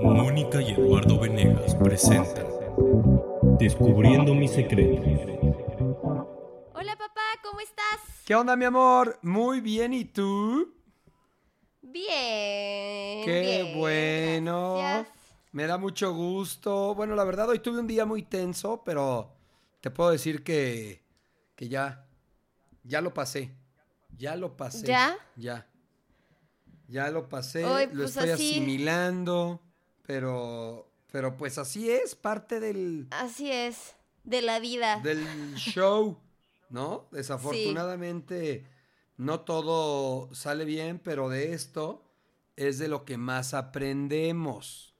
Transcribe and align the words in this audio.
Mónica 0.00 0.60
y 0.60 0.72
Eduardo 0.72 1.18
Venegas 1.18 1.74
presentan 1.76 2.46
Descubriendo 3.58 4.34
mis 4.34 4.50
secretos. 4.52 5.06
Hola 6.74 6.96
papá, 6.96 7.20
¿cómo 7.42 7.60
estás? 7.60 8.00
¿Qué 8.24 8.34
onda, 8.34 8.56
mi 8.56 8.64
amor? 8.64 9.18
Muy 9.22 9.60
bien, 9.60 9.92
¿y 9.94 10.04
tú? 10.04 10.74
Bien. 11.82 13.24
Qué 13.24 13.62
bien, 13.64 13.78
bueno. 13.78 14.76
gracias. 14.78 15.14
Me 15.52 15.66
da 15.66 15.78
mucho 15.78 16.12
gusto. 16.12 16.94
Bueno, 16.94 17.14
la 17.14 17.24
verdad, 17.24 17.48
hoy 17.48 17.60
tuve 17.60 17.78
un 17.78 17.86
día 17.86 18.04
muy 18.04 18.22
tenso, 18.22 18.82
pero 18.84 19.32
te 19.80 19.90
puedo 19.90 20.10
decir 20.10 20.42
que, 20.42 21.02
que 21.54 21.68
ya, 21.68 22.06
ya 22.82 23.00
lo 23.00 23.14
pasé. 23.14 23.52
Ya 24.16 24.34
lo 24.36 24.56
pasé. 24.56 24.86
¿Ya? 24.86 25.16
Ya. 25.36 25.66
Ya 26.88 27.10
lo 27.10 27.28
pasé, 27.28 27.64
Ay, 27.64 27.86
lo 27.86 28.02
pues 28.02 28.10
estoy 28.16 28.30
así. 28.30 28.50
asimilando, 28.52 29.60
pero, 30.06 30.88
pero 31.10 31.36
pues 31.36 31.58
así 31.58 31.90
es, 31.90 32.14
parte 32.14 32.60
del, 32.60 33.06
Así 33.10 33.50
es, 33.50 33.94
de 34.24 34.42
la 34.42 34.58
vida. 34.60 35.00
del 35.02 35.54
show, 35.56 36.18
¿no? 36.70 37.06
Desafortunadamente 37.12 38.66
no 39.16 39.40
todo 39.40 40.32
sale 40.34 40.64
bien, 40.64 40.98
pero 40.98 41.28
de 41.28 41.52
esto 41.52 42.02
es 42.56 42.78
de 42.78 42.88
lo 42.88 43.04
que 43.04 43.16
más 43.16 43.54
aprendemos. 43.54 44.94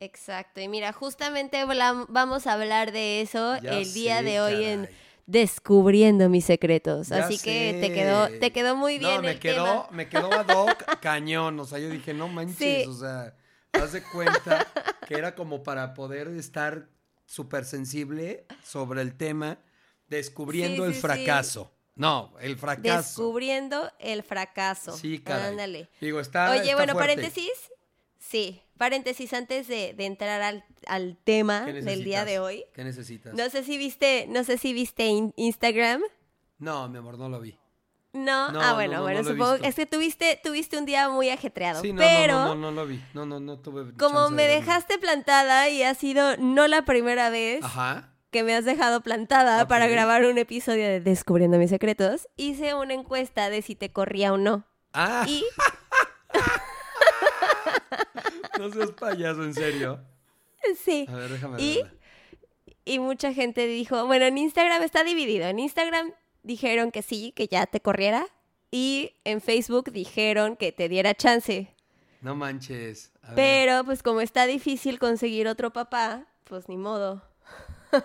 Exacto. 0.00 0.60
Y 0.60 0.66
mira, 0.68 0.92
justamente 0.92 1.64
vamos 1.64 2.46
a 2.48 2.52
hablar 2.54 2.90
de 2.90 3.20
eso 3.20 3.56
Ya 3.62 3.78
el 3.78 3.92
día 3.94 4.18
sé, 4.18 4.24
de 4.24 4.40
hoy 4.40 4.64
en. 4.64 4.88
Descubriendo 5.26 6.28
mis 6.28 6.44
secretos. 6.44 7.08
Ya 7.08 7.24
Así 7.26 7.38
que 7.38 7.78
te 7.80 7.92
quedó, 7.94 8.28
te 8.40 8.50
quedó 8.52 8.74
muy 8.74 8.98
bien 8.98 9.14
No, 9.16 9.22
me 9.22 9.30
el 9.30 9.38
quedó, 9.38 9.64
tema. 9.64 9.88
me 9.92 10.08
quedó 10.08 10.32
ad 10.32 10.48
hoc 10.48 10.98
cañón. 11.00 11.58
O 11.60 11.64
sea, 11.64 11.78
yo 11.78 11.88
dije, 11.88 12.12
no 12.12 12.26
manches, 12.26 12.84
Sí. 12.84 12.90
o 12.90 12.92
sea, 12.92 13.32
haz 13.72 13.92
de 13.92 14.02
cuenta 14.02 14.66
que 15.06 15.14
era 15.14 15.34
como 15.34 15.62
para 15.62 15.94
poder 15.94 16.28
estar 16.28 16.88
súper 17.26 17.64
sensible 17.64 18.46
sobre 18.64 19.02
el 19.02 19.16
tema, 19.16 19.58
descubriendo 20.08 20.82
Sí, 20.84 20.88
el 20.88 20.94
sí, 20.94 21.00
sí. 21.00 21.06
fracaso. 21.06 21.72
No, 21.94 22.34
el 22.40 22.56
fracaso. 22.56 22.96
Descubriendo 23.22 23.90
el 23.98 24.22
fracaso. 24.22 24.96
Sí, 24.96 25.18
caray. 25.20 25.50
Ándale. 25.50 25.88
Digo, 26.00 26.20
está. 26.20 26.50
Oye, 26.50 26.60
está 26.62 26.76
bueno, 26.76 26.92
fuerte. 26.94 27.14
paréntesis. 27.16 27.50
Sí, 28.18 28.62
paréntesis 28.78 29.32
antes 29.34 29.68
de, 29.68 29.92
de 29.94 30.06
entrar 30.06 30.40
al, 30.42 30.64
al 30.86 31.18
tema 31.22 31.64
¿Qué 31.66 31.72
del 31.74 32.04
día 32.04 32.24
de 32.24 32.38
hoy. 32.38 32.64
¿Qué 32.72 32.84
necesitas? 32.84 33.34
No 33.34 33.50
sé 33.50 33.62
si 33.64 33.76
viste, 33.76 34.26
no 34.28 34.44
sé 34.44 34.56
si 34.58 34.72
viste 34.72 35.06
in- 35.06 35.34
Instagram. 35.36 36.02
No, 36.58 36.88
mi 36.88 36.98
amor, 36.98 37.18
no 37.18 37.28
lo 37.28 37.40
vi. 37.40 37.58
No, 38.14 38.52
No, 38.52 38.60
ah 38.60 38.68
no, 38.70 38.74
bueno, 38.74 38.94
no, 38.96 39.02
bueno, 39.02 39.22
no 39.22 39.30
supongo 39.30 39.52
visto. 39.54 39.68
es 39.68 39.74
que 39.74 39.86
tuviste, 39.86 40.38
tuviste 40.44 40.76
un 40.76 40.84
día 40.84 41.08
muy 41.08 41.30
ajetreado, 41.30 41.80
Sí, 41.80 41.94
no, 41.94 41.98
pero 41.98 42.34
no, 42.44 42.54
no, 42.54 42.70
lo 42.70 42.86
vi. 42.86 43.02
No, 43.14 43.24
no, 43.24 43.40
no 43.40 43.58
tuve. 43.58 43.94
como 43.96 44.28
me 44.28 44.42
de 44.42 44.56
dejaste 44.56 44.98
plantada 44.98 45.70
y 45.70 45.82
ha 45.82 45.94
sido 45.94 46.36
no 46.36 46.68
la 46.68 46.82
primera 46.84 47.30
vez 47.30 47.64
Ajá. 47.64 48.12
que 48.30 48.42
me 48.42 48.54
has 48.54 48.66
dejado 48.66 49.00
plantada 49.02 49.66
para 49.66 49.86
grabar 49.86 50.26
un 50.26 50.36
episodio 50.36 50.84
de 50.84 51.00
Descubriendo 51.00 51.56
mis 51.56 51.70
secretos, 51.70 52.28
hice 52.36 52.74
una 52.74 52.92
encuesta 52.92 53.48
de 53.48 53.62
si 53.62 53.76
te 53.76 53.92
corría 53.92 54.34
o 54.34 54.36
no. 54.36 54.66
Ah, 54.92 55.24
Y 55.26 55.42
no 58.58 58.70
seas 58.70 58.90
payaso, 58.92 59.42
en 59.44 59.54
serio. 59.54 60.00
sí, 60.84 61.06
A 61.08 61.14
ver, 61.16 61.30
déjame 61.30 61.60
Y- 61.62 61.76
verla. 61.82 61.92
y 62.84 62.98
mucha 62.98 63.32
gente 63.32 63.66
dijo, 63.66 64.06
bueno, 64.06 64.24
en 64.26 64.38
Instagram 64.38 64.82
está 64.82 65.04
dividido. 65.04 65.46
En 65.46 65.58
Instagram 65.58 66.12
dijeron 66.42 66.90
que 66.90 67.02
sí, 67.02 67.32
que 67.32 67.48
ya 67.48 67.66
te 67.66 67.80
corriera. 67.80 68.26
Y 68.70 69.14
en 69.24 69.40
Facebook 69.40 69.92
dijeron 69.92 70.56
que 70.56 70.72
te 70.72 70.88
diera 70.88 71.14
chance. 71.14 71.74
No 72.22 72.34
manches. 72.34 73.10
A 73.22 73.28
ver, 73.28 73.36
Pero 73.36 73.84
pues 73.84 74.02
como 74.02 74.20
está 74.20 74.46
difícil 74.46 74.98
conseguir 74.98 75.48
otro 75.48 75.72
papá, 75.72 76.26
pues 76.44 76.68
ni 76.68 76.76
modo. 76.76 77.22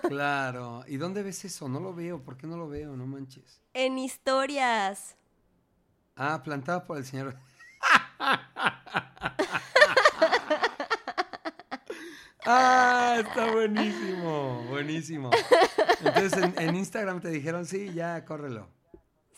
Claro. 0.10 0.84
¿Y 0.86 0.98
dónde 0.98 1.24
ves 1.24 1.46
eso? 1.46 1.70
No 1.70 1.80
lo 1.80 1.94
veo. 1.94 2.22
¿Por 2.22 2.36
qué 2.36 2.46
no 2.46 2.58
lo 2.58 2.68
veo? 2.68 2.98
No 2.98 3.06
manches. 3.06 3.62
En 3.74 3.98
historias. 3.98 5.16
Ah, 6.18 6.42
plantada 6.44 6.86
por 6.86 6.98
el 6.98 7.06
señor. 7.06 7.38
ah, 12.48 13.16
está 13.20 13.52
buenísimo. 13.52 14.64
Buenísimo. 14.70 15.30
Entonces 16.04 16.34
en, 16.34 16.54
en 16.62 16.76
Instagram 16.76 17.22
te 17.22 17.30
dijeron, 17.30 17.66
sí, 17.66 17.92
ya, 17.94 18.24
córrelo. 18.26 18.68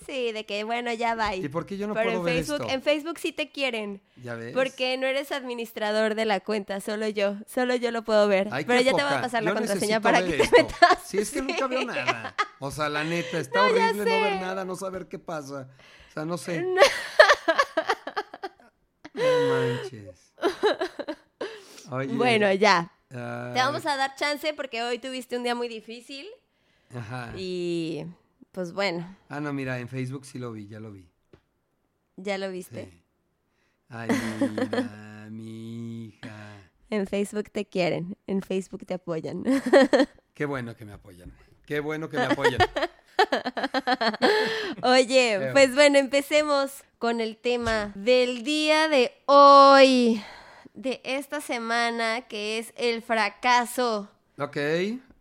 Sí, 0.06 0.32
de 0.32 0.46
que 0.46 0.64
bueno, 0.64 0.92
ya 0.94 1.14
va. 1.14 1.36
¿Y 1.36 1.50
por 1.50 1.66
qué 1.68 1.78
yo 1.78 1.86
no 1.86 1.94
Pero 1.94 2.06
puedo 2.12 2.20
en 2.20 2.26
ver 2.26 2.36
Facebook, 2.36 2.62
esto? 2.62 2.74
en 2.74 2.82
Facebook 2.82 3.20
sí 3.20 3.32
te 3.32 3.52
quieren. 3.52 4.02
¿Ya 4.24 4.34
ves? 4.34 4.54
Porque 4.54 4.98
no 4.98 5.06
eres 5.06 5.32
administrador 5.32 6.16
de 6.16 6.26
la 6.26 6.40
cuenta, 6.40 6.80
solo 6.80 7.08
yo. 7.10 7.36
Solo 7.46 7.76
yo 7.76 7.92
lo 7.92 8.04
puedo 8.04 8.28
ver. 8.28 8.48
Ay, 8.52 8.66
Pero 8.66 8.82
ya 8.82 8.94
te 8.96 9.04
voy 9.04 9.14
a 9.14 9.22
pasar 9.22 9.44
la 9.44 9.54
contraseña 9.54 10.00
para 10.00 10.24
que 10.24 10.32
te 10.38 10.44
esto. 10.44 10.56
metas. 10.58 11.04
Sí, 11.06 11.18
es 11.20 11.30
que 11.30 11.42
nunca 11.42 11.68
veo 11.68 11.86
nada. 11.86 12.34
O 12.62 12.72
sea, 12.72 12.90
la 12.90 13.04
neta, 13.06 13.40
está 13.40 13.60
No, 13.60 13.66
horrible 13.68 14.04
no 14.06 14.22
ver 14.24 14.42
nada, 14.42 14.66
no 14.66 14.76
saber 14.76 15.08
qué 15.08 15.18
pasa. 15.20 15.70
O 16.10 16.14
sea, 16.14 16.26
no 16.26 16.38
sé. 16.38 16.62
No 19.14 19.24
manches. 19.50 20.34
Oye, 21.92 22.08
Bueno, 22.14 22.52
ya. 22.54 22.92
Ah, 23.12 23.52
Te 23.54 23.60
vamos 23.60 23.86
a 23.86 23.96
dar 23.98 24.16
chance 24.16 24.54
porque 24.54 24.82
hoy 24.84 25.00
tuviste 25.00 25.38
un 25.38 25.44
día 25.44 25.56
muy 25.56 25.68
difícil. 25.68 26.28
Ajá. 26.96 27.34
Y 27.38 28.06
pues 28.52 28.74
bueno, 28.74 29.16
Ah, 29.30 29.40
no, 29.40 29.54
mira, 29.54 29.80
en 29.80 29.88
Facebook 29.88 30.26
sí 30.26 30.40
lo 30.40 30.52
vi, 30.52 30.68
ya 30.68 30.80
lo 30.80 30.92
vi. 30.92 31.08
ya 32.16 32.38
lo 32.38 32.50
viste. 32.52 32.86
Sí. 32.92 33.04
Ay, 33.90 34.10
mira, 34.10 35.28
mi 35.32 36.06
hija. 36.08 36.56
En 36.90 37.06
Facebook 37.08 37.50
te 37.52 37.66
quieren, 37.66 38.18
en 38.28 38.42
Facebook 38.42 38.86
te 38.86 38.96
apoyan. 38.96 39.44
Qué 40.34 40.46
bueno 40.46 40.76
que 40.76 40.86
me 40.86 40.94
apoyan. 40.94 41.32
Qué 41.68 41.80
bueno 41.80 42.10
que 42.10 42.18
me 42.18 42.24
apoyan. 42.26 42.60
Oye, 44.84 45.50
pues 45.52 45.74
bueno, 45.76 45.98
empecemos 45.98 46.84
con 46.98 47.22
el 47.22 47.38
tema 47.38 47.92
del 47.96 48.44
día 48.44 48.88
de 48.88 49.12
hoy, 49.26 50.22
de 50.80 51.02
esta 51.04 51.42
semana, 51.42 52.22
que 52.22 52.58
es 52.58 52.74
el 52.78 53.02
fracaso. 53.02 54.08
ok, 54.38 54.58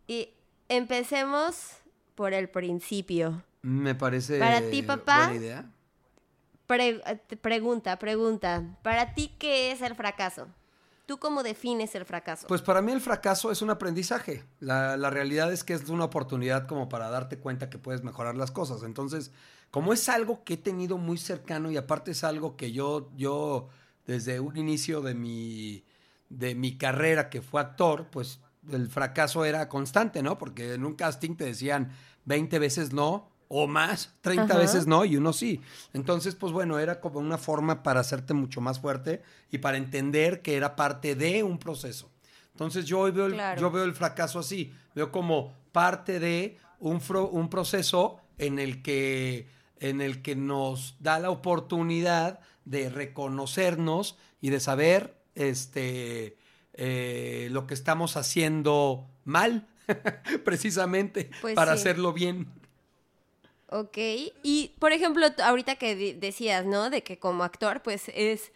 Y 0.07 0.31
empecemos 0.69 1.73
por 2.15 2.33
el 2.33 2.49
principio. 2.49 3.43
me 3.63 3.95
parece 3.97 4.39
Para 4.39 4.61
ti, 4.71 4.83
papá. 4.83 5.27
buena 5.27 5.35
idea. 5.35 5.71
Pre- 6.67 7.01
pregunta, 7.41 7.99
pregunta, 7.99 8.63
¿para 8.83 9.15
ti 9.15 9.35
qué 9.39 9.73
es 9.73 9.83
el 9.83 9.95
fracaso? 9.97 10.47
¿Tú 11.07 11.19
cómo 11.19 11.43
defines 11.43 11.95
el 11.95 12.05
fracaso? 12.05 12.47
Pues 12.47 12.61
para 12.61 12.83
mí 12.83 12.93
el 12.93 13.01
fracaso 13.01 13.51
es 13.51 13.63
un 13.63 13.71
aprendizaje. 13.71 14.45
La, 14.61 14.97
la 14.99 15.09
realidad 15.11 15.51
es 15.53 15.65
que 15.65 15.73
es 15.73 15.89
una 15.89 16.05
oportunidad 16.05 16.67
como 16.69 16.89
para 16.91 17.09
darte 17.09 17.39
cuenta 17.39 17.71
que 17.71 17.79
puedes 17.79 18.05
mejorar 18.05 18.37
las 18.37 18.51
cosas. 18.51 18.83
Entonces, 18.83 19.33
como 19.71 19.93
es 19.95 20.09
algo 20.11 20.45
que 20.45 20.55
he 20.55 20.57
tenido 20.59 20.99
muy 20.99 21.17
cercano 21.17 21.71
y 21.71 21.79
aparte 21.79 22.11
es 22.11 22.23
algo 22.25 22.57
que 22.59 22.73
yo, 22.73 23.11
yo 23.17 23.71
desde 24.09 24.41
un 24.41 24.57
inicio 24.57 25.01
de 25.03 25.15
mi, 25.15 25.85
de 26.31 26.55
mi 26.57 26.77
carrera 26.77 27.29
que 27.31 27.43
fue 27.43 27.61
actor, 27.61 28.07
pues 28.11 28.41
el 28.73 28.89
fracaso 28.89 29.45
era 29.45 29.69
constante, 29.69 30.23
¿no? 30.23 30.39
Porque 30.39 30.75
en 30.75 30.85
un 30.85 30.95
casting 30.95 31.37
te 31.37 31.45
decían 31.45 31.93
20 32.25 32.59
veces 32.59 32.93
no 32.93 33.31
o 33.49 33.67
más, 33.67 34.15
30 34.23 34.45
Ajá. 34.45 34.57
veces 34.59 34.87
no 34.87 35.05
y 35.05 35.17
uno 35.17 35.33
sí. 35.33 35.61
Entonces, 35.93 36.35
pues 36.35 36.53
bueno, 36.53 36.79
era 36.79 37.01
como 37.01 37.19
una 37.21 37.39
forma 37.39 37.83
para 37.83 38.01
hacerte 38.01 38.35
mucho 38.35 38.61
más 38.61 38.81
fuerte 38.81 39.23
y 39.51 39.59
para 39.59 39.77
entender 39.77 40.43
que 40.43 40.57
era 40.57 40.75
parte 40.75 41.15
de 41.15 41.43
un 41.43 41.59
proceso. 41.59 42.11
Entonces 42.53 42.87
yo 42.87 43.01
hoy 43.01 43.11
veo 43.13 43.27
el, 43.27 43.37
yo 43.61 43.71
veo 43.71 43.85
el 43.85 43.95
fracaso 43.95 44.39
así, 44.39 44.73
veo 44.95 45.13
como 45.13 45.53
parte 45.73 46.19
de 46.19 46.59
un, 46.81 47.01
fro- 47.01 47.29
un 47.31 47.49
proceso 47.49 48.21
en 48.39 48.59
el, 48.59 48.83
que, 48.83 49.49
en 49.81 50.01
el 50.01 50.23
que 50.23 50.35
nos 50.35 50.97
da 50.99 51.19
la 51.19 51.31
oportunidad 51.31 52.41
de 52.71 52.91
reconocernos 52.91 54.19
y 54.41 54.51
de 54.51 54.61
saber 54.61 55.17
este, 55.35 56.37
eh, 56.75 57.49
lo 57.51 57.67
que 57.67 57.75
estamos 57.75 58.17
haciendo 58.17 59.09
mal, 59.25 59.69
precisamente, 60.45 61.31
Pues 61.41 61.55
para 61.55 61.73
sí. 61.73 61.75
hacerlo 61.75 62.13
bien. 62.13 62.49
Ok, 63.71 63.99
y 64.43 64.75
por 64.79 64.93
ejemplo, 64.93 65.27
ahorita 65.45 65.77
que 65.77 66.15
decías, 66.15 66.65
¿no? 66.65 66.89
De 66.91 67.03
que 67.03 67.19
como 67.19 67.45
actor, 67.45 67.83
pues 67.83 68.05
es 68.15 68.51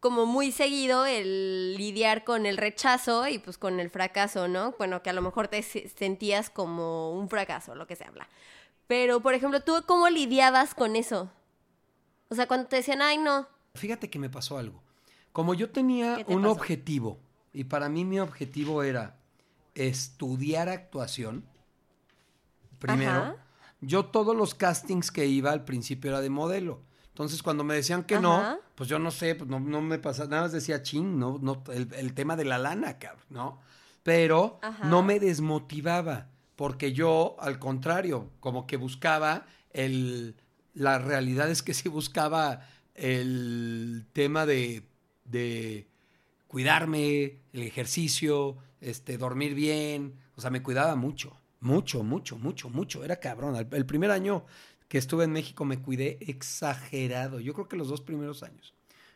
como 0.00 0.26
muy 0.26 0.52
seguido 0.52 1.06
el 1.06 1.76
lidiar 1.76 2.24
con 2.24 2.46
el 2.46 2.56
rechazo 2.58 3.28
y 3.28 3.38
pues 3.38 3.58
con 3.58 3.80
el 3.80 3.90
fracaso, 3.90 4.48
¿no? 4.48 4.74
Bueno, 4.78 5.02
que 5.02 5.10
a 5.10 5.14
lo 5.14 5.22
mejor 5.22 5.48
te 5.48 5.62
se- 5.62 5.88
sentías 5.90 6.50
como 6.50 7.12
un 7.12 7.28
fracaso, 7.30 7.74
lo 7.76 7.86
que 7.86 7.96
se 7.96 8.04
habla. 8.04 8.28
Pero, 8.88 9.20
por 9.20 9.34
ejemplo, 9.34 9.60
¿tú 9.62 9.84
cómo 9.86 10.08
lidiabas 10.10 10.74
con 10.74 10.96
eso? 10.96 11.30
O 12.28 12.34
sea, 12.34 12.46
cuando 12.48 12.66
te 12.68 12.76
decían, 12.76 13.02
ay, 13.02 13.18
no. 13.18 13.46
Fíjate 13.74 14.10
que 14.10 14.18
me 14.18 14.30
pasó 14.30 14.58
algo. 14.58 14.82
Como 15.32 15.54
yo 15.54 15.70
tenía 15.70 16.16
¿Qué 16.16 16.24
te 16.24 16.34
un 16.34 16.42
pasó? 16.42 16.52
objetivo, 16.52 17.18
y 17.52 17.64
para 17.64 17.88
mí 17.88 18.04
mi 18.04 18.18
objetivo 18.20 18.82
era 18.82 19.16
estudiar 19.74 20.68
actuación, 20.68 21.44
primero, 22.78 23.18
Ajá. 23.20 23.36
yo 23.80 24.06
todos 24.06 24.34
los 24.36 24.54
castings 24.54 25.10
que 25.10 25.26
iba 25.26 25.50
al 25.52 25.64
principio 25.64 26.10
era 26.10 26.20
de 26.20 26.30
modelo. 26.30 26.80
Entonces, 27.08 27.42
cuando 27.42 27.64
me 27.64 27.74
decían 27.74 28.04
que 28.04 28.16
Ajá. 28.16 28.22
no, 28.22 28.58
pues 28.74 28.88
yo 28.88 28.98
no 28.98 29.10
sé, 29.10 29.34
pues 29.34 29.48
no, 29.48 29.60
no 29.60 29.80
me 29.80 29.98
pasaba, 29.98 30.28
nada 30.28 30.42
más 30.42 30.52
decía 30.52 30.82
ching, 30.82 31.18
no, 31.18 31.38
no, 31.40 31.62
el, 31.72 31.88
el 31.94 32.14
tema 32.14 32.36
de 32.36 32.44
la 32.44 32.58
lana, 32.58 32.98
cabrón, 32.98 33.24
¿no? 33.30 33.60
Pero 34.02 34.58
Ajá. 34.62 34.86
no 34.88 35.02
me 35.02 35.18
desmotivaba, 35.18 36.28
porque 36.56 36.92
yo, 36.92 37.36
al 37.40 37.58
contrario, 37.58 38.30
como 38.40 38.66
que 38.66 38.76
buscaba 38.76 39.46
el, 39.70 40.36
la 40.76 40.98
realidad 40.98 41.50
es 41.50 41.62
que 41.62 41.72
sí 41.72 41.88
buscaba 41.88 42.68
el 42.94 44.06
tema 44.12 44.44
de, 44.44 44.82
de 45.24 45.88
cuidarme, 46.48 47.38
el 47.54 47.62
ejercicio, 47.62 48.58
este, 48.82 49.16
dormir 49.16 49.54
bien, 49.54 50.14
o 50.36 50.42
sea, 50.42 50.50
me 50.50 50.62
cuidaba 50.62 50.94
mucho, 50.94 51.34
mucho, 51.60 52.04
mucho, 52.04 52.36
mucho, 52.36 52.68
mucho, 52.68 53.04
era 53.04 53.16
cabrón. 53.16 53.56
El, 53.56 53.66
el 53.72 53.86
primer 53.86 54.10
año 54.10 54.44
que 54.88 54.98
estuve 54.98 55.24
en 55.24 55.32
México 55.32 55.64
me 55.64 55.80
cuidé 55.80 56.18
exagerado, 56.20 57.40
yo 57.40 57.54
creo 57.54 57.68
que 57.68 57.76
los 57.76 57.88
dos 57.88 58.02
primeros 58.02 58.42
años. 58.42 58.74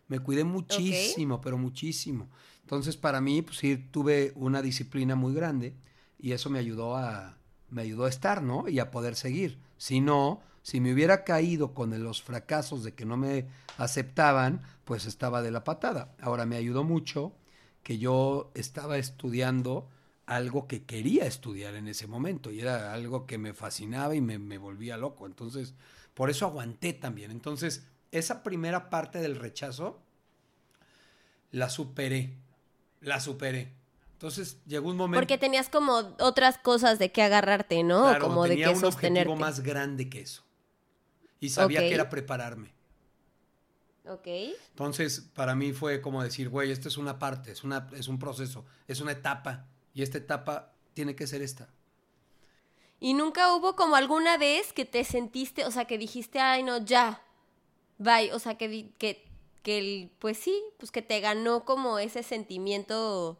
Me 0.09 0.19
cuidé 0.19 0.45
muchísimo, 0.45 1.43
pero 1.43 1.59
muchísimo. 1.59 2.31
Entonces, 2.62 2.97
para 2.97 3.21
mí, 3.21 3.43
pues 3.43 3.59
sí, 3.59 3.77
tuve 3.77 4.33
una 4.35 4.62
disciplina 4.62 5.15
muy 5.15 5.35
grande 5.35 5.75
y 6.19 6.33
eso 6.33 6.49
me 6.51 6.59
ayudó 6.59 6.97
a, 6.97 7.39
me 7.69 7.83
ayudó 7.83 8.07
a 8.07 8.09
estar, 8.09 8.43
¿no? 8.43 8.67
Y 8.67 8.79
a 8.79 8.91
poder 8.91 9.15
seguir. 9.15 9.61
Si 9.77 10.01
no, 10.01 10.41
si 10.71 10.81
me 10.81 10.93
hubiera 10.93 11.25
caído 11.25 11.75
con 11.75 12.01
los 12.01 12.23
fracasos 12.23 12.85
de 12.85 12.95
que 12.95 13.05
no 13.05 13.17
me 13.17 13.49
aceptaban, 13.77 14.63
pues 14.85 15.05
estaba 15.05 15.43
de 15.43 15.51
la 15.51 15.65
patada. 15.65 16.15
Ahora 16.21 16.47
me 16.47 16.55
ayudó 16.55 16.85
mucho 16.85 17.33
que 17.83 17.99
yo 17.99 18.53
estaba 18.55 18.97
estudiando 18.97 19.89
algo 20.27 20.69
que 20.69 20.85
quería 20.85 21.25
estudiar 21.25 21.75
en 21.75 21.89
ese 21.89 22.07
momento 22.07 22.53
y 22.53 22.61
era 22.61 22.93
algo 22.93 23.27
que 23.27 23.37
me 23.37 23.53
fascinaba 23.53 24.15
y 24.15 24.21
me, 24.21 24.39
me 24.39 24.59
volvía 24.59 24.97
loco. 24.97 25.27
Entonces, 25.27 25.75
por 26.15 26.31
eso 26.31 26.47
aguanté 26.47 26.93
también. 26.93 27.33
Entonces, 27.33 27.83
esa 28.13 28.45
primera 28.45 28.91
parte 28.91 29.19
del 29.19 29.35
rechazo 29.35 30.01
la 31.51 31.69
superé, 31.69 32.37
la 33.01 33.19
superé. 33.19 33.73
Entonces 34.13 34.59
llegó 34.67 34.91
un 34.91 34.97
momento... 34.99 35.21
Porque 35.21 35.37
tenías 35.37 35.69
como 35.69 36.15
otras 36.21 36.59
cosas 36.59 37.01
de 37.01 37.11
qué 37.11 37.23
agarrarte, 37.25 37.83
¿no? 37.83 38.03
Claro, 38.03 38.29
como 38.29 38.45
de 38.45 38.51
tenía 38.51 38.69
qué 38.69 38.75
un 38.75 38.81
sostenerte. 38.81 39.31
objetivo 39.31 39.35
más 39.45 39.61
grande 39.65 40.09
que 40.09 40.21
eso. 40.21 40.45
Y 41.41 41.49
sabía 41.49 41.81
que 41.81 41.95
era 41.95 42.09
prepararme. 42.09 42.73
Ok. 44.07 44.27
Entonces, 44.71 45.21
para 45.35 45.55
mí 45.55 45.73
fue 45.73 46.01
como 46.01 46.23
decir, 46.23 46.49
güey, 46.49 46.71
esto 46.71 46.89
es 46.89 46.97
una 46.97 47.19
parte, 47.19 47.53
es, 47.53 47.65
una, 47.65 47.89
es 47.95 48.09
un 48.09 48.19
proceso, 48.19 48.65
es 48.89 49.01
una 49.01 49.13
etapa. 49.13 49.67
Y 49.95 50.03
esta 50.03 50.19
etapa 50.19 50.73
tiene 50.95 51.15
que 51.17 51.27
ser 51.27 51.43
esta. 51.43 51.69
¿Y 52.99 53.15
nunca 53.15 53.55
hubo 53.55 53.77
como 53.77 53.97
alguna 53.97 54.37
vez 54.37 54.73
que 54.73 54.85
te 54.85 55.05
sentiste, 55.05 55.65
o 55.65 55.71
sea, 55.71 55.87
que 55.87 55.97
dijiste, 55.99 56.39
ay, 56.39 56.63
no, 56.63 56.79
ya, 56.85 57.23
bye, 57.99 58.33
o 58.33 58.39
sea, 58.39 58.57
que, 58.59 58.91
que, 58.99 59.27
que 59.63 59.79
el- 59.79 60.11
pues 60.19 60.37
sí, 60.39 60.63
pues 60.79 60.91
que 60.91 61.01
te 61.03 61.21
ganó 61.21 61.65
como 61.65 61.99
ese 61.99 62.23
sentimiento 62.23 63.39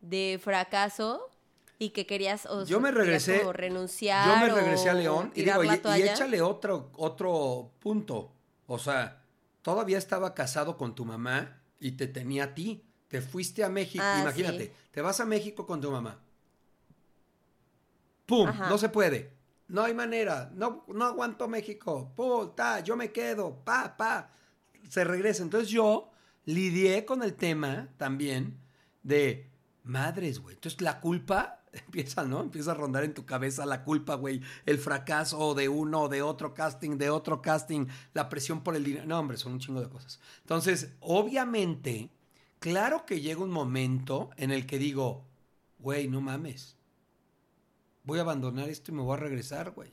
de 0.00 0.40
fracaso 0.42 1.28
y 1.78 1.90
que 1.90 2.06
querías, 2.06 2.46
o 2.46 2.64
Yo 2.64 2.80
me 2.80 2.90
regresé- 2.90 3.40
como 3.40 3.52
renunciar 3.52 4.26
Yo 4.28 4.46
me 4.46 4.52
regresé 4.52 4.88
a 4.90 4.94
León 4.94 5.30
y 5.34 5.42
digo, 5.44 5.62
y, 5.64 6.02
échale 6.02 6.40
otro, 6.42 6.90
otro 6.96 7.72
punto. 7.80 8.32
O 8.66 8.78
sea, 8.78 9.22
todavía 9.62 9.98
estaba 9.98 10.34
casado 10.34 10.76
con 10.76 10.94
tu 10.94 11.04
mamá 11.04 11.60
y 11.78 11.92
te 11.92 12.06
tenía 12.06 12.44
a 12.44 12.54
ti. 12.54 12.82
Te 13.08 13.20
fuiste 13.20 13.62
a 13.62 13.68
México, 13.68 14.02
Ah, 14.06 14.18
imagínate, 14.22 14.64
sí. 14.66 14.72
te 14.90 15.00
vas 15.00 15.20
a 15.20 15.24
México 15.26 15.66
con 15.66 15.80
tu 15.80 15.90
mamá. 15.90 16.18
¡Pum! 18.26 18.48
Ajá. 18.48 18.68
No 18.68 18.78
se 18.78 18.88
puede. 18.88 19.32
No 19.68 19.82
hay 19.84 19.94
manera. 19.94 20.50
No, 20.54 20.84
no 20.88 21.04
aguanto 21.04 21.46
México. 21.48 22.12
¡Pum! 22.16 22.54
Ta, 22.56 22.80
yo 22.80 22.96
me 22.96 23.12
quedo. 23.12 23.60
Pa, 23.64 23.96
pa. 23.96 24.30
Se 24.88 25.04
regresa. 25.04 25.42
Entonces 25.42 25.68
yo 25.68 26.10
lidié 26.44 27.04
con 27.04 27.22
el 27.22 27.34
tema 27.34 27.88
también 27.96 28.58
de 29.02 29.48
madres, 29.84 30.40
güey. 30.40 30.54
Entonces 30.56 30.80
la 30.80 31.00
culpa 31.00 31.62
empieza, 31.86 32.24
¿no? 32.24 32.40
Empieza 32.40 32.72
a 32.72 32.74
rondar 32.74 33.04
en 33.04 33.14
tu 33.14 33.24
cabeza 33.24 33.66
la 33.66 33.84
culpa, 33.84 34.14
güey. 34.14 34.40
El 34.64 34.78
fracaso 34.78 35.54
de 35.54 35.68
uno, 35.68 36.08
de 36.08 36.22
otro 36.22 36.54
casting, 36.54 36.98
de 36.98 37.10
otro 37.10 37.42
casting, 37.42 37.86
la 38.14 38.28
presión 38.28 38.62
por 38.62 38.76
el 38.76 38.84
dinero. 38.84 39.06
No, 39.06 39.18
hombre, 39.18 39.36
son 39.36 39.52
un 39.52 39.58
chingo 39.60 39.80
de 39.80 39.88
cosas. 39.88 40.20
Entonces, 40.40 40.94
obviamente, 41.00 42.10
claro 42.58 43.06
que 43.06 43.20
llega 43.20 43.42
un 43.42 43.50
momento 43.50 44.30
en 44.36 44.50
el 44.50 44.66
que 44.66 44.78
digo, 44.78 45.24
güey, 45.78 46.08
no 46.08 46.20
mames. 46.20 46.76
Voy 48.04 48.18
a 48.18 48.22
abandonar 48.22 48.68
esto 48.68 48.92
y 48.92 48.94
me 48.94 49.02
voy 49.02 49.14
a 49.14 49.20
regresar, 49.20 49.72
güey. 49.72 49.90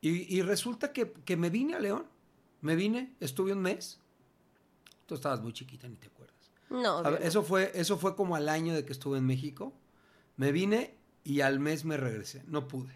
Y, 0.00 0.36
y 0.36 0.42
resulta 0.42 0.92
que, 0.92 1.12
que 1.12 1.36
me 1.36 1.50
vine 1.50 1.74
a 1.74 1.80
León. 1.80 2.06
Me 2.60 2.76
vine, 2.76 3.14
estuve 3.20 3.52
un 3.52 3.60
mes. 3.60 4.00
Tú 5.06 5.14
estabas 5.14 5.40
muy 5.40 5.52
chiquita, 5.52 5.88
ni 5.88 5.96
te 5.96 6.08
acuerdas. 6.08 6.34
No, 6.68 7.02
ver, 7.02 7.22
eso 7.22 7.42
fue, 7.42 7.70
eso 7.74 7.96
fue 7.96 8.16
como 8.16 8.34
al 8.34 8.48
año 8.48 8.74
de 8.74 8.84
que 8.84 8.92
estuve 8.92 9.18
en 9.18 9.26
México. 9.26 9.72
Me 10.36 10.52
vine 10.52 10.95
y 11.26 11.40
al 11.40 11.58
mes 11.58 11.84
me 11.84 11.96
regresé. 11.96 12.42
No 12.46 12.68
pude. 12.68 12.94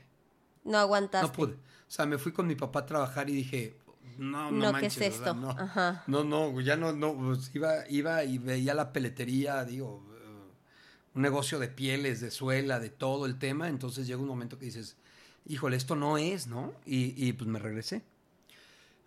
no 0.64 0.78
aguantaste. 0.78 1.26
No 1.26 1.32
pude. 1.32 1.54
O 1.54 1.90
sea, 1.92 2.06
me 2.06 2.16
fui 2.16 2.30
con 2.32 2.46
mi 2.46 2.54
papá 2.54 2.80
a 2.80 2.86
trabajar 2.86 3.28
y 3.28 3.32
dije, 3.34 3.76
no, 4.18 4.50
no, 4.52 4.52
No, 4.52 4.66
¿qué 4.66 4.82
manches, 4.84 4.98
es 4.98 5.14
o 5.14 5.24
sea, 5.24 5.32
esto? 5.32 5.34
no. 5.34 5.50
Ajá. 5.50 6.04
No, 6.06 6.22
no, 6.22 6.60
ya 6.60 6.76
no, 6.76 6.92
no, 6.92 7.14
pues 7.16 7.50
iba, 7.54 7.88
iba 7.88 8.22
y 8.22 8.38
veía 8.38 8.72
la 8.74 8.92
peletería, 8.92 9.64
digo, 9.64 10.06
eh, 10.14 10.52
un 11.14 11.22
negocio 11.22 11.58
de 11.58 11.66
pieles, 11.68 12.20
de 12.20 12.30
suela, 12.30 12.78
de 12.78 12.90
todo 12.90 13.26
el 13.26 13.38
tema, 13.38 13.68
entonces 13.68 14.06
llega 14.06 14.20
un 14.20 14.28
momento 14.28 14.58
que 14.58 14.66
dices, 14.66 14.96
híjole, 15.46 15.76
esto 15.76 15.96
no 15.96 16.16
es, 16.16 16.46
¿no? 16.46 16.72
Y, 16.86 17.14
y 17.16 17.32
pues 17.32 17.48
me 17.50 17.58
regresé. 17.58 18.02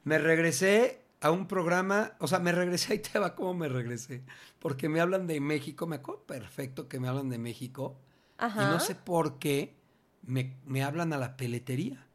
Me 0.03 0.17
regresé 0.17 0.99
a 1.21 1.31
un 1.31 1.47
programa, 1.47 2.11
o 2.19 2.27
sea, 2.27 2.39
me 2.39 2.51
regresé, 2.51 2.91
ahí 2.93 2.99
te 2.99 3.17
va 3.19 3.35
cómo 3.35 3.53
me 3.53 3.69
regresé, 3.69 4.21
porque 4.59 4.89
me 4.89 4.99
hablan 4.99 5.27
de 5.27 5.39
México, 5.39 5.87
me 5.87 5.95
acuerdo 5.95 6.23
perfecto 6.23 6.89
que 6.89 6.99
me 6.99 7.07
hablan 7.07 7.29
de 7.29 7.37
México, 7.37 7.95
Ajá. 8.37 8.63
y 8.63 8.65
no 8.65 8.79
sé 8.79 8.95
por 8.95 9.39
qué 9.39 9.75
me, 10.23 10.55
me 10.65 10.83
hablan 10.83 11.13
a 11.13 11.17
la 11.17 11.37
peletería. 11.37 12.05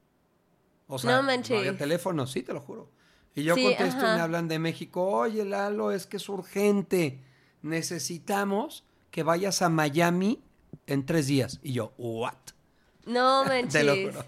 O 0.86 0.98
sea, 0.98 1.10
No 1.10 1.22
no, 1.22 1.30
había 1.32 1.76
teléfono, 1.76 2.26
sí, 2.26 2.42
te 2.42 2.52
lo 2.52 2.60
juro. 2.60 2.90
Y 3.34 3.44
yo 3.44 3.54
Sí, 3.54 3.62
contesto 3.62 4.00
y 4.00 4.02
me 4.14 4.20
hablan 4.20 4.48
de 4.48 4.58
México. 4.58 5.04
Oye, 5.06 5.44
Lalo, 5.44 5.92
es 5.92 6.06
que 6.06 6.16
es 6.16 6.28
urgente. 6.28 7.20
Necesitamos 7.62 8.84
que 9.10 9.22
vayas 9.22 9.62
a 9.62 9.68
Miami 9.68 10.40
en 10.86 11.06
tres 11.06 11.26
días. 11.26 11.60
Y 11.62 11.72
yo, 11.72 11.92
¿what? 11.98 12.34
No 13.06 13.44
manches. 13.44 13.72
Te 13.72 13.84
lo 13.84 13.94
juro. 13.94 14.24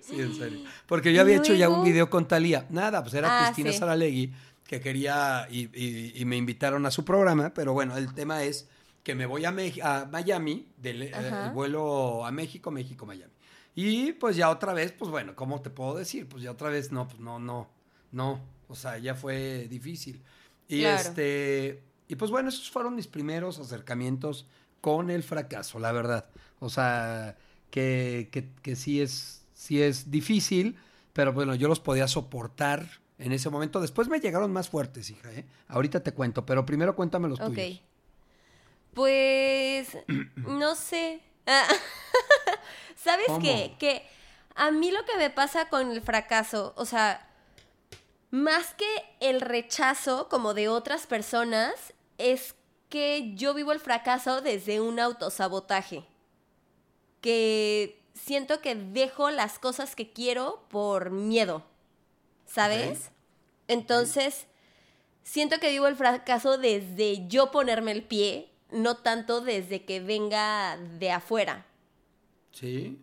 Sí, 0.00 0.20
en 0.20 0.34
serio. 0.34 0.60
Porque 0.86 1.12
yo 1.12 1.20
había 1.22 1.36
¿Y 1.36 1.38
hecho 1.38 1.54
ya 1.54 1.68
un 1.68 1.84
video 1.84 2.08
con 2.10 2.28
Talía. 2.28 2.66
Nada, 2.70 3.02
pues 3.02 3.14
era 3.14 3.28
Ah, 3.40 3.44
Cristina 3.46 3.72
sí. 3.72 3.78
Saralegui 3.78 4.32
que 4.64 4.80
quería 4.80 5.48
y, 5.50 5.68
y- 5.74 6.12
y 6.20 6.24
me 6.24 6.36
invitaron 6.36 6.86
a 6.86 6.90
su 6.90 7.04
programa. 7.04 7.52
Pero 7.54 7.72
bueno, 7.72 7.96
el 7.96 8.12
tema 8.14 8.42
es 8.44 8.68
que 9.06 9.14
me 9.14 9.24
voy 9.24 9.44
a, 9.44 9.50
a 9.84 10.04
Miami, 10.06 10.66
del 10.78 11.02
eh, 11.04 11.12
Ajá. 11.14 11.46
el 11.46 11.52
vuelo 11.52 12.26
a 12.26 12.32
México, 12.32 12.72
México, 12.72 13.06
Miami. 13.06 13.32
Y 13.72 14.14
pues 14.14 14.34
ya 14.34 14.50
otra 14.50 14.72
vez, 14.72 14.90
pues 14.90 15.12
bueno, 15.12 15.36
¿cómo 15.36 15.62
te 15.62 15.70
puedo 15.70 15.94
decir? 15.94 16.28
Pues 16.28 16.42
ya 16.42 16.50
otra 16.50 16.70
vez, 16.70 16.90
no, 16.90 17.06
pues 17.06 17.20
no, 17.20 17.38
no, 17.38 17.70
no. 18.10 18.40
O 18.66 18.74
sea, 18.74 18.98
ya 18.98 19.14
fue 19.14 19.68
difícil. 19.70 20.24
Y 20.66 20.80
Claro. 20.80 20.96
este, 21.08 21.84
y 22.08 22.16
pues 22.16 22.32
bueno, 22.32 22.48
esos 22.48 22.68
fueron 22.68 22.96
mis 22.96 23.06
primeros 23.06 23.60
acercamientos 23.60 24.48
con 24.80 25.08
el 25.10 25.22
fracaso, 25.22 25.78
la 25.78 25.92
verdad. 25.92 26.28
O 26.58 26.68
sea, 26.68 27.36
que, 27.70 28.28
que, 28.32 28.50
que 28.60 28.74
sí, 28.74 29.00
es, 29.00 29.44
sí 29.54 29.80
es 29.82 30.10
difícil, 30.10 30.78
pero 31.12 31.32
bueno, 31.32 31.54
yo 31.54 31.68
los 31.68 31.78
podía 31.78 32.08
soportar 32.08 32.88
en 33.18 33.30
ese 33.30 33.50
momento. 33.50 33.80
Después 33.80 34.08
me 34.08 34.18
llegaron 34.18 34.52
más 34.52 34.68
fuertes, 34.68 35.10
hija, 35.10 35.32
¿eh? 35.32 35.46
Ahorita 35.68 36.02
te 36.02 36.10
cuento, 36.12 36.44
pero 36.44 36.66
primero 36.66 36.96
cuéntame 36.96 37.28
los 37.28 37.38
Ok. 37.40 37.54
tuyos. 37.54 37.82
Pues, 38.96 39.98
no 40.36 40.74
sé. 40.74 41.20
Ah, 41.46 41.68
¿Sabes 42.96 43.26
¿Cómo? 43.26 43.40
qué? 43.40 43.76
Que 43.78 44.08
a 44.54 44.70
mí 44.70 44.90
lo 44.90 45.04
que 45.04 45.18
me 45.18 45.28
pasa 45.28 45.68
con 45.68 45.90
el 45.90 46.00
fracaso, 46.00 46.72
o 46.78 46.86
sea, 46.86 47.28
más 48.30 48.72
que 48.72 48.86
el 49.20 49.42
rechazo 49.42 50.30
como 50.30 50.54
de 50.54 50.70
otras 50.70 51.06
personas, 51.06 51.92
es 52.16 52.54
que 52.88 53.34
yo 53.34 53.52
vivo 53.52 53.72
el 53.72 53.80
fracaso 53.80 54.40
desde 54.40 54.80
un 54.80 54.98
autosabotaje. 54.98 56.06
Que 57.20 58.02
siento 58.14 58.62
que 58.62 58.76
dejo 58.76 59.30
las 59.30 59.58
cosas 59.58 59.94
que 59.94 60.10
quiero 60.10 60.64
por 60.70 61.10
miedo, 61.10 61.62
¿sabes? 62.46 63.10
Entonces, 63.68 64.46
siento 65.22 65.60
que 65.60 65.68
vivo 65.68 65.86
el 65.86 65.96
fracaso 65.96 66.56
desde 66.56 67.28
yo 67.28 67.50
ponerme 67.50 67.92
el 67.92 68.02
pie, 68.02 68.55
no 68.70 68.96
tanto 68.96 69.40
desde 69.40 69.84
que 69.84 70.00
venga 70.00 70.76
de 70.76 71.10
afuera. 71.12 71.66
Sí. 72.52 72.98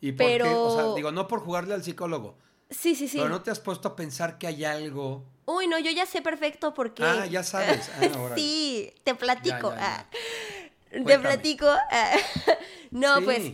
¿Y 0.00 0.12
por 0.12 0.26
qué? 0.26 0.32
Pero- 0.38 0.62
O 0.64 0.74
sea, 0.76 0.94
digo, 0.94 1.10
no 1.12 1.26
por 1.28 1.40
jugarle 1.40 1.74
al 1.74 1.82
psicólogo, 1.82 2.36
Sí, 2.70 2.94
sí, 2.94 3.08
sí. 3.08 3.16
pero 3.18 3.28
no 3.30 3.42
te 3.42 3.50
has 3.50 3.60
puesto 3.60 3.88
a 3.88 3.96
pensar 3.96 4.38
que 4.38 4.46
hay 4.46 4.64
algo. 4.64 5.24
Uy, 5.46 5.66
no, 5.66 5.78
yo 5.78 5.90
ya 5.90 6.04
sé 6.06 6.20
perfecto 6.22 6.74
por 6.74 6.94
qué. 6.94 7.02
Ah, 7.04 7.26
ya 7.26 7.42
sabes. 7.42 7.90
Ah, 8.00 8.18
órale. 8.18 8.40
sí, 8.40 8.92
te 9.04 9.14
platico. 9.14 9.70
Ya, 9.70 9.76
ya, 9.76 9.80
ya. 9.80 10.00
ah. 10.00 11.04
Te 11.06 11.18
platico. 11.18 11.66
ah. 11.66 12.16
no, 12.90 13.16
Sí. 13.18 13.24
pues 13.24 13.52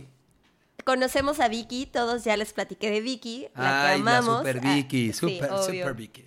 conocemos 0.83 1.39
a 1.39 1.47
Vicky, 1.47 1.85
todos 1.87 2.23
ya 2.25 2.37
les 2.37 2.53
platiqué 2.53 2.91
de 2.91 3.01
Vicky, 3.01 3.47
la 3.55 3.61
que 3.61 3.87
Ay, 3.93 4.01
amamos. 4.01 4.43
la 4.43 4.51
super 4.53 4.59
Vicky, 4.61 5.09
Ah, 5.09 5.13
super, 5.13 5.49
super 5.65 5.93
Vicky. 5.95 6.25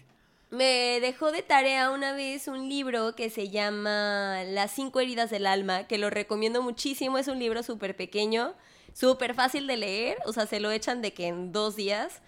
Me 0.51 0.99
dejó 1.01 1.31
de 1.31 1.43
tarea 1.43 1.91
una 1.91 2.13
vez 2.13 2.49
un 2.49 2.69
libro 2.69 3.15
que 3.15 3.29
se 3.29 3.51
llama 3.51 4.43
Las 4.47 4.71
cinco 4.71 5.01
heridas 5.01 5.29
del 5.31 5.47
alma, 5.47 5.87
que 5.87 5.99
lo 5.99 6.09
recomiendo 6.09 6.63
muchísimo. 6.63 7.19
Es 7.19 7.29
un 7.29 7.39
libro 7.39 7.63
súper 7.63 7.95
pequeño, 7.97 8.55
súper 8.95 9.35
fácil 9.35 9.67
de 9.67 9.77
leer. 9.77 10.17
O 10.25 10.33
sea, 10.33 10.47
se 10.47 10.59
lo 10.61 10.71
echan 10.71 11.03
de 11.03 11.13
que 11.13 11.27
en 11.27 11.53
dos 11.53 11.77
días. 11.77 12.23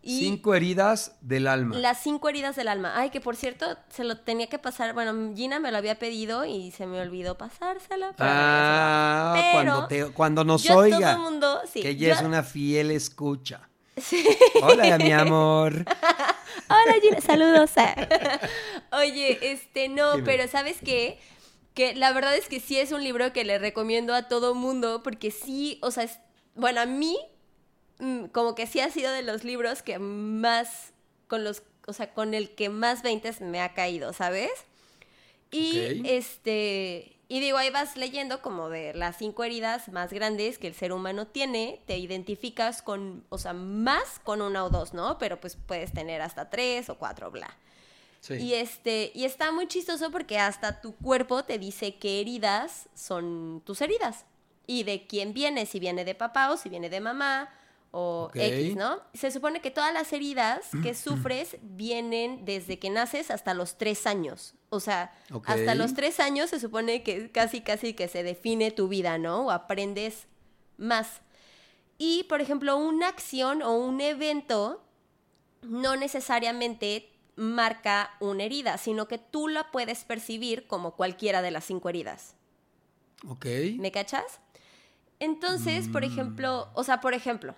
Y 0.00 0.20
Cinco 0.20 0.54
heridas 0.54 1.16
del 1.20 1.46
alma. 1.46 1.76
Las 1.76 2.00
cinco 2.02 2.30
heridas 2.30 2.56
del 2.56 2.68
alma. 2.68 2.92
Ay, 2.96 3.10
que 3.10 3.20
por 3.20 3.36
cierto, 3.36 3.66
se 3.90 4.04
lo 4.04 4.16
tenía 4.18 4.46
que 4.46 4.58
pasar. 4.58 4.94
Bueno, 4.94 5.34
Gina 5.36 5.58
me 5.58 5.70
lo 5.70 5.76
había 5.76 5.98
pedido 5.98 6.46
y 6.46 6.70
se 6.70 6.86
me 6.86 7.00
olvidó 7.00 7.36
pasárselo. 7.36 8.06
pero 8.16 8.30
Ah, 8.32 9.32
Pero 9.34 9.52
cuando, 9.52 9.86
te, 9.88 10.04
cuando 10.12 10.44
nos 10.44 10.62
yo 10.62 10.72
a 10.74 10.76
oiga. 10.76 11.14
todo 11.16 11.24
mundo, 11.24 11.60
sí, 11.70 11.82
que 11.82 11.90
ella 11.90 12.14
es 12.14 12.22
una 12.22 12.42
fiel 12.42 12.92
escucha. 12.92 13.68
Sí. 14.00 14.24
Hola, 14.62 14.98
mi 14.98 15.12
amor. 15.12 15.72
Hola 16.68 16.94
Gina, 17.00 17.20
saludos. 17.20 17.70
Oye, 18.92 19.38
este, 19.42 19.88
no, 19.88 20.14
Dime. 20.14 20.24
pero 20.24 20.48
¿sabes 20.48 20.78
qué? 20.84 21.18
Que 21.74 21.94
la 21.94 22.12
verdad 22.12 22.36
es 22.36 22.48
que 22.48 22.60
sí 22.60 22.78
es 22.78 22.92
un 22.92 23.02
libro 23.02 23.32
que 23.32 23.44
le 23.44 23.58
recomiendo 23.58 24.14
a 24.14 24.28
todo 24.28 24.54
mundo 24.54 25.02
porque 25.02 25.30
sí, 25.30 25.78
o 25.82 25.90
sea, 25.90 26.04
es, 26.04 26.18
bueno, 26.54 26.80
a 26.80 26.86
mí 26.86 27.18
mm, 27.98 28.26
como 28.26 28.54
que 28.54 28.66
sí 28.66 28.80
ha 28.80 28.90
sido 28.90 29.12
de 29.12 29.22
los 29.22 29.44
libros 29.44 29.82
que 29.82 29.98
más, 29.98 30.92
con 31.26 31.44
los, 31.44 31.62
o 31.86 31.92
sea, 31.92 32.12
con 32.12 32.34
el 32.34 32.54
que 32.54 32.68
más 32.68 33.02
veintes 33.02 33.40
me 33.40 33.60
ha 33.60 33.74
caído, 33.74 34.12
¿sabes? 34.12 34.50
Y 35.50 36.02
este, 36.04 37.17
y 37.30 37.40
digo, 37.40 37.58
ahí 37.58 37.68
vas 37.68 37.96
leyendo 37.98 38.40
como 38.40 38.70
de 38.70 38.94
las 38.94 39.18
cinco 39.18 39.44
heridas 39.44 39.88
más 39.88 40.12
grandes 40.14 40.56
que 40.56 40.66
el 40.66 40.74
ser 40.74 40.92
humano 40.92 41.26
tiene, 41.26 41.82
te 41.86 41.98
identificas 41.98 42.80
con, 42.80 43.22
o 43.28 43.36
sea, 43.36 43.52
más 43.52 44.18
con 44.24 44.40
una 44.40 44.64
o 44.64 44.70
dos, 44.70 44.94
¿no? 44.94 45.18
Pero 45.18 45.38
pues 45.38 45.56
puedes 45.56 45.92
tener 45.92 46.22
hasta 46.22 46.48
tres 46.48 46.88
o 46.88 46.96
cuatro, 46.96 47.30
bla. 47.30 47.54
Sí. 48.20 48.34
Y 48.34 48.54
este, 48.54 49.12
y 49.14 49.24
está 49.24 49.52
muy 49.52 49.68
chistoso 49.68 50.10
porque 50.10 50.38
hasta 50.38 50.80
tu 50.80 50.94
cuerpo 50.96 51.44
te 51.44 51.58
dice 51.58 51.96
qué 51.96 52.20
heridas 52.20 52.88
son 52.94 53.62
tus 53.66 53.82
heridas. 53.82 54.24
Y 54.66 54.84
de 54.84 55.06
quién 55.06 55.34
viene, 55.34 55.66
si 55.66 55.80
viene 55.80 56.06
de 56.06 56.14
papá 56.14 56.50
o 56.50 56.56
si 56.56 56.70
viene 56.70 56.88
de 56.88 57.00
mamá 57.00 57.50
o. 57.90 58.30
X, 58.34 58.74
¿no? 58.74 59.00
Se 59.12 59.30
supone 59.30 59.60
que 59.60 59.70
todas 59.70 59.92
las 59.92 60.12
heridas 60.12 60.68
que 60.82 60.94
sufres 60.94 61.56
vienen 61.60 62.44
desde 62.46 62.78
que 62.78 62.90
naces 62.90 63.30
hasta 63.30 63.52
los 63.54 63.76
tres 63.76 64.06
años. 64.06 64.54
O 64.70 64.80
sea, 64.80 65.12
hasta 65.46 65.74
los 65.74 65.94
tres 65.94 66.20
años 66.20 66.50
se 66.50 66.60
supone 66.60 67.02
que 67.02 67.30
casi, 67.30 67.60
casi 67.62 67.94
que 67.94 68.06
se 68.08 68.22
define 68.22 68.70
tu 68.70 68.88
vida, 68.88 69.16
¿no? 69.18 69.46
O 69.46 69.50
aprendes 69.50 70.26
más. 70.76 71.20
Y, 71.96 72.24
por 72.24 72.40
ejemplo, 72.40 72.76
una 72.76 73.08
acción 73.08 73.62
o 73.62 73.72
un 73.72 74.00
evento 74.00 74.82
no 75.62 75.96
necesariamente 75.96 77.10
marca 77.34 78.10
una 78.20 78.44
herida, 78.44 78.78
sino 78.78 79.08
que 79.08 79.18
tú 79.18 79.48
la 79.48 79.70
puedes 79.70 80.04
percibir 80.04 80.66
como 80.66 80.94
cualquiera 80.96 81.40
de 81.40 81.50
las 81.50 81.64
cinco 81.64 81.88
heridas. 81.88 82.34
Ok. 83.28 83.46
¿Me 83.78 83.90
cachas? 83.90 84.40
Entonces, 85.18 85.88
por 85.88 86.02
Mm. 86.02 86.04
ejemplo, 86.04 86.68
o 86.74 86.84
sea, 86.84 87.00
por 87.00 87.14
ejemplo, 87.14 87.54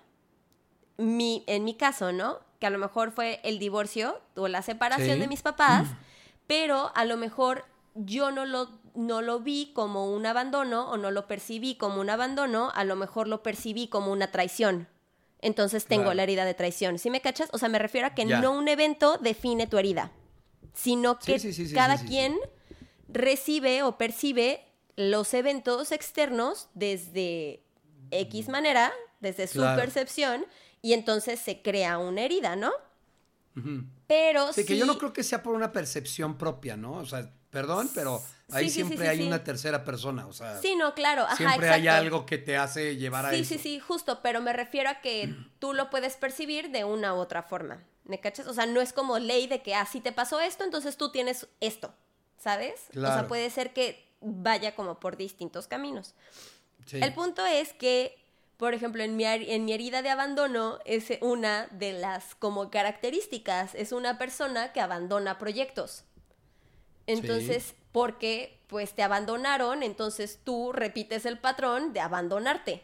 mi, 0.96 1.44
en 1.46 1.64
mi 1.64 1.74
caso, 1.74 2.12
¿no? 2.12 2.38
Que 2.58 2.66
a 2.66 2.70
lo 2.70 2.78
mejor 2.78 3.10
fue 3.12 3.40
el 3.42 3.58
divorcio 3.58 4.20
o 4.36 4.48
la 4.48 4.62
separación 4.62 5.14
Sí. 5.16 5.20
de 5.20 5.28
mis 5.28 5.42
papás, 5.42 5.88
pero 6.50 6.90
a 6.96 7.04
lo 7.04 7.16
mejor 7.16 7.64
yo 7.94 8.32
no 8.32 8.44
lo, 8.44 8.68
no 8.96 9.22
lo 9.22 9.38
vi 9.38 9.70
como 9.72 10.10
un 10.12 10.26
abandono 10.26 10.90
o 10.90 10.96
no 10.96 11.12
lo 11.12 11.28
percibí 11.28 11.76
como 11.76 12.00
un 12.00 12.10
abandono, 12.10 12.72
a 12.74 12.82
lo 12.82 12.96
mejor 12.96 13.28
lo 13.28 13.44
percibí 13.44 13.86
como 13.86 14.10
una 14.10 14.32
traición. 14.32 14.88
Entonces 15.38 15.84
tengo 15.86 16.02
Claro. 16.06 16.16
la 16.16 16.24
herida 16.24 16.44
de 16.44 16.54
traición. 16.54 16.98
¿Sí 16.98 17.08
me 17.08 17.20
cachas? 17.20 17.50
O 17.52 17.58
sea, 17.58 17.68
me 17.68 17.78
refiero 17.78 18.08
a 18.08 18.14
que 18.16 18.26
Ya. 18.26 18.40
no 18.40 18.50
un 18.50 18.66
evento 18.66 19.16
define 19.18 19.68
tu 19.68 19.78
herida, 19.78 20.10
sino 20.74 21.20
que 21.20 21.38
sí, 21.38 21.52
sí, 21.52 21.68
sí, 21.68 21.72
cada 21.74 21.96
quien 22.04 22.36
recibe 23.06 23.84
o 23.84 23.96
percibe 23.96 24.64
los 24.96 25.32
eventos 25.34 25.92
externos 25.92 26.68
desde 26.74 27.62
X 28.10 28.48
manera, 28.48 28.92
desde 29.20 29.46
su 29.46 29.58
Claro. 29.60 29.80
percepción, 29.80 30.44
y 30.82 30.94
entonces 30.94 31.38
se 31.38 31.62
crea 31.62 31.98
una 31.98 32.22
herida, 32.22 32.56
¿no? 32.56 32.72
Ujú. 33.56 33.84
Pero 34.10 34.52
Sí, 34.52 34.66
que 34.66 34.76
yo 34.76 34.84
sí- 34.86 34.90
no 34.90 34.98
creo 34.98 35.12
que 35.12 35.22
sea 35.22 35.40
por 35.40 35.54
una 35.54 35.70
percepción 35.70 36.36
propia, 36.36 36.76
¿no? 36.76 36.94
O 36.94 37.06
sea, 37.06 37.30
perdón, 37.50 37.88
pero 37.94 38.20
ahí 38.50 38.64
Sí, 38.64 38.70
sí, 38.70 38.80
sí, 38.82 38.86
siempre 38.88 39.06
sí, 39.06 39.10
hay 39.12 39.18
sí. 39.18 39.22
una 39.28 39.44
tercera 39.44 39.84
persona, 39.84 40.26
o 40.26 40.32
sea, 40.32 40.58
Sí, 40.60 40.74
no, 40.74 40.94
claro. 40.94 41.22
Ajá, 41.22 41.36
siempre 41.36 41.68
hay 41.68 41.86
algo 41.86 42.26
que 42.26 42.36
te 42.36 42.56
hace 42.56 42.96
llevar 42.96 43.26
a 43.26 43.30
Sí, 43.30 43.36
eso. 43.42 43.50
sí, 43.54 43.58
sí, 43.60 43.78
justo, 43.78 44.18
pero 44.20 44.40
me 44.40 44.52
refiero 44.52 44.90
a 44.90 45.00
que 45.00 45.32
tú 45.60 45.74
lo 45.74 45.90
puedes 45.90 46.16
percibir 46.16 46.70
de 46.72 46.82
una 46.82 47.14
u 47.14 47.18
otra 47.18 47.44
forma. 47.44 47.84
¿Me 48.04 48.18
cachas? 48.18 48.48
O 48.48 48.54
sea, 48.54 48.66
no 48.66 48.80
es 48.80 48.92
como 48.92 49.20
ley 49.20 49.46
de 49.46 49.62
que 49.62 49.76
así 49.76 50.00
te 50.00 50.10
pasó 50.10 50.40
esto, 50.40 50.64
entonces 50.64 50.96
tú 50.96 51.12
tienes 51.12 51.46
esto, 51.60 51.94
¿sabes? 52.36 52.88
O 52.88 52.92
sea, 52.94 53.02
Claro. 53.12 53.28
puede 53.28 53.48
ser 53.50 53.72
que 53.72 54.04
vaya 54.20 54.74
como 54.74 54.98
por 54.98 55.16
distintos 55.16 55.68
caminos. 55.68 56.14
Sí. 56.86 56.98
El 57.00 57.14
punto 57.14 57.46
es 57.46 57.72
que, 57.74 58.19
por 58.60 58.74
ejemplo, 58.74 59.02
en 59.02 59.16
mi, 59.16 59.24
en 59.24 59.64
mi 59.64 59.72
herida 59.72 60.02
de 60.02 60.10
abandono 60.10 60.80
es 60.84 61.06
una 61.22 61.66
de 61.70 61.94
las 61.94 62.34
como 62.34 62.70
características, 62.70 63.74
es 63.74 63.90
una 63.90 64.18
persona 64.18 64.74
que 64.74 64.82
abandona 64.82 65.38
proyectos. 65.38 66.04
Entonces, 67.06 67.74
porque 67.90 68.60
pues 68.66 68.92
te 68.92 69.02
abandonaron, 69.02 69.82
entonces 69.82 70.40
tú 70.44 70.72
repites 70.72 71.24
el 71.24 71.38
patrón 71.38 71.94
de 71.94 72.00
abandonarte. 72.00 72.82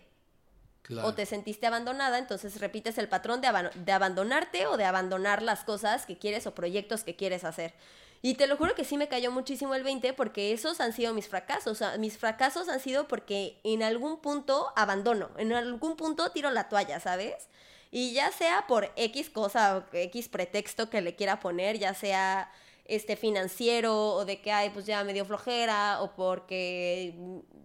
Claro. 0.81 1.09
O 1.09 1.15
te 1.15 1.27
sentiste 1.27 1.67
abandonada, 1.67 2.17
entonces 2.17 2.59
repites 2.59 2.97
el 2.97 3.11
patrón 3.11 3.43
de, 3.43 3.71
de 3.75 3.93
abandonarte 3.93 4.67
o 4.69 4.79
de 4.79 4.87
abandonar 4.87 5.43
las 5.43 5.63
cosas 5.63 6.07
que 6.07 6.17
quieres 6.17 6.47
o 6.47 6.55
proyectos 6.55 7.05
que 7.05 7.17
quieres 7.17 7.45
hacer. 7.45 7.75
Y 8.23 8.35
te 8.35 8.47
lo 8.47 8.57
juro 8.57 8.75
que 8.75 8.85
sí 8.85 8.97
me 8.97 9.09
cayó 9.09 9.31
muchísimo 9.31 9.75
el 9.75 9.83
20 9.83 10.13
porque 10.15 10.53
esos 10.53 10.81
han 10.81 10.93
sido 10.93 11.15
mis 11.15 11.29
fracasos. 11.29 11.73
O 11.73 11.75
sea, 11.75 11.99
mis 11.99 12.19
fracasos 12.19 12.69
han 12.69 12.81
sido 12.81 13.09
porque 13.09 13.61
en 13.65 13.83
algún 13.83 14.21
punto 14.21 14.73
abandono, 14.77 15.31
en 15.37 15.53
algún 15.53 15.97
punto 15.97 16.31
tiro 16.31 16.51
la 16.51 16.69
toalla, 16.69 17.01
¿sabes? 17.01 17.49
Y 17.91 18.13
ya 18.13 18.33
sea 18.33 18.67
por 18.67 18.91
X 18.97 19.31
cosa 19.31 19.79
o 19.79 19.85
X 19.97 20.29
pretexto 20.29 20.91
que 20.91 21.01
le 21.01 21.15
quiera 21.15 21.41
poner, 21.41 21.79
ya 21.79 21.95
sea 21.95 22.51
este 22.85 23.17
financiero 23.17 24.11
o 24.11 24.25
de 24.25 24.41
que 24.41 24.53
ay 24.53 24.71
pues 24.71 24.87
ya 24.87 25.03
me 25.03 25.13
dio 25.13 25.25
flojera 25.25 26.03
o 26.03 26.15
porque 26.15 27.15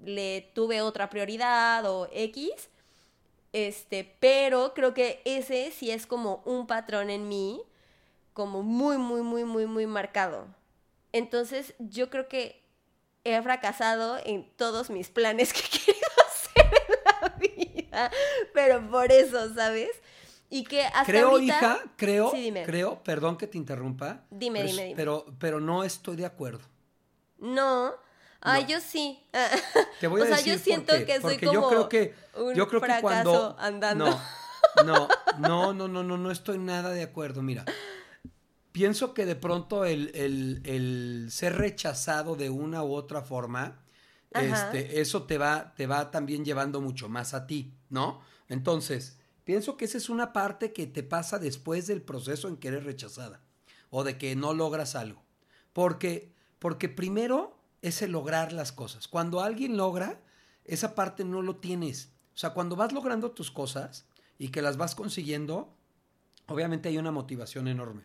le 0.03 0.49
tuve 0.55 0.81
otra 0.81 1.11
prioridad 1.11 1.85
o 1.85 2.09
X 2.11 2.71
este, 3.53 4.15
pero 4.19 4.73
creo 4.73 4.93
que 4.93 5.21
ese 5.25 5.71
sí 5.71 5.91
es 5.91 6.05
como 6.05 6.41
un 6.45 6.67
patrón 6.67 7.09
en 7.09 7.27
mí, 7.27 7.61
como 8.33 8.63
muy, 8.63 8.97
muy, 8.97 9.21
muy, 9.21 9.43
muy, 9.45 9.65
muy 9.65 9.87
marcado. 9.87 10.47
Entonces, 11.11 11.73
yo 11.79 12.09
creo 12.09 12.27
que 12.27 12.63
he 13.23 13.41
fracasado 13.41 14.17
en 14.23 14.49
todos 14.55 14.89
mis 14.89 15.09
planes 15.09 15.53
que 15.53 15.59
he 15.65 15.79
querido 15.79 16.07
hacer 16.27 16.71
en 16.89 17.21
la 17.21 17.29
vida, 17.37 18.11
pero 18.53 18.89
por 18.89 19.11
eso, 19.11 19.53
¿sabes? 19.53 19.89
Y 20.49 20.63
que 20.65 20.83
hasta 20.83 21.05
creo, 21.05 21.29
ahorita... 21.29 21.55
hija, 21.55 21.79
creo, 21.95 22.31
Sí, 22.31 22.41
dime. 22.41 22.63
creo, 22.63 23.01
perdón 23.03 23.37
que 23.37 23.47
te 23.47 23.57
interrumpa. 23.57 24.25
Dime, 24.29 24.59
pero, 24.59 24.69
dime, 24.71 24.83
dime. 24.83 24.95
Pero, 24.95 25.25
pero 25.39 25.59
no 25.61 25.83
estoy 25.83 26.17
de 26.17 26.25
acuerdo. 26.25 26.61
No. 27.37 27.93
No. 28.43 28.67
yo 28.67 28.79
sí. 28.81 29.23
Te 29.99 30.07
voy 30.07 30.21
o 30.21 30.23
a 30.23 30.27
sea, 30.27 30.37
decir 30.37 30.53
yo 30.53 30.59
siento 30.59 30.93
que 31.05 31.21
soy 31.21 31.35
porque 31.35 31.45
como 31.45 31.53
yo 31.61 31.69
creo 31.69 31.89
que 31.89 32.15
un 32.35 32.53
yo 32.55 32.67
creo 32.67 32.81
que 32.81 32.87
fracaso 32.87 33.01
cuando 33.01 33.55
andando. 33.59 34.05
no, 34.07 34.19
no, 34.83 35.07
no, 35.37 35.73
no, 35.73 35.87
no, 35.87 36.03
no, 36.03 36.17
no 36.17 36.31
estoy 36.31 36.57
nada 36.57 36.89
de 36.89 37.03
acuerdo. 37.03 37.41
Mira, 37.41 37.63
pienso 38.71 39.13
que 39.13 39.25
de 39.25 39.35
pronto 39.35 39.85
el, 39.85 40.11
el- 40.15 40.61
el 40.65 41.27
ser 41.31 41.57
rechazado 41.57 42.35
de 42.35 42.49
una 42.49 42.83
u 42.83 42.93
otra 42.93 43.21
forma, 43.21 43.83
Ajá. 44.33 44.43
este, 44.71 45.01
eso 45.01 45.23
te 45.23 45.37
va, 45.37 45.73
te 45.75 45.87
va 45.87 46.11
también 46.11 46.45
llevando 46.45 46.81
mucho 46.81 47.09
más 47.09 47.33
a 47.33 47.47
ti, 47.47 47.73
¿no? 47.89 48.21
Entonces, 48.47 49.17
pienso 49.43 49.77
que 49.77 49.85
esa 49.85 49.97
es 49.97 50.09
una 50.09 50.33
parte 50.33 50.71
que 50.73 50.87
te 50.87 51.03
pasa 51.03 51.39
después 51.39 51.87
del 51.87 52.01
proceso 52.01 52.47
en 52.47 52.57
que 52.57 52.69
eres 52.69 52.83
rechazada 52.83 53.41
o 53.89 54.03
de 54.03 54.17
que 54.17 54.35
no 54.35 54.53
logras 54.53 54.95
algo. 54.95 55.23
Porque, 55.73 56.33
porque 56.59 56.89
primero 56.89 57.57
es 57.81 58.01
el 58.01 58.11
lograr 58.11 58.53
las 58.53 58.71
cosas. 58.71 59.07
Cuando 59.07 59.41
alguien 59.41 59.75
logra, 59.77 60.21
esa 60.65 60.95
parte 60.95 61.23
no 61.25 61.41
lo 61.41 61.57
tienes. 61.57 62.11
O 62.33 62.37
sea, 62.37 62.51
cuando 62.51 62.75
vas 62.75 62.93
logrando 62.93 63.31
tus 63.31 63.51
cosas 63.51 64.05
y 64.37 64.49
que 64.49 64.61
las 64.61 64.77
vas 64.77 64.95
consiguiendo, 64.95 65.75
obviamente 66.47 66.89
hay 66.89 66.97
una 66.97 67.11
motivación 67.11 67.67
enorme. 67.67 68.03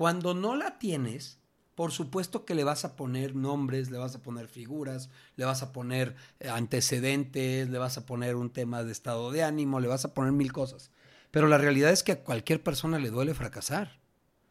Cuando 0.00 0.32
no 0.32 0.56
la 0.56 0.78
tienes, 0.78 1.36
por 1.74 1.92
supuesto 1.92 2.46
que 2.46 2.54
le 2.54 2.64
vas 2.64 2.86
a 2.86 2.96
poner 2.96 3.36
nombres, 3.36 3.90
le 3.90 3.98
vas 3.98 4.14
a 4.14 4.22
poner 4.22 4.48
figuras, 4.48 5.10
le 5.36 5.44
vas 5.44 5.62
a 5.62 5.72
poner 5.72 6.16
eh, 6.38 6.48
antecedentes, 6.48 7.68
le 7.68 7.78
vas 7.78 7.98
a 7.98 8.06
poner 8.06 8.34
un 8.34 8.48
tema 8.48 8.82
de 8.82 8.92
estado 8.92 9.30
de 9.30 9.42
ánimo, 9.42 9.78
le 9.78 9.88
vas 9.88 10.06
a 10.06 10.14
poner 10.14 10.32
mil 10.32 10.54
cosas. 10.54 10.90
Pero 11.30 11.48
la 11.48 11.58
realidad 11.58 11.90
es 11.90 12.02
que 12.02 12.12
a 12.12 12.24
cualquier 12.24 12.62
persona 12.62 12.98
le 12.98 13.10
duele 13.10 13.34
fracasar. 13.34 14.00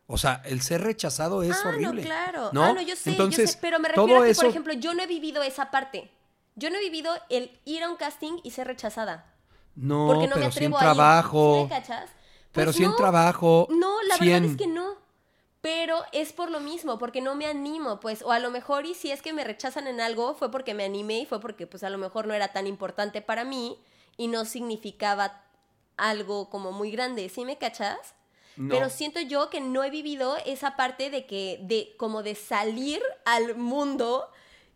O 0.05 0.19
sea, 0.19 0.43
el 0.45 0.61
ser 0.61 0.81
rechazado 0.83 1.41
es 1.41 1.57
ah, 1.65 1.69
horrible. 1.69 2.03
no, 2.03 2.07
claro. 2.07 2.49
¿no? 2.53 2.65
Ah, 2.65 2.73
no, 2.73 2.81
yo 2.83 2.95
sé, 2.95 3.09
Entonces, 3.09 3.49
yo 3.49 3.53
sé, 3.53 3.57
pero 3.59 3.79
me 3.79 3.87
refiero 3.87 4.21
a 4.21 4.25
que, 4.25 4.29
eso, 4.29 4.41
por 4.41 4.51
ejemplo, 4.51 4.73
yo 4.73 4.93
no 4.93 5.01
he 5.01 5.07
vivido 5.07 5.41
esa 5.41 5.71
parte. 5.71 6.11
Yo 6.57 6.69
no 6.69 6.75
he 6.75 6.81
vivido 6.81 7.11
el 7.31 7.59
ir 7.65 7.81
a 7.81 7.89
un 7.89 7.95
casting 7.95 8.33
y 8.43 8.51
ser 8.51 8.67
rechazada. 8.67 9.33
No, 9.73 10.05
porque 10.05 10.27
no 10.27 10.35
me 10.35 10.41
pero 10.41 10.45
en 10.45 10.51
atrevo 10.51 10.77
a 10.77 10.79
ir. 10.79 10.83
trabajo. 10.83 11.55
¿Sí 11.55 11.63
me 11.63 11.69
cachas? 11.69 12.09
Pero 12.51 12.71
Pues 12.71 12.79
en 12.81 12.91
no, 12.91 12.95
trabajo. 12.95 13.67
No, 13.71 14.03
la 14.03 14.17
verdad 14.17 14.45
es 14.45 14.55
que 14.55 14.67
no. 14.67 15.08
Pero 15.61 16.03
es 16.13 16.31
por 16.31 16.49
lo 16.49 16.61
mismo, 16.61 16.97
porque 16.97 17.19
no 17.19 17.35
me 17.35 17.45
animo, 17.45 17.99
pues, 17.99 18.21
o 18.21 18.31
a 18.31 18.39
lo 18.39 18.49
mejor 18.49 18.85
y 18.85 18.93
si 18.93 19.11
es 19.11 19.21
que 19.21 19.33
me 19.33 19.43
rechazan 19.43 19.87
en 19.87 19.99
algo 19.99 20.33
fue 20.35 20.49
porque 20.51 20.73
me 20.73 20.85
animé 20.85 21.19
y 21.19 21.25
fue 21.25 21.41
porque 21.41 21.67
pues 21.67 21.83
a 21.83 21.89
lo 21.89 21.97
mejor 21.97 22.27
no 22.27 22.33
era 22.33 22.53
tan 22.53 22.65
importante 22.65 23.21
para 23.21 23.43
mí 23.43 23.77
y 24.15 24.27
no 24.27 24.45
significaba 24.45 25.43
algo 25.97 26.49
como 26.49 26.71
muy 26.71 26.91
grande, 26.91 27.27
¿sí 27.27 27.43
me 27.43 27.57
cachas? 27.57 28.15
No. 28.55 28.73
Pero 28.73 28.89
siento 28.89 29.19
yo 29.19 29.49
que 29.49 29.59
no 29.59 29.83
he 29.83 29.89
vivido 29.89 30.37
esa 30.45 30.75
parte 30.75 31.09
de 31.09 31.25
que, 31.25 31.59
de 31.63 31.93
como 31.97 32.23
de 32.23 32.35
salir 32.35 33.01
al 33.25 33.55
mundo 33.55 34.29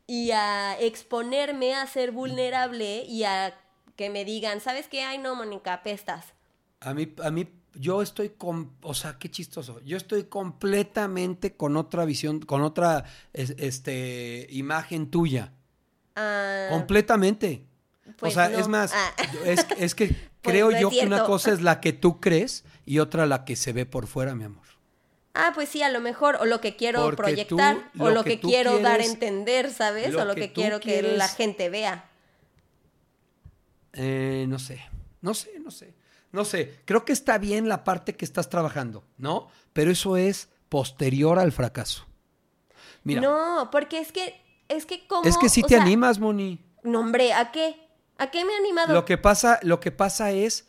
y 0.06 0.32
a 0.32 0.78
exponerme 0.80 1.76
a 1.76 1.88
ser 1.88 2.12
vulnerable 2.12 3.04
y 3.06 3.24
a 3.24 3.58
que 3.96 4.10
me 4.10 4.26
digan, 4.26 4.60
¿sabes 4.60 4.88
qué? 4.88 5.04
Ay, 5.04 5.18
no, 5.18 5.36
Mónica, 5.36 5.74
apestas. 5.74 6.34
A 6.80 6.94
mí, 6.94 7.14
a 7.24 7.32
mí, 7.32 7.48
yo 7.76 8.02
estoy 8.02 8.30
con, 8.30 8.72
o 8.82 8.94
sea, 8.94 9.18
qué 9.18 9.30
chistoso. 9.32 9.80
Yo 9.82 9.98
estoy 9.98 10.26
completamente 10.26 11.56
con 11.56 11.76
otra 11.78 12.06
visión, 12.06 12.40
con 12.40 12.62
otra, 12.62 13.06
es- 13.34 13.56
este, 13.58 14.48
imagen 14.52 15.10
tuya. 15.10 15.54
Ah, 16.16 16.68
Completamente. 16.70 17.66
pues 18.18 18.34
o 18.34 18.36
sea, 18.36 18.50
no. 18.50 18.60
es 18.60 18.68
más, 18.68 18.92
Ah. 18.94 19.12
es, 19.46 19.66
es 19.78 19.96
que 19.96 20.08
Pues 20.44 20.56
creo 20.56 20.72
no 20.72 20.80
yo 20.80 20.90
que 20.90 21.06
una 21.06 21.24
cosa 21.24 21.52
es 21.54 21.62
la 21.62 21.80
que 21.80 21.94
tú 21.94 22.20
crees 22.20 22.66
y 22.86 23.00
otra 23.00 23.26
la 23.26 23.46
que 23.46 23.56
se 23.56 23.72
ve 23.74 23.86
por 23.86 24.08
fuera, 24.08 24.36
mi 24.36 24.44
amor. 24.44 24.62
Ah, 25.34 25.52
pues 25.56 25.70
sí, 25.70 25.82
a 25.82 25.90
lo 25.90 26.00
mejor, 26.02 26.36
o 26.36 26.46
lo 26.46 26.60
que 26.62 26.76
quiero 26.76 27.02
Porque 27.02 27.16
proyectar, 27.18 27.78
tú- 27.94 28.04
o 28.04 28.10
lo 28.10 28.16
lo 28.16 28.24
que 28.24 28.40
quiero 28.40 28.78
dar 28.80 29.00
a 29.00 29.06
entender, 29.06 29.72
¿sabes? 29.72 30.14
lo 30.14 30.22
O 30.22 30.26
lo 30.26 30.36
que 30.36 30.52
quiero 30.52 30.80
que 30.80 31.02
la 31.02 31.28
gente 31.30 31.70
vea. 31.70 32.06
Eh, 33.94 34.46
no 34.48 34.60
sé, 34.60 34.82
no 35.22 35.34
sé, 35.34 35.60
no 35.60 35.72
sé. 35.72 35.94
No 36.34 36.46
sé, 36.46 36.82
creo 36.86 37.06
que 37.06 37.14
está 37.14 37.38
bien 37.38 37.70
la 37.70 37.84
parte 37.84 38.16
que 38.16 38.26
estás 38.26 38.50
trabajando, 38.50 39.06
¿no? 39.18 39.50
Pero 39.72 39.92
eso 39.92 40.18
es 40.18 40.50
posterior 40.68 41.38
al 41.38 41.52
fracaso. 41.52 42.08
Mira, 43.04 43.22
No, 43.22 43.70
porque 43.72 44.00
es 44.00 44.12
que, 44.12 44.42
es 44.68 44.88
que 44.88 45.06
como... 45.08 45.30
es 45.30 45.38
que 45.38 45.48
sí 45.48 45.62
o 45.64 45.68
te 45.68 45.76
sea, 45.76 45.84
animas, 45.84 46.20
Moni. 46.20 46.60
No, 46.82 47.02
hombre, 47.02 47.34
¿a 47.34 47.52
qué? 47.52 47.88
¿A 48.18 48.32
qué 48.32 48.46
me 48.46 48.54
he 48.54 48.58
animado? 48.58 48.94
Lo 48.96 49.06
que 49.06 49.20
pasa, 49.20 49.60
lo 49.62 49.80
que 49.80 49.92
pasa 49.92 50.32
es 50.32 50.68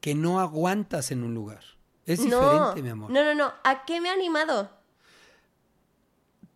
que 0.00 0.16
no 0.16 0.40
aguantas 0.40 1.12
en 1.12 1.22
un 1.22 1.32
lugar. 1.32 1.62
Es 2.04 2.18
no, 2.18 2.40
diferente, 2.40 2.82
mi 2.82 2.88
amor. 2.88 3.10
No, 3.12 3.22
no, 3.22 3.34
no, 3.36 3.52
¿a 3.62 3.84
qué 3.84 4.00
me 4.00 4.08
he 4.08 4.12
animado? 4.12 4.68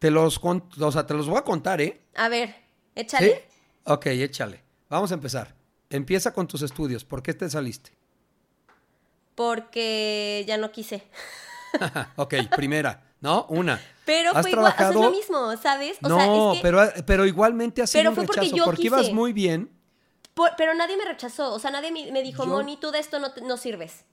Te 0.00 0.11
los 0.11 0.40
o 0.42 0.92
sea, 0.92 1.06
te 1.06 1.14
los 1.14 1.28
voy 1.28 1.38
a 1.38 1.44
contar, 1.44 1.80
¿eh? 1.80 2.00
A 2.16 2.28
ver, 2.28 2.56
échale. 2.96 3.46
¿Sí? 3.49 3.58
Ok, 3.84 4.06
échale. 4.06 4.64
Vamos 4.88 5.12
a 5.12 5.14
empezar. 5.14 5.54
Empieza 5.90 6.32
con 6.32 6.49
tus 6.49 6.62
estudios. 6.62 7.04
¿Por 7.04 7.22
qué 7.22 7.34
te 7.34 7.49
saliste? 7.49 8.01
Porque 9.34 10.44
ya 10.46 10.56
no 10.58 10.70
quise. 10.72 11.02
ok, 12.16 12.34
primera, 12.56 13.02
¿no? 13.20 13.46
Una. 13.48 13.80
Pero 14.04 14.30
¿Has 14.34 14.42
fue 14.42 14.50
igual, 14.50 14.66
o 14.66 14.68
sea, 14.68 14.70
es 14.70 14.76
trabajado? 14.92 15.02
lo 15.04 15.10
mismo, 15.10 15.56
¿sabes? 15.56 15.96
O 16.02 16.08
no, 16.08 16.16
sea, 16.16 16.26
es 16.26 16.56
que... 16.56 16.58
pero, 16.62 17.04
pero 17.06 17.26
igualmente 17.26 17.82
ha 17.82 17.86
sido 17.86 18.00
Pero 18.00 18.10
un 18.10 18.16
fue 18.16 18.24
porque 18.26 18.40
rechazo. 18.40 18.56
yo 18.56 18.64
porque 18.64 18.82
ibas 18.86 19.12
muy 19.12 19.32
bien. 19.32 19.70
por- 20.34 20.50
pero 20.56 20.74
nadie 20.74 20.96
me 20.96 21.04
rechazó, 21.04 21.52
o 21.52 21.58
sea, 21.58 21.70
nadie 21.70 21.92
me, 21.92 22.10
me 22.12 22.22
dijo, 22.22 22.44
Yo- 22.44 22.50
Moni, 22.50 22.76
tú 22.76 22.90
de 22.90 22.98
esto 22.98 23.18
no, 23.18 23.28
no 23.42 23.56
sirves. 23.56 24.04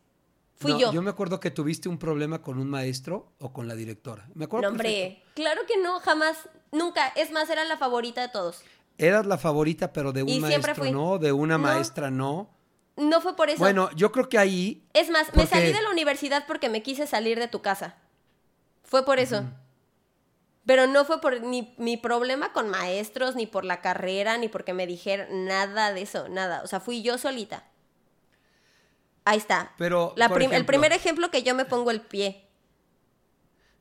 Fui 0.56 0.74
No, 0.74 0.80
yo. 0.80 0.92
Yo 0.94 1.02
me 1.02 1.10
acuerdo 1.10 1.40
que 1.40 1.52
tuviste 1.52 1.88
un 1.88 1.98
problema 1.98 2.42
con 2.42 2.60
un 2.60 2.70
maestro 2.70 3.32
o 3.40 3.54
con 3.54 3.68
la 3.70 3.76
directora. 3.76 4.28
Me 4.36 4.46
acuerdo 4.46 4.68
No, 4.68 4.72
hombre, 4.74 5.24
claro 5.34 5.62
que 5.66 5.78
no, 5.78 6.00
jamás, 6.02 6.38
nunca. 6.74 7.08
Es 7.16 7.32
más, 7.32 7.50
era 7.50 7.64
la 7.64 7.78
favorita 7.78 8.22
de 8.22 8.28
todos. 8.28 8.62
Eras 8.98 9.26
la 9.26 9.38
favorita, 9.38 9.94
pero 9.94 10.12
de 10.12 10.24
un 10.24 10.30
Y 10.30 10.40
maestro 10.42 10.92
no, 10.92 11.18
de 11.18 11.32
una 11.32 11.58
maestra 11.58 12.12
no. 12.12 12.50
No 13.00 13.22
fue 13.22 13.36
por 13.36 13.50
eso. 13.50 13.60
Bueno, 13.60 13.90
yo 13.96 14.12
creo 14.12 14.30
que 14.30 14.38
ahí 14.38 14.84
es 14.94 15.10
más, 15.10 15.34
me 15.36 15.48
salí 15.48 15.72
de 15.72 15.82
la 15.82 15.90
universidad 15.90 16.46
porque 16.48 16.70
me 16.70 16.84
quise 16.84 17.08
salir 17.08 17.40
de 17.40 17.48
tu 17.48 17.62
casa. 17.62 17.96
Fue 18.84 19.06
por 19.06 19.20
eso. 19.20 19.44
Pero 20.66 20.86
no 20.86 21.06
fue 21.06 21.20
por 21.22 21.42
ni 21.42 21.74
mi 21.78 21.98
problema 21.98 22.54
con 22.54 22.70
maestros, 22.70 23.36
ni 23.36 23.48
por 23.48 23.66
la 23.66 23.82
carrera, 23.82 24.38
ni 24.38 24.50
porque 24.50 24.74
me 24.74 24.86
dijeron 24.86 25.46
nada 25.46 25.94
de 25.94 26.02
eso, 26.02 26.30
nada. 26.30 26.62
O 26.64 26.68
sea, 26.68 26.80
fui 26.80 27.02
yo 27.02 27.18
solita. 27.18 27.64
Ahí 29.26 29.38
está. 29.38 29.74
Pero, 29.78 30.14
La 30.16 30.26
el 30.26 30.66
primer 30.66 30.92
ejemplo 30.92 31.32
que 31.32 31.44
yo 31.44 31.56
me 31.56 31.66
pongo 31.66 31.92
el 31.92 32.02
pie. 32.02 32.46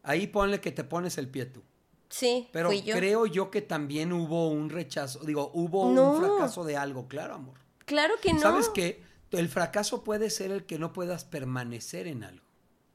ahí 0.02 0.26
ponle 0.26 0.60
que 0.60 0.72
te 0.72 0.84
pones 0.84 1.18
el 1.18 1.28
pie 1.28 1.46
tú. 1.46 1.62
Sí, 2.08 2.48
Pero 2.52 2.68
fui 2.68 2.82
yo. 2.82 2.94
creo 2.96 3.26
yo 3.26 3.50
que 3.50 3.60
también 3.60 4.12
hubo 4.12 4.48
un 4.48 4.70
rechazo, 4.70 5.20
digo, 5.24 5.50
hubo 5.52 5.92
No. 5.92 6.12
un 6.12 6.20
fracaso 6.22 6.64
de 6.64 6.76
algo, 6.76 7.06
claro, 7.08 7.34
amor. 7.34 7.58
Claro 7.88 8.14
que 8.22 8.32
no. 8.32 8.40
¿Sabes 8.40 8.68
qué? 8.68 9.02
El 9.32 9.48
fracaso 9.48 10.04
puede 10.04 10.30
ser 10.30 10.52
el 10.52 10.64
que 10.64 10.78
no 10.78 10.92
puedas 10.92 11.24
permanecer 11.24 12.06
en 12.06 12.22
algo. 12.22 12.44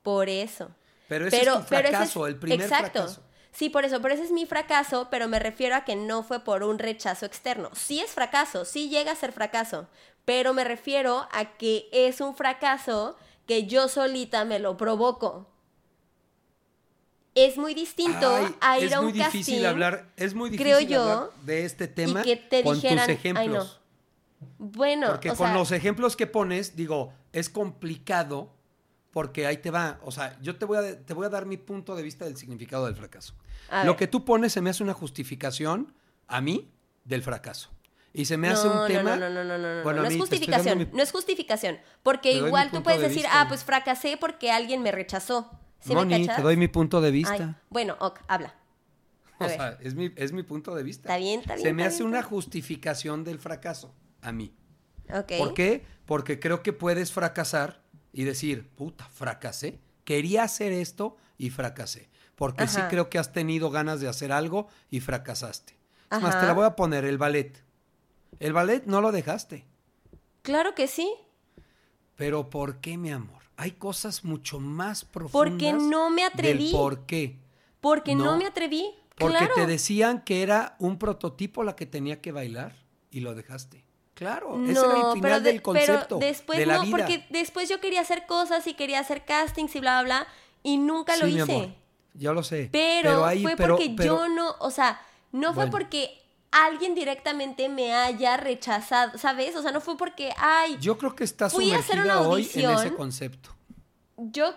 Por 0.04 0.30
eso. 0.30 0.72
Pero 1.10 1.28
ese 1.28 1.38
pero, 1.40 1.56
es 1.56 1.60
tu 1.64 1.66
pero 1.70 1.90
fracaso, 1.90 2.28
es- 2.28 2.34
el 2.34 2.40
primer 2.40 2.62
exacto. 2.62 3.00
fracaso. 3.02 3.24
Sí, 3.52 3.70
por 3.70 3.86
eso, 3.86 4.02
pero 4.02 4.14
ese 4.16 4.24
es 4.24 4.32
mi 4.32 4.46
fracaso, 4.46 5.08
pero 5.12 5.28
me 5.28 5.38
refiero 5.40 5.76
a 5.76 5.84
que 5.86 5.96
no 5.96 6.24
fue 6.24 6.40
por 6.44 6.64
un 6.64 6.80
rechazo 6.80 7.26
externo. 7.26 7.70
Sí 7.76 8.00
es 8.00 8.12
fracaso, 8.12 8.66
sí 8.66 8.90
llega 8.90 9.12
a 9.12 9.16
ser 9.16 9.32
fracaso, 9.32 9.88
pero 10.26 10.54
me 10.54 10.64
refiero 10.64 11.28
a 11.32 11.58
que 11.58 11.88
es 11.92 12.20
un 12.22 12.36
fracaso 12.36 13.16
que 13.46 13.66
yo 13.68 13.90
solita 13.90 14.46
me 14.46 14.58
lo 14.60 14.78
provoco. 14.78 15.50
Es 17.36 17.58
muy 17.58 17.74
distinto 17.74 18.36
Ay, 18.36 18.56
a 18.62 18.80
ir 18.80 18.86
es 18.86 18.94
a 18.94 19.00
un 19.00 19.06
muy 19.06 19.14
difícil 19.14 19.56
casting, 19.56 19.66
hablar, 19.68 20.12
es 20.18 20.34
muy 20.36 20.50
difícil 20.52 20.74
creo 20.76 20.80
yo, 20.88 21.02
hablar 21.02 21.30
de 21.44 21.66
este 21.66 21.88
tema 21.88 22.22
y 22.22 22.24
que 22.24 22.36
te 22.38 22.64
con 22.64 22.76
dijeran, 22.76 22.98
tus 23.08 23.10
"Ay, 23.10 23.16
ejemplos. 23.16 23.68
no". 23.80 23.83
Bueno, 24.58 25.08
Porque 25.08 25.32
o 25.32 25.36
con 25.36 25.48
sea, 25.48 25.56
los 25.56 25.72
ejemplos 25.72 26.16
que 26.16 26.28
pones, 26.28 26.76
digo, 26.76 27.14
es 27.32 27.50
complicado 27.50 28.54
porque 29.12 29.46
ahí 29.46 29.58
te 29.58 29.70
va. 29.72 30.00
O 30.04 30.12
sea, 30.12 30.38
yo 30.42 30.56
te 30.58 30.66
voy 30.66 30.78
a, 30.78 31.06
te 31.06 31.14
voy 31.14 31.26
a 31.26 31.30
dar 31.30 31.46
mi 31.46 31.58
punto 31.58 31.96
de 31.96 32.04
vista 32.04 32.26
del 32.26 32.36
significado 32.38 32.86
del 32.86 32.96
fracaso. 32.96 33.36
A 33.70 33.84
Lo 33.84 33.92
ver. 33.92 34.00
que 34.00 34.08
tú 34.08 34.26
pones 34.26 34.54
se 34.54 34.62
me 34.62 34.70
hace 34.72 34.84
una 34.84 34.94
justificación 34.94 35.94
a 36.28 36.42
mí 36.42 36.72
del 37.06 37.22
fracaso. 37.24 37.70
Y 38.16 38.26
se 38.26 38.38
me 38.38 38.48
hace 38.50 38.68
un 38.68 38.76
no, 38.76 38.86
tema. 38.86 39.16
No, 39.16 39.30
no, 39.30 39.30
no, 39.30 39.44
no, 39.44 39.58
no, 39.58 39.76
no, 39.78 39.84
Bueno, 39.84 40.02
no 40.04 40.08
es 40.08 40.18
justificación, 40.18 40.78
mi- 40.78 40.86
no 40.94 41.02
es 41.02 41.12
justificación, 41.12 41.80
porque 42.04 42.32
igual 42.34 42.70
tú 42.72 42.84
puedes 42.84 43.02
de 43.02 43.08
decir, 43.08 43.24
vista. 43.24 43.42
ah, 43.42 43.48
pues 43.48 43.64
fracasé 43.64 44.18
porque 44.18 44.52
alguien 44.52 44.82
me 44.84 44.92
rechazó. 44.92 45.50
¿Sí 45.80 45.90
me 45.90 45.96
Moni, 45.96 46.22
cachas? 46.22 46.36
te 46.38 46.42
doy 46.44 46.56
mi 46.56 46.68
punto 46.68 47.02
de 47.02 47.08
Ay, 47.08 47.14
vista. 47.14 47.60
bueno, 47.70 47.98
ok, 48.00 48.20
habla. 48.28 48.54
A 49.40 49.46
o 49.46 49.48
ver. 49.48 49.58
sea, 49.58 49.78
es 49.82 49.96
mi, 49.96 50.12
es 50.16 50.32
mi 50.32 50.44
punto 50.44 50.76
de 50.76 50.84
vista. 50.84 51.10
Está 51.10 51.18
bien, 51.18 51.40
está 51.40 51.56
bien, 51.56 51.68
Se 51.68 51.74
me 51.74 51.82
está 51.84 51.96
hace 51.96 52.04
bien, 52.04 52.10
una 52.14 52.22
justificación 52.24 53.24
del 53.24 53.40
fracaso 53.40 53.94
a 54.24 54.32
mí. 54.32 54.54
¿Por 55.38 55.54
qué? 55.54 55.86
Porque 56.06 56.40
creo 56.40 56.64
que 56.64 56.74
puedes 56.74 57.12
fracasar 57.12 57.84
y 58.12 58.24
decir, 58.24 58.70
puta, 58.70 59.08
fracasé. 59.10 59.80
Quería 60.06 60.44
hacer 60.44 60.72
esto 60.72 61.18
y 61.38 61.50
fracasé. 61.50 62.10
Porque 62.36 62.68
sí 62.68 62.82
creo 62.90 63.10
que 63.10 63.20
has 63.20 63.32
tenido 63.32 63.70
ganas 63.70 64.02
de 64.02 64.08
hacer 64.08 64.32
algo 64.32 64.68
y 64.90 65.00
fracasaste. 65.00 65.78
Es 66.12 66.22
más, 66.22 66.40
te 66.40 66.46
la 66.46 66.54
voy 66.54 66.66
a 66.66 66.76
poner, 66.76 67.06
el 67.06 67.18
ballet. 67.18 67.64
El 68.40 68.54
ballet 68.54 68.86
no 68.86 69.02
lo 69.02 69.12
dejaste. 69.12 69.66
Claro 70.42 70.76
que 70.76 70.88
sí, 70.88 71.10
Pero 72.16 72.50
¿por 72.50 72.80
qué, 72.82 72.98
mi 72.98 73.12
amor? 73.12 73.42
Hay 73.56 73.72
cosas 73.72 74.24
mucho 74.24 74.60
más 74.60 75.06
profundas. 75.06 75.52
Porque 75.52 75.74
no 75.74 76.10
me 76.10 76.26
atreví. 76.26 76.66
Del 76.66 76.72
por 76.74 77.06
qué. 77.06 77.40
porque 77.80 78.16
no, 78.16 78.26
No, 78.26 78.38
me 78.38 78.46
atreví. 78.46 78.86
Porque 79.18 79.38
claro. 79.38 79.54
te 79.56 79.68
decían 79.68 80.24
que 80.24 80.42
era 80.42 80.76
un 80.80 80.98
prototipo 80.98 81.64
la 81.64 81.76
que 81.76 81.86
tenía 81.86 82.20
que 82.20 82.32
bailar 82.32 82.76
y 83.12 83.22
lo 83.22 83.36
dejaste. 83.36 83.83
Claro, 84.14 84.56
ese 84.66 84.80
era 84.80 84.94
el 84.96 85.02
No, 85.02 85.14
final 85.14 85.22
pero, 85.32 85.40
de- 85.40 85.52
del 85.52 85.62
concepto 85.62 86.20
pero 86.20 86.28
después 86.32 86.60
de 86.60 86.66
la 86.68 86.76
no, 86.78 86.84
vida. 86.84 86.92
porque 86.98 87.26
después 87.32 87.68
yo 87.68 87.80
quería 87.82 88.02
hacer 88.02 88.26
cosas 88.28 88.68
y 88.68 88.74
quería 88.76 89.00
hacer 89.00 89.26
castings 89.26 89.76
y 89.76 89.80
bla, 89.80 90.02
bla, 90.04 90.20
bla, 90.22 90.28
y 90.62 90.78
nunca 90.78 91.18
lo 91.18 91.26
Sí, 91.26 91.34
mi 91.34 91.42
hice. 91.42 91.52
amor, 91.56 91.70
yo 92.14 92.34
lo 92.34 92.44
sé. 92.44 92.70
Pero, 92.72 93.26
ahí- 93.26 93.42
fue 93.42 93.56
pero- 93.56 93.76
porque 93.76 93.94
pero- 93.98 94.18
yo 94.28 94.30
no, 94.30 94.56
o 94.60 94.70
sea, 94.70 95.02
no 95.32 95.54
fue 95.56 95.68
porque 95.68 96.22
alguien 96.52 96.94
directamente 96.94 97.68
me 97.70 97.96
haya 97.96 98.38
rechazado, 98.38 99.18
¿sabes? 99.18 99.56
O 99.56 99.64
sea, 99.64 99.72
no 99.72 99.82
fue 99.82 99.98
porque, 99.98 100.32
ay, 100.38 100.74
yo, 100.76 100.80
Yo 100.94 100.98
creo 101.00 101.16
que 101.16 101.24
estás 101.24 101.52
Fui 101.52 101.72
a 101.72 101.80
hacer 101.80 102.00
una 102.00 102.22
hoy 102.22 102.48
en 102.54 102.70
ese 102.70 102.94
concepto. 102.94 103.50
yo, 104.18 104.54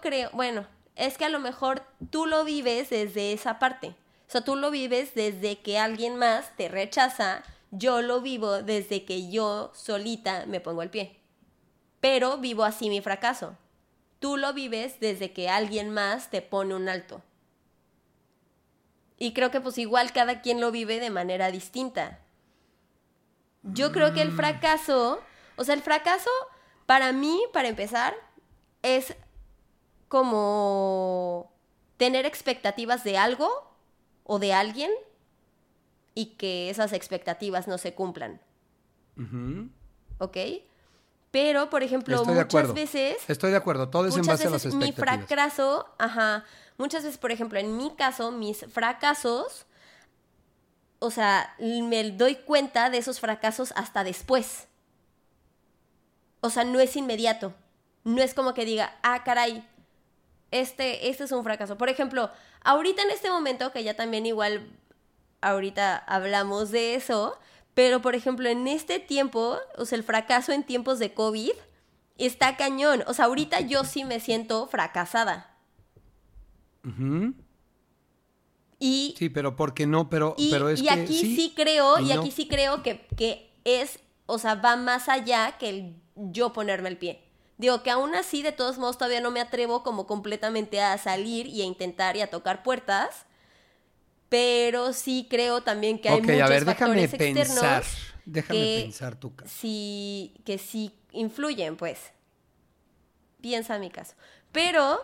creo, 0.00 0.30
bueno, 0.32 0.66
es 0.94 1.18
que 1.18 1.26
a 1.26 1.28
lo 1.28 1.38
mejor 1.38 1.82
tú 2.10 2.24
lo 2.24 2.44
vives 2.44 2.88
desde 2.88 3.34
esa 3.34 3.58
parte. 3.58 3.88
O 3.88 4.30
sea, 4.30 4.40
tú 4.42 4.56
lo 4.56 4.70
vives 4.70 5.14
desde 5.14 5.58
que 5.60 5.78
alguien 5.78 6.16
más 6.16 6.56
te 6.56 6.68
rechaza, 6.68 7.44
yo 7.70 8.02
lo 8.02 8.20
vivo 8.20 8.62
desde 8.62 9.04
que 9.04 9.30
yo 9.30 9.70
solita 9.74 10.46
me 10.46 10.60
pongo 10.60 10.82
el 10.82 10.90
pie. 10.90 11.18
Pero 12.00 12.38
vivo 12.38 12.64
así 12.64 12.88
mi 12.88 13.00
fracaso. 13.00 13.56
Tú 14.18 14.36
lo 14.36 14.52
vives 14.52 15.00
desde 15.00 15.32
que 15.32 15.48
alguien 15.48 15.90
más 15.90 16.30
te 16.30 16.42
pone 16.42 16.74
un 16.74 16.88
alto. 16.88 17.22
Y 19.18 19.32
creo 19.32 19.50
que 19.50 19.60
pues 19.60 19.78
igual 19.78 20.12
cada 20.12 20.40
quien 20.42 20.60
lo 20.60 20.70
vive 20.70 21.00
de 21.00 21.10
manera 21.10 21.50
distinta. 21.50 22.20
Yo 23.62 23.92
creo 23.92 24.12
que 24.14 24.22
el 24.22 24.32
Mm. 24.32 24.36
fracaso, 24.36 25.20
o 25.56 25.64
sea, 25.64 25.74
el 25.74 25.82
fracaso 25.82 26.30
para 26.86 27.12
mí, 27.12 27.40
para 27.52 27.68
empezar, 27.68 28.14
es 28.82 29.16
como 30.08 31.50
tener 31.96 32.26
expectativas 32.26 33.04
de 33.04 33.18
algo 33.18 33.48
o 34.24 34.38
de 34.38 34.52
alguien 34.52 34.90
y 36.16 36.34
que 36.36 36.70
esas 36.70 36.92
expectativas 36.92 37.68
no 37.68 37.78
se 37.78 37.94
cumplan. 37.94 38.40
Ujú. 39.16 39.68
¿ok? 40.18 40.36
Pero, 41.30 41.68
por 41.70 41.82
ejemplo, 41.82 42.16
Estoy 42.16 42.34
muchas 42.34 42.74
veces 42.74 43.18
Estoy 43.28 43.50
de 43.50 43.58
acuerdo, 43.58 43.90
todo 43.90 44.06
es 44.06 44.16
en 44.16 44.24
base 44.24 44.46
a 44.46 44.50
las 44.50 44.64
veces 44.64 44.74
mi 44.74 44.86
expectativas. 44.86 45.26
fracaso, 45.28 45.88
ajá, 45.98 46.44
muchas 46.78 47.04
veces, 47.04 47.18
por 47.18 47.30
ejemplo, 47.30 47.58
en 47.58 47.76
mi 47.76 47.94
caso, 47.94 48.32
mis 48.32 48.64
fracasos, 48.66 49.66
o 50.98 51.10
sea, 51.10 51.54
me 51.58 52.10
doy 52.12 52.36
cuenta 52.36 52.88
de 52.88 52.98
esos 52.98 53.20
fracasos 53.20 53.72
hasta 53.76 54.02
después. 54.02 54.66
O 56.40 56.48
sea, 56.48 56.64
no 56.64 56.80
es 56.80 56.96
inmediato. 56.96 57.52
No 58.04 58.22
es 58.22 58.32
como 58.32 58.54
que 58.54 58.64
diga, 58.64 58.96
ah, 59.02 59.22
caray, 59.24 59.68
este, 60.50 61.10
este 61.10 61.24
es 61.24 61.32
un 61.32 61.44
fracaso. 61.44 61.76
Por 61.76 61.90
ejemplo, 61.90 62.30
ahorita 62.62 63.02
en 63.02 63.10
este 63.10 63.28
momento, 63.28 63.72
que 63.72 63.84
ya 63.84 63.94
también 63.94 64.24
igual, 64.24 64.70
ahorita 65.40 65.96
hablamos 65.96 66.70
de 66.70 66.94
eso, 66.94 67.38
pero 67.74 68.00
por 68.00 68.14
ejemplo, 68.14 68.48
en 68.48 68.66
este 68.68 68.98
tiempo, 68.98 69.58
o 69.76 69.84
sea, 69.84 69.98
el 69.98 70.04
fracaso 70.04 70.52
en 70.52 70.64
tiempos 70.64 70.98
de 70.98 71.12
COVID 71.14 71.52
está 72.18 72.56
cañón. 72.56 73.04
O 73.06 73.14
sea, 73.14 73.26
ahorita 73.26 73.60
yo 73.60 73.84
sí 73.84 74.04
me 74.04 74.20
siento 74.20 74.66
fracasada. 74.66 75.56
Y, 78.78 79.14
Sí, 79.18 79.28
pero 79.28 79.56
¿por 79.56 79.74
qué 79.74 79.86
no? 79.86 80.08
Pero, 80.08 80.34
y, 80.38 80.50
pero 80.50 80.68
es 80.68 80.80
y 80.80 80.86
que 80.86 81.06
sí, 81.06 81.36
sí, 81.36 81.52
creo, 81.56 81.98
y 81.98 82.10
y 82.10 82.14
no. 82.14 82.20
aquí 82.20 82.30
sí 82.30 82.46
creo 82.46 82.82
que, 82.82 83.06
que 83.16 83.52
es, 83.64 84.00
o 84.26 84.38
sea, 84.38 84.54
va 84.54 84.76
más 84.76 85.08
allá 85.08 85.56
que 85.58 85.68
el 85.68 85.96
yo 86.14 86.52
ponerme 86.52 86.88
el 86.88 86.96
pie. 86.96 87.22
Digo 87.58 87.82
que 87.82 87.90
aún 87.90 88.14
así, 88.14 88.42
de 88.42 88.52
todos 88.52 88.78
modos, 88.78 88.98
todavía 88.98 89.20
no 89.20 89.30
me 89.30 89.40
atrevo 89.40 89.82
como 89.82 90.06
completamente 90.06 90.80
a 90.80 90.96
salir 90.98 91.46
y 91.46 91.62
a 91.62 91.64
intentar 91.64 92.16
y 92.16 92.20
a 92.20 92.30
tocar 92.30 92.62
puertas. 92.62 93.25
Pero 94.28 94.92
sí 94.92 95.26
creo 95.30 95.62
también 95.62 96.00
que 96.00 96.08
hay 96.10 96.20
Ok, 96.20 96.22
muchos 96.22 96.42
a 96.42 96.48
ver, 96.48 96.64
déjame 96.64 97.08
factores 97.08 97.14
externos 97.14 97.54
pensar. 97.54 97.84
Déjame 98.24 98.68
que 98.70 98.80
pensar 98.80 99.16
tu 99.18 99.34
caso. 99.36 99.62
sí, 99.62 100.34
que 100.44 100.58
sí 100.58 100.92
influyen, 101.12 101.76
pues. 101.76 102.12
Piensa 103.40 103.78
mi 103.78 103.90
caso. 103.90 104.14
Pero, 104.52 105.00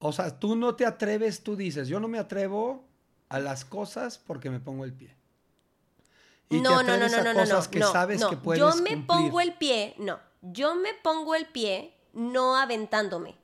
O 0.00 0.10
sea, 0.12 0.38
tú 0.40 0.56
no 0.56 0.74
te 0.76 0.84
atreves, 0.86 1.42
tú 1.44 1.54
dices, 1.56 1.86
yo 1.88 2.00
no 2.00 2.08
me 2.08 2.18
atrevo 2.18 2.84
a 3.28 3.38
las 3.40 3.64
cosas 3.64 4.18
porque 4.18 4.50
me 4.50 4.58
pongo 4.60 4.84
el 4.84 4.92
pie. 4.92 5.16
Y 6.50 6.60
no, 6.60 6.82
te 6.82 6.82
no, 6.82 6.96
no, 6.96 7.08
no, 7.08 7.22
no, 7.22 7.34
no, 7.34 7.46
no, 7.46 7.70
que 7.70 7.80
no, 7.80 7.92
sabes 7.92 8.20
no. 8.20 8.28
que 8.28 8.36
puedes 8.36 8.60
Yo 8.60 8.74
me 8.76 8.96
cumplir. 8.96 9.06
pongo 9.06 9.40
el 9.40 9.54
pie, 9.54 9.94
no. 9.98 10.18
Yo 10.42 10.74
me 10.74 10.94
pongo 10.94 11.34
el 11.34 11.46
pie 11.46 11.94
no 12.12 12.56
aventándome. 12.56 13.36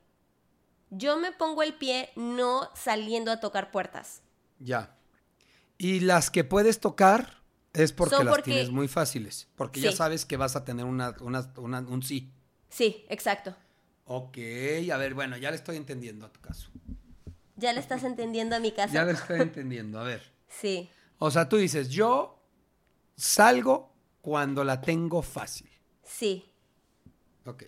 Yo 0.89 1.17
me 1.17 1.31
pongo 1.31 1.63
el 1.63 1.73
pie 1.73 2.11
no 2.15 2.69
saliendo 2.75 3.31
a 3.31 3.39
tocar 3.39 3.71
puertas. 3.71 4.21
Ya. 4.59 4.95
Y 5.77 5.99
las 6.01 6.31
que 6.31 6.43
puedes 6.43 6.79
tocar 6.79 7.41
es 7.73 7.91
porque 7.91 8.23
las 8.23 8.41
tienes 8.43 8.69
muy 8.69 8.87
fáciles. 8.87 9.49
Porque 9.55 9.81
ya 9.81 9.91
sabes 9.91 10.25
que 10.25 10.37
vas 10.37 10.55
a 10.55 10.63
tener 10.63 10.85
una, 10.85 11.15
una- 11.19 11.51
una- 11.57 11.79
un 11.79 12.01
sí. 12.03 12.31
Sí, 12.69 13.05
exacto. 13.09 13.55
Ok, 14.05 14.37
a 14.93 14.97
ver, 14.97 15.13
bueno, 15.15 15.35
ya 15.37 15.49
le 15.49 15.57
estoy 15.57 15.75
entendiendo 15.77 16.25
a 16.25 16.31
tu 16.31 16.39
caso. 16.39 16.69
Ya 17.57 17.73
le 17.73 17.79
estás 17.79 18.03
entendiendo 18.03 18.55
a 18.55 18.59
mi 18.59 18.71
caso. 18.71 18.93
Ya 18.93 19.03
le 19.03 19.11
estoy 19.13 19.41
entendiendo, 19.41 19.99
a 19.99 20.03
ver. 20.03 20.31
Sí, 20.47 20.89
O 21.17 21.31
sea, 21.31 21.49
tú 21.49 21.57
dices, 21.57 21.89
yo 21.89 22.39
salgo 23.17 23.91
cuando 24.21 24.63
la 24.63 24.79
tengo 24.81 25.21
fácil. 25.21 25.69
sí, 26.03 26.51
Ok. 27.45 27.63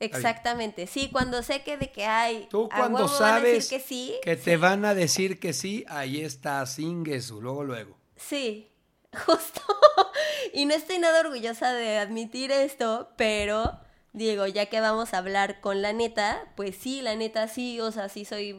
Exactamente. 0.00 0.86
Sí, 0.86 1.10
cuando 1.12 1.42
sé 1.42 1.62
que 1.62 1.76
de 1.76 1.92
que 1.92 2.06
hay. 2.06 2.46
Tú 2.50 2.68
cuando 2.68 3.06
sabes 3.06 3.68
que 3.68 3.80
sí. 3.80 4.14
que 4.22 4.36
te 4.36 4.56
van 4.56 4.84
a 4.84 4.94
decir 4.94 5.38
que 5.38 5.52
sí, 5.52 5.84
ahí 5.88 6.20
está 6.20 6.64
Singesu, 6.66 7.40
luego, 7.40 7.64
luego. 7.64 7.96
Sí, 8.16 8.70
justo. 9.26 9.60
y 10.52 10.64
no 10.64 10.74
estoy 10.74 10.98
nada 10.98 11.20
orgullosa 11.20 11.72
de 11.72 11.98
admitir 11.98 12.50
esto, 12.50 13.10
pero 13.16 13.78
digo, 14.12 14.46
ya 14.46 14.66
que 14.66 14.80
vamos 14.80 15.14
a 15.14 15.18
hablar 15.18 15.60
con 15.60 15.82
la 15.82 15.92
neta, 15.92 16.46
pues 16.56 16.76
sí, 16.76 17.02
la 17.02 17.14
neta 17.14 17.46
sí, 17.48 17.80
o 17.80 17.92
sea, 17.92 18.08
sí 18.08 18.24
soy 18.24 18.56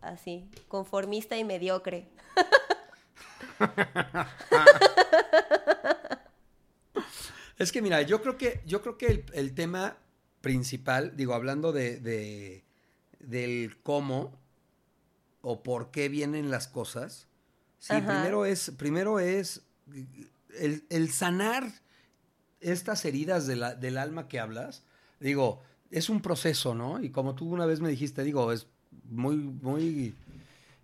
así, 0.00 0.48
conformista 0.68 1.36
y 1.36 1.44
mediocre. 1.44 2.08
Es 7.58 7.72
que 7.72 7.80
mira, 7.80 8.02
yo 8.02 8.20
creo 8.20 8.36
que, 8.36 8.60
yo 8.66 8.82
creo 8.82 8.98
que 8.98 9.06
el, 9.06 9.24
el 9.32 9.54
tema 9.54 9.96
principal, 10.50 11.16
digo, 11.16 11.34
hablando 11.34 11.72
de, 11.72 11.98
de- 11.98 12.62
del 13.18 13.76
cómo 13.82 14.32
o 15.42 15.62
por 15.64 15.90
qué 15.90 16.08
vienen 16.08 16.50
las 16.50 16.68
cosas, 16.68 17.26
sí, 17.80 17.94
Ajá. 17.94 18.06
primero 18.06 18.46
es, 18.46 18.70
primero 18.76 19.18
es 19.18 19.62
el, 20.58 20.84
el 20.88 21.10
sanar 21.10 21.64
estas 22.60 23.04
heridas 23.04 23.46
de 23.48 23.56
la- 23.56 23.74
del 23.74 23.98
alma 23.98 24.28
que 24.28 24.38
hablas, 24.38 24.84
digo, 25.18 25.62
es 25.90 26.08
un 26.08 26.20
proceso, 26.22 26.74
¿no? 26.74 27.02
Y 27.02 27.10
como 27.10 27.34
tú 27.34 27.48
una 27.52 27.66
vez 27.66 27.80
me 27.80 27.88
dijiste, 27.88 28.22
digo, 28.22 28.52
es 28.52 28.66
muy, 29.10 29.36
muy, 29.36 30.14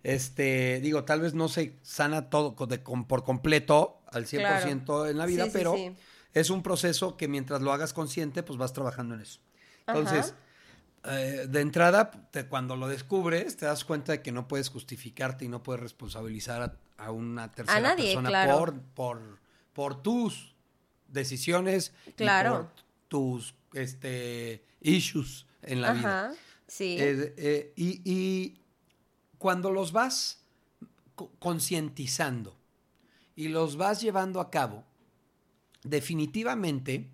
este, 0.03 0.79
digo, 0.81 1.03
tal 1.05 1.21
vez 1.21 1.33
no 1.33 1.47
se 1.47 1.77
sana 1.83 2.29
todo 2.29 2.55
de- 2.67 2.83
con- 2.83 3.05
por 3.05 3.23
completo 3.23 4.01
al 4.11 4.25
100% 4.27 5.09
en 5.09 5.17
la 5.17 5.25
vida, 5.25 5.45
Sí, 5.45 5.49
sí, 5.51 5.57
pero 5.57 5.73
sí. 5.75 5.91
es 6.33 6.49
un 6.49 6.63
proceso 6.63 7.15
que 7.17 7.27
mientras 7.27 7.61
lo 7.61 7.71
hagas 7.71 7.93
consciente, 7.93 8.43
pues 8.43 8.57
vas 8.59 8.73
trabajando 8.73 9.15
en 9.15 9.21
eso. 9.21 9.39
Entonces, 9.87 10.33
eh, 11.05 11.45
de 11.49 11.61
entrada, 11.61 12.11
te- 12.31 12.45
cuando 12.47 12.75
lo 12.75 12.87
descubres, 12.87 13.57
te 13.57 13.65
das 13.65 13.83
cuenta 13.83 14.13
de 14.13 14.21
que 14.21 14.31
no 14.31 14.47
puedes 14.47 14.69
justificarte 14.69 15.45
y 15.45 15.49
no 15.49 15.61
puedes 15.63 15.81
responsabilizar 15.81 16.61
a, 16.97 17.03
a 17.05 17.11
una 17.11 17.51
tercera 17.51 17.81
nadie, 17.81 18.05
persona 18.13 18.29
claro. 18.29 18.57
por, 18.59 18.81
por, 18.81 19.39
por 19.73 20.01
tus 20.03 20.55
decisiones 21.07 21.93
Claro. 22.15 22.49
y 22.49 22.53
por 22.53 22.69
tus 23.09 23.55
este, 23.73 24.63
issues 24.81 25.45
en 25.61 25.81
la 25.81 25.93
vida. 25.93 26.25
Ajá, 26.27 26.35
sí. 26.67 26.95
Eh, 26.99 27.33
eh, 27.37 27.73
y, 27.75 28.01
y 28.09 28.61
cuando 29.37 29.71
los 29.71 29.91
vas 29.91 30.41
co- 31.15 31.31
concientizando 31.39 32.57
y 33.35 33.49
los 33.49 33.75
vas 33.77 33.99
llevando 34.01 34.39
a 34.39 34.49
cabo, 34.49 34.85
definitivamente 35.83 37.09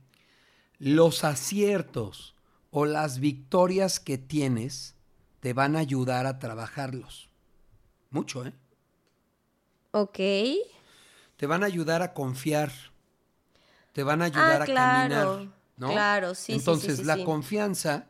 los 0.77 1.23
aciertos 1.23 2.35
o 2.71 2.85
las 2.85 3.19
victorias 3.19 3.99
que 3.99 4.17
tienes 4.17 4.95
te 5.39 5.53
van 5.53 5.75
a 5.75 5.79
ayudar 5.79 6.25
a 6.25 6.39
trabajarlos. 6.39 7.29
Mucho, 8.11 8.45
¿eh? 8.45 8.53
ok. 9.91 10.19
Te 11.37 11.45
van 11.47 11.63
a 11.63 11.67
ayudar 11.67 12.01
a 12.01 12.13
confiar. 12.13 12.71
Te 13.93 14.03
van 14.03 14.21
a 14.21 14.25
ayudar 14.25 14.61
Ah, 14.61 14.63
a 14.63 14.65
claro, 14.65 15.33
caminar. 15.35 15.53
¿no? 15.77 15.89
claro, 15.91 16.35
sí, 16.35 16.41
sí, 16.41 16.45
sí, 16.45 16.53
Entonces, 16.59 16.97
sí, 16.97 17.03
la 17.05 17.23
confianza 17.23 18.07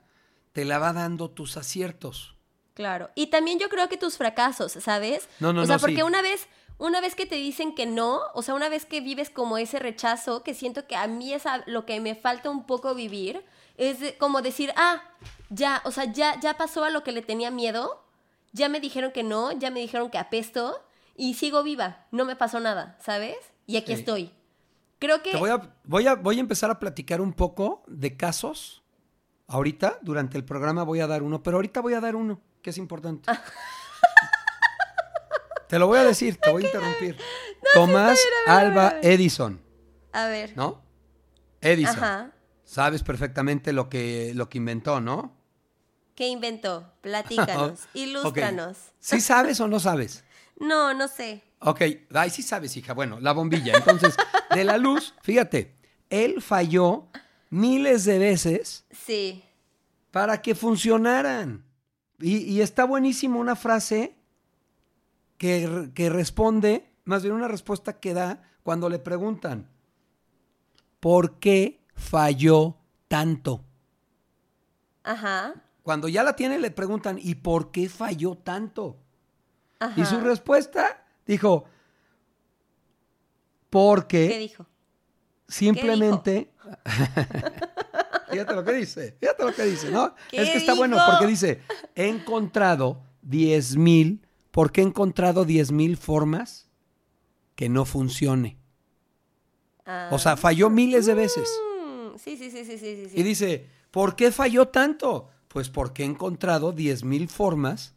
te 0.51 0.65
la 0.65 0.79
va 0.79 0.93
dando 0.93 1.29
tus 1.29 1.55
aciertos. 1.57 2.35
Claro. 2.73 3.11
Y 3.15 3.27
también 3.27 3.59
yo 3.59 3.69
creo 3.69 3.87
que 3.89 3.97
tus 3.97 4.17
fracasos, 4.17 4.71
¿sabes? 4.73 5.27
No, 5.39 5.53
no, 5.53 5.61
o 5.61 5.65
sea, 5.65 5.75
no, 5.75 5.81
porque 5.81 6.03
una 6.03 6.21
vez, 6.21 6.47
una 6.79 6.99
vez 7.01 7.13
que 7.13 7.25
te 7.27 7.35
dicen 7.35 7.75
que 7.75 7.85
no, 7.85 8.21
o 8.33 8.41
sea, 8.41 8.55
una 8.55 8.69
vez 8.69 8.85
que 8.85 8.99
vives 9.01 9.29
como 9.29 9.57
ese 9.59 9.77
rechazo, 9.77 10.41
que 10.43 10.53
siento 10.55 10.87
que 10.87 10.95
a 10.95 11.05
mí 11.07 11.33
es 11.33 11.45
a- 11.45 11.61
lo 11.67 11.85
que 11.85 11.99
me 11.99 12.15
falta 12.15 12.49
un 12.49 12.65
poco 12.65 12.95
vivir, 12.95 13.45
es 13.77 13.99
de- 13.99 14.17
como 14.17 14.41
decir, 14.41 14.73
ah, 14.75 15.03
ya, 15.49 15.81
o 15.85 15.91
sea, 15.91 16.05
ya, 16.05 16.39
ya 16.39 16.57
pasó 16.57 16.83
a 16.83 16.89
lo 16.89 17.03
que 17.03 17.11
le 17.11 17.21
tenía 17.21 17.51
miedo, 17.51 18.03
ya 18.53 18.67
me 18.69 18.79
dijeron 18.79 19.11
que 19.11 19.21
no, 19.23 19.51
ya 19.51 19.69
me 19.71 19.79
dijeron 19.79 20.09
que 20.09 20.17
apesto, 20.17 20.81
y 21.15 21.35
sigo 21.35 21.61
viva, 21.63 22.07
no 22.11 22.25
me 22.25 22.35
pasó 22.35 22.59
nada, 22.59 22.97
¿sabes? 23.01 23.35
Y 23.67 23.77
aquí 23.77 23.93
Sí. 23.93 23.99
estoy. 23.99 24.31
Creo 24.99 25.21
que... 25.21 25.31
Te 25.31 25.37
voy 25.37 25.49
a, 25.49 25.61
voy, 25.83 26.07
a, 26.07 26.15
voy 26.15 26.37
a 26.37 26.39
empezar 26.41 26.71
a 26.71 26.79
platicar 26.79 27.21
un 27.21 27.33
poco 27.33 27.83
de 27.87 28.17
casos. 28.17 28.81
Ahorita, 29.47 29.97
durante 30.01 30.37
el 30.37 30.45
programa, 30.45 30.83
voy 30.83 30.99
a 30.99 31.07
dar 31.07 31.23
uno, 31.23 31.41
pero 31.43 31.57
ahorita 31.57 31.81
voy 31.81 31.93
a 31.93 31.99
dar 32.01 32.15
uno, 32.15 32.39
que 32.61 32.69
es 32.71 32.77
importante. 32.77 33.29
te 35.69 35.79
lo 35.79 35.87
voy 35.87 35.99
a 35.99 36.03
decir, 36.03 36.35
te 36.37 36.49
voy 36.51 36.63
a 36.63 36.65
interrumpir. 36.65 37.15
Tomás 37.73 38.19
Alba 38.47 38.95
Edison, 39.01 39.61
A 40.11 40.25
ver. 40.27 40.57
¿no? 40.57 40.81
Edison. 41.61 41.95
Ajá. 41.97 42.31
Sabes 42.63 43.03
perfectamente 43.03 43.71
lo 43.73 43.87
que, 43.89 44.31
lo 44.35 44.49
que 44.49 44.57
inventó, 44.57 44.99
¿no? 44.99 45.35
¿Qué 46.15 46.27
inventó? 46.27 46.91
Platícanos, 47.01 47.81
ilústranos. 47.93 48.77
¿Sí 48.99 49.21
sabes 49.21 49.59
o 49.59 49.67
no 49.67 49.79
sabes? 49.79 50.23
No, 50.59 50.93
no 50.93 51.07
sé. 51.07 51.41
Ok, 51.59 51.81
ay, 52.13 52.29
sí 52.29 52.41
sabes, 52.41 52.75
hija. 52.77 52.93
Bueno, 52.93 53.19
la 53.19 53.31
bombilla. 53.33 53.75
Entonces, 53.77 54.15
de 54.53 54.63
la 54.63 54.77
luz, 54.77 55.13
fíjate, 55.21 55.75
él 56.09 56.41
falló 56.41 57.07
miles 57.49 58.05
de 58.05 58.17
veces 58.19 58.85
Sí. 58.91 59.43
para 60.11 60.41
que 60.41 60.55
funcionaran. 60.55 61.65
Y, 62.19 62.37
y 62.39 62.61
está 62.61 62.83
buenísimo 62.85 63.39
una 63.39 63.55
frase 63.55 64.15
que, 65.39 66.09
responde, 66.09 66.91
más 67.05 67.23
bien 67.23 67.33
una 67.33 67.47
respuesta 67.47 67.99
que 67.99 68.13
da 68.13 68.43
cuando 68.61 68.89
le 68.89 68.99
preguntan, 68.99 69.69
¿por 70.99 71.39
qué 71.39 71.79
falló 71.95 72.75
tanto? 73.07 73.63
Ajá. 75.03 75.55
Cuando 75.81 76.09
ya 76.09 76.23
la 76.23 76.35
tiene, 76.35 76.59
le 76.59 76.71
preguntan, 76.71 77.17
¿y 77.19 77.35
por 77.35 77.71
qué 77.71 77.87
falló 77.87 78.35
tanto? 78.35 78.97
Ajá. 79.79 79.99
Y 79.99 80.05
su 80.05 80.19
respuesta 80.19 81.05
dijo, 81.25 81.63
porque 83.69 84.27
¿Qué 84.27 84.39
dijo? 84.39 84.67
simplemente... 85.47 86.51
fíjate 88.29 88.53
lo 88.53 88.63
que 88.65 88.73
dice, 88.73 89.15
fíjate 89.21 89.45
lo 89.45 89.53
que 89.55 89.63
dice, 89.63 89.89
¿no? 89.89 90.13
¿Qué 90.29 90.41
Es 90.41 90.49
que 90.49 90.57
está 90.57 90.73
bueno 90.73 90.97
porque 91.09 91.27
dice, 91.27 91.61
he 91.95 92.09
encontrado 92.09 93.01
10 93.21 93.77
mil, 93.77 94.27
porque 94.51 94.81
he 94.81 94.83
encontrado 94.83 95.45
10 95.45 95.71
mil 95.71 95.97
formas 95.97 96.67
que 97.55 97.69
no 97.69 97.85
funcione. 97.85 98.57
Ah. 99.85 100.09
O 100.11 100.19
sea, 100.19 100.37
falló 100.37 100.69
miles 100.69 101.05
de 101.05 101.13
veces. 101.13 101.49
Mm, 101.85 102.17
sí, 102.17 102.37
sí, 102.37 102.51
sí, 102.51 102.65
sí, 102.65 102.77
sí, 102.77 103.09
sí. 103.09 103.19
Y 103.19 103.23
dice, 103.23 103.67
¿por 103.91 104.15
qué 104.15 104.31
falló 104.31 104.67
tanto? 104.67 105.29
Pues 105.47 105.69
porque 105.69 106.03
he 106.03 106.05
encontrado 106.05 106.71
10 106.71 107.03
mil 107.03 107.27
formas 107.27 107.93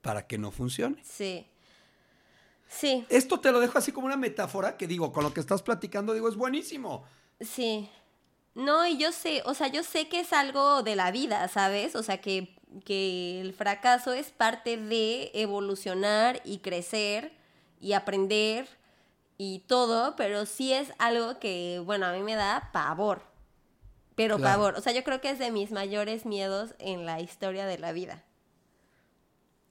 para 0.00 0.26
que 0.26 0.38
no 0.38 0.50
funcione. 0.50 1.02
Sí. 1.04 1.46
Sí, 2.68 3.06
Esto 3.08 3.38
te 3.38 3.52
lo 3.52 3.60
dejo 3.60 3.78
así 3.78 3.92
como 3.92 4.06
una 4.06 4.16
metáfora 4.16 4.76
que 4.76 4.88
digo, 4.88 5.12
con 5.12 5.22
lo 5.22 5.32
que 5.32 5.38
estás 5.38 5.62
platicando, 5.62 6.12
digo, 6.12 6.28
es 6.28 6.36
buenísimo. 6.36 7.04
sí. 7.40 7.88
No, 8.56 8.86
y 8.86 8.96
yo 8.98 9.10
sé, 9.10 9.42
o 9.46 9.54
sea, 9.54 9.66
yo 9.66 9.82
sé 9.82 10.08
que 10.08 10.20
es 10.20 10.32
algo 10.32 10.84
de 10.84 10.94
la 10.94 11.10
vida, 11.10 11.48
¿sabes? 11.48 11.96
O 11.96 12.04
sea, 12.04 12.20
que, 12.20 12.53
que 12.84 13.40
el 13.40 13.52
fracaso 13.52 14.12
es 14.12 14.30
parte 14.30 14.76
de 14.76 15.30
evolucionar 15.34 16.40
y 16.44 16.58
crecer 16.58 17.32
y 17.80 17.92
aprender 17.92 18.68
y 19.36 19.60
todo, 19.60 20.16
pero 20.16 20.46
sí 20.46 20.72
es 20.72 20.92
algo 20.98 21.38
que, 21.38 21.80
bueno, 21.84 22.06
a 22.06 22.12
mí 22.12 22.22
me 22.22 22.34
da 22.34 22.70
pavor. 22.72 23.22
Pero 24.14 24.36
Claro. 24.36 24.58
pavor. 24.58 24.74
O 24.76 24.80
sea, 24.80 24.92
yo 24.92 25.02
creo 25.02 25.20
que 25.20 25.30
es 25.30 25.38
de 25.38 25.50
mis 25.50 25.72
mayores 25.72 26.24
miedos 26.24 26.74
en 26.78 27.04
la 27.04 27.20
historia 27.20 27.66
de 27.66 27.78
la 27.78 27.92
vida. 27.92 28.24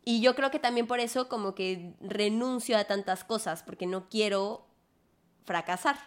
Y 0.06 0.20
yo 0.20 0.36
creo 0.36 0.52
que 0.52 0.60
también 0.60 0.86
por 0.86 1.00
eso 1.00 1.30
como 1.30 1.56
que 1.56 1.96
renuncio 2.02 2.78
a 2.78 2.84
tantas 2.84 3.24
cosas, 3.24 3.64
porque 3.64 3.88
no 3.88 4.10
quiero 4.10 4.68
fracasar. 5.46 5.98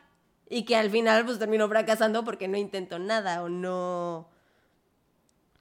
Y 0.50 0.64
que 0.64 0.76
al 0.76 0.90
final 0.90 1.24
pues 1.24 1.38
termino 1.38 1.66
fracasando 1.66 2.24
porque 2.24 2.46
no 2.46 2.56
intento 2.58 2.98
nada 2.98 3.42
o 3.42 3.48
no... 3.48 4.28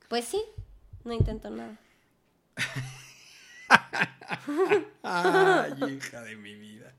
Pues 0.10 0.26
sí, 0.26 0.43
no 1.06 1.13
intento 1.13 1.50
nada. 1.50 1.78
Ay, 5.04 5.74
hija 5.98 6.22
de 6.22 6.36
mi 6.36 6.56
vida. 6.56 6.94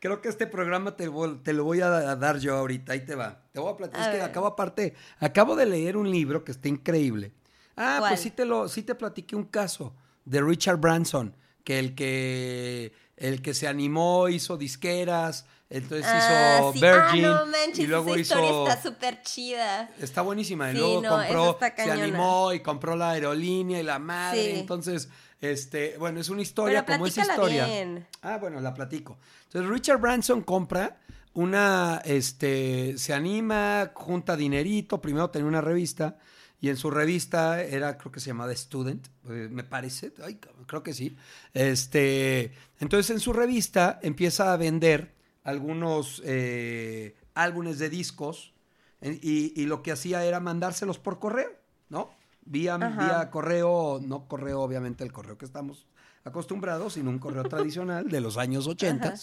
Creo 0.00 0.20
que 0.20 0.28
este 0.28 0.46
programa 0.46 0.96
te, 0.96 1.08
te 1.42 1.52
lo 1.52 1.64
voy 1.64 1.80
a 1.80 1.88
da- 1.88 2.10
a 2.12 2.16
dar 2.16 2.38
yo 2.38 2.56
ahorita. 2.56 2.92
Ahí 2.92 3.00
te 3.04 3.14
va. 3.14 3.42
Te 3.52 3.60
voy 3.60 3.72
a 3.72 3.76
platicar. 3.76 4.02
A 4.02 4.10
Es 4.12 4.16
que 4.18 4.22
acabo 4.22 4.46
aparte, 4.46 4.94
acabo 5.20 5.56
de 5.56 5.66
leer 5.66 5.96
un 5.96 6.10
libro 6.10 6.44
que 6.44 6.52
está 6.52 6.68
increíble. 6.68 7.32
Ah, 7.76 7.96
¿Cuál? 8.00 8.10
pues 8.10 8.20
sí 8.20 8.30
te 8.30 8.44
lo, 8.44 8.68
sí 8.68 8.82
te 8.82 8.94
platiqué 8.94 9.36
un 9.36 9.44
caso 9.44 9.94
de 10.24 10.40
Richard 10.42 10.76
Branson, 10.78 11.34
que 11.64 11.78
el 11.78 11.94
que 11.94 12.92
el 13.16 13.40
que 13.42 13.54
se 13.54 13.68
animó 13.68 14.28
hizo 14.28 14.56
disqueras, 14.56 15.46
entonces 15.72 16.06
Ah, 16.08 16.58
hizo 16.60 16.72
sí. 16.74 16.80
Virgin 16.80 17.24
ah, 17.24 17.44
no 17.44 17.46
manches, 17.46 17.78
y 17.78 17.86
luego 17.86 18.10
esa 18.10 18.20
hizo 18.20 18.34
historia 18.40 18.72
está 18.72 18.82
súper 18.82 19.22
chida. 19.22 19.90
Está 19.98 20.22
buenísima. 20.22 20.70
Y 20.70 20.74
Sí, 20.74 20.78
luego 20.78 21.02
no, 21.02 21.08
compró, 21.10 21.58
se 21.76 21.90
animó 21.90 22.52
y 22.52 22.60
compró 22.60 22.94
la 22.96 23.10
aerolínea 23.10 23.80
y 23.80 23.82
la 23.82 23.98
madre. 23.98 24.54
Sí. 24.54 24.60
Entonces, 24.60 25.08
este, 25.40 25.96
bueno, 25.98 26.20
es 26.20 26.28
una 26.28 26.42
historia 26.42 26.84
Pero 26.84 26.98
como 26.98 27.06
esa 27.06 27.22
historia. 27.22 27.64
bien. 27.66 28.06
Ah, 28.22 28.38
bueno, 28.38 28.60
la 28.60 28.74
platico. 28.74 29.18
Entonces, 29.46 29.70
Richard 29.70 29.98
Branson 29.98 30.42
compra 30.42 30.98
una, 31.34 32.02
este, 32.04 32.96
se 32.98 33.14
anima, 33.14 33.90
junta 33.94 34.36
dinerito. 34.36 35.00
Primero 35.00 35.30
tenía 35.30 35.48
una 35.48 35.60
revista 35.62 36.18
y 36.60 36.68
en 36.68 36.76
su 36.76 36.90
revista 36.90 37.60
era, 37.62 37.98
creo 37.98 38.12
que 38.12 38.20
se 38.20 38.26
llamaba 38.28 38.54
Student, 38.54 39.06
eh, 39.28 39.48
me 39.50 39.64
parece. 39.64 40.12
Ay, 40.22 40.38
creo 40.66 40.82
que 40.82 40.92
sí. 40.94 41.16
Este, 41.54 42.52
entonces, 42.78 43.10
en 43.10 43.18
su 43.20 43.32
revista 43.32 43.98
empieza 44.02 44.52
a 44.52 44.56
vender 44.56 45.14
algunos 45.44 46.22
eh, 46.24 47.16
álbumes 47.34 47.78
de 47.78 47.88
discos 47.90 48.52
y, 49.00 49.60
y 49.60 49.66
lo 49.66 49.82
que 49.82 49.92
hacía 49.92 50.24
era 50.24 50.40
mandárselos 50.40 50.98
por 50.98 51.18
correo, 51.18 51.50
¿no? 51.88 52.10
Vía, 52.44 52.76
vía 52.76 53.30
correo, 53.30 54.00
no 54.02 54.26
correo, 54.26 54.60
obviamente, 54.62 55.04
el 55.04 55.12
correo 55.12 55.38
que 55.38 55.44
estamos 55.44 55.86
acostumbrados, 56.24 56.94
sino 56.94 57.10
un 57.10 57.18
correo 57.18 57.44
tradicional 57.44 58.08
de 58.08 58.20
los 58.20 58.36
años 58.36 58.66
80. 58.66 59.14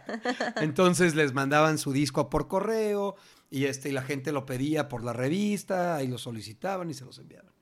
Entonces 0.56 1.14
les 1.14 1.32
mandaban 1.32 1.78
su 1.78 1.92
disco 1.92 2.28
por 2.30 2.48
correo 2.48 3.16
y, 3.50 3.64
este, 3.64 3.88
y 3.90 3.92
la 3.92 4.02
gente 4.02 4.32
lo 4.32 4.46
pedía 4.46 4.88
por 4.88 5.04
la 5.04 5.12
revista 5.12 6.02
y 6.02 6.08
lo 6.08 6.18
solicitaban 6.18 6.90
y 6.90 6.94
se 6.94 7.04
los 7.04 7.18
enviaban. 7.18 7.52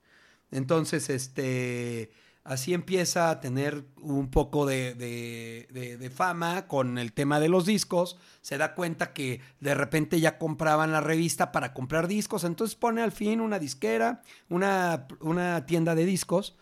Entonces, 0.51 1.09
este, 1.09 2.11
así 2.43 2.73
empieza 2.73 3.29
a 3.29 3.39
tener 3.39 3.85
un 4.01 4.29
poco 4.31 4.65
de, 4.65 4.95
de- 4.95 5.67
de- 5.71 5.97
de 5.97 6.09
fama 6.09 6.67
con 6.67 6.97
el 6.97 7.13
tema 7.13 7.39
de 7.39 7.49
los 7.49 7.65
discos. 7.65 8.17
Se 8.41 8.57
da 8.57 8.73
cuenta 8.75 9.13
que 9.13 9.41
de 9.59 9.75
repente 9.75 10.19
ya 10.19 10.37
compraban 10.37 10.91
la 10.91 11.01
revista 11.01 11.51
para 11.51 11.73
comprar 11.73 12.07
discos. 12.07 12.43
Entonces 12.43 12.75
pone 12.75 13.01
al 13.01 13.11
fin 13.11 13.41
una 13.41 13.59
disquera, 13.59 14.23
una, 14.49 15.07
una 15.19 15.65
tienda 15.65 15.93
de 15.95 16.05
discos 16.05 16.55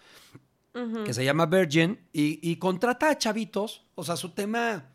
que 1.05 1.13
se 1.13 1.25
llama 1.25 1.45
Virgin 1.45 1.99
y, 2.13 2.39
y 2.47 2.57
contrata 2.57 3.09
a 3.09 3.17
chavitos. 3.17 3.85
O 3.95 4.03
sea, 4.03 4.15
su 4.15 4.29
tema, 4.29 4.85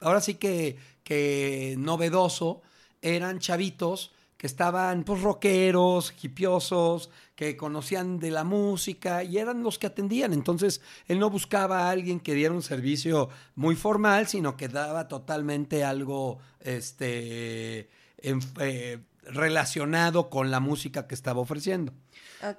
ahora 0.00 0.20
sí 0.20 0.34
que, 0.34 0.76
que 1.04 1.76
novedoso, 1.78 2.62
eran 3.00 3.38
chavitos 3.38 4.12
que 4.42 4.48
estaban 4.48 5.04
pues 5.04 5.22
rockeros, 5.22 6.12
hipiosos, 6.20 7.10
que 7.36 7.56
conocían 7.56 8.18
de 8.18 8.32
la 8.32 8.42
música 8.42 9.22
y 9.22 9.38
eran 9.38 9.62
los 9.62 9.78
que 9.78 9.86
atendían. 9.86 10.32
Entonces, 10.32 10.80
él 11.06 11.20
no 11.20 11.30
buscaba 11.30 11.86
a 11.86 11.90
alguien 11.90 12.18
que 12.18 12.34
diera 12.34 12.52
un 12.52 12.62
servicio 12.64 13.28
muy 13.54 13.76
formal, 13.76 14.26
sino 14.26 14.56
que 14.56 14.66
daba 14.66 15.06
totalmente 15.06 15.84
algo 15.84 16.40
este, 16.58 17.88
en- 18.18 18.40
eh, 18.58 18.98
relacionado 19.22 20.28
con 20.28 20.50
la 20.50 20.58
música 20.58 21.06
que 21.06 21.14
estaba 21.14 21.38
ofreciendo. 21.40 21.92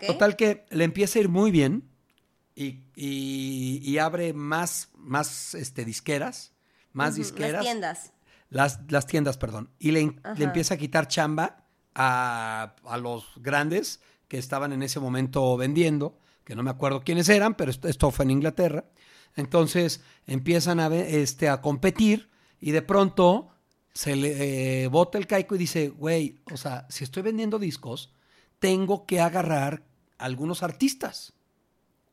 Total 0.07 0.37
que 0.37 0.65
le 0.69 0.85
empieza 0.85 1.19
a 1.19 1.23
ir 1.23 1.27
muy 1.27 1.51
bien 1.51 1.83
y, 2.55 2.79
y- 2.95 3.81
y 3.83 3.97
abre 3.97 4.31
más, 4.31 4.87
más 4.95 5.53
este, 5.53 5.83
disqueras, 5.83 6.53
más 6.93 7.15
disqueras. 7.15 7.51
Las 7.55 7.63
tiendas. 7.65 8.13
Las, 8.49 8.79
las 8.89 9.05
tiendas, 9.05 9.37
perdón. 9.37 9.69
Y 9.79 9.91
le, 9.91 9.99
le 10.37 10.45
empieza 10.45 10.75
a 10.75 10.77
quitar 10.77 11.09
chamba 11.09 11.62
a, 11.95 12.75
a 12.85 12.97
los 12.97 13.25
grandes 13.37 14.01
que 14.27 14.37
estaban 14.37 14.73
en 14.73 14.83
ese 14.83 14.99
momento 14.99 15.55
vendiendo, 15.57 16.17
que 16.43 16.55
no 16.55 16.63
me 16.63 16.71
acuerdo 16.71 17.03
quiénes 17.03 17.29
eran, 17.29 17.55
pero 17.55 17.71
esto, 17.71 18.11
fue 18.11 18.25
en 18.25 18.31
Inglaterra. 18.31 18.85
Entonces 19.35 20.01
empiezan 20.27 20.79
a, 20.79 20.87
este, 20.95 21.49
a 21.49 21.61
competir 21.61 22.29
y 22.59 22.71
de 22.71 22.81
pronto 22.81 23.49
se 23.93 24.15
le 24.15 24.83
eh, 24.83 24.87
bota 24.87 25.17
el 25.17 25.27
caico 25.27 25.55
y 25.55 25.59
dice, 25.59 25.89
güey, 25.89 26.39
o 26.51 26.57
sea, 26.57 26.87
si 26.89 27.03
estoy 27.03 27.23
vendiendo 27.23 27.59
discos, 27.59 28.11
tengo 28.59 29.05
que 29.05 29.21
agarrar 29.21 29.83
algunos 30.17 30.63
artistas. 30.63 31.33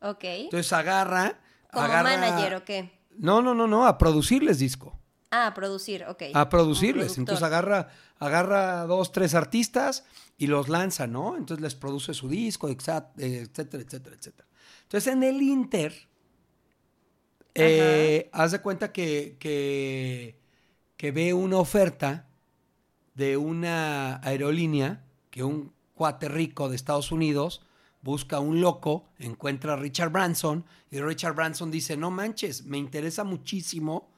Ok. 0.01 0.23
Entonces 0.23 0.71
agarra... 0.73 1.39
¿Como 1.71 1.85
agarra- 1.85 2.17
manager 2.17 2.55
o 2.55 2.65
qué? 2.65 2.91
No, 3.17 3.41
no, 3.41 3.53
no, 3.55 3.67
no, 3.67 3.87
a 3.87 3.97
producirles 3.97 4.59
disco 4.59 5.00
Ah, 5.31 5.53
producir, 5.55 6.03
ok. 6.07 6.23
a 6.33 6.49
producirles. 6.49 7.17
Entonces 7.17 7.41
agarra, 7.41 7.89
agarra 8.19 8.85
dos, 8.85 9.13
tres 9.13 9.33
artistas 9.33 10.03
y 10.37 10.47
los 10.47 10.67
lanza, 10.67 11.07
¿no? 11.07 11.37
Entonces 11.37 11.61
les 11.61 11.73
produce 11.73 12.13
su 12.13 12.27
disco, 12.27 12.67
etcétera, 12.67 13.07
etcétera, 13.17 14.15
etcétera. 14.15 14.47
Entonces 14.83 15.13
en 15.13 15.23
el 15.23 15.41
Inter, 15.41 15.93
eh, 17.55 18.29
haz 18.33 18.51
de 18.51 18.59
cuenta 18.59 18.91
que, 18.91 19.37
que, 19.39 20.37
que 20.97 21.11
ve 21.11 21.33
una 21.33 21.57
oferta 21.57 22.27
de 23.13 23.37
una 23.37 24.19
aerolínea 24.27 25.05
que 25.29 25.45
un 25.45 25.73
cuate 25.93 26.27
rico 26.27 26.67
de 26.67 26.75
Estados 26.75 27.11
Unidos 27.11 27.65
busca 28.01 28.37
a 28.37 28.39
un 28.39 28.59
loco, 28.59 29.07
encuentra 29.17 29.73
a 29.73 29.75
Richard 29.77 30.11
Branson 30.11 30.65
y 30.89 30.99
Richard 30.99 31.35
Branson 31.35 31.71
dice, 31.71 31.95
no 31.95 32.11
manches, 32.11 32.65
me 32.65 32.77
interesa 32.77 33.23
muchísimo 33.23 34.10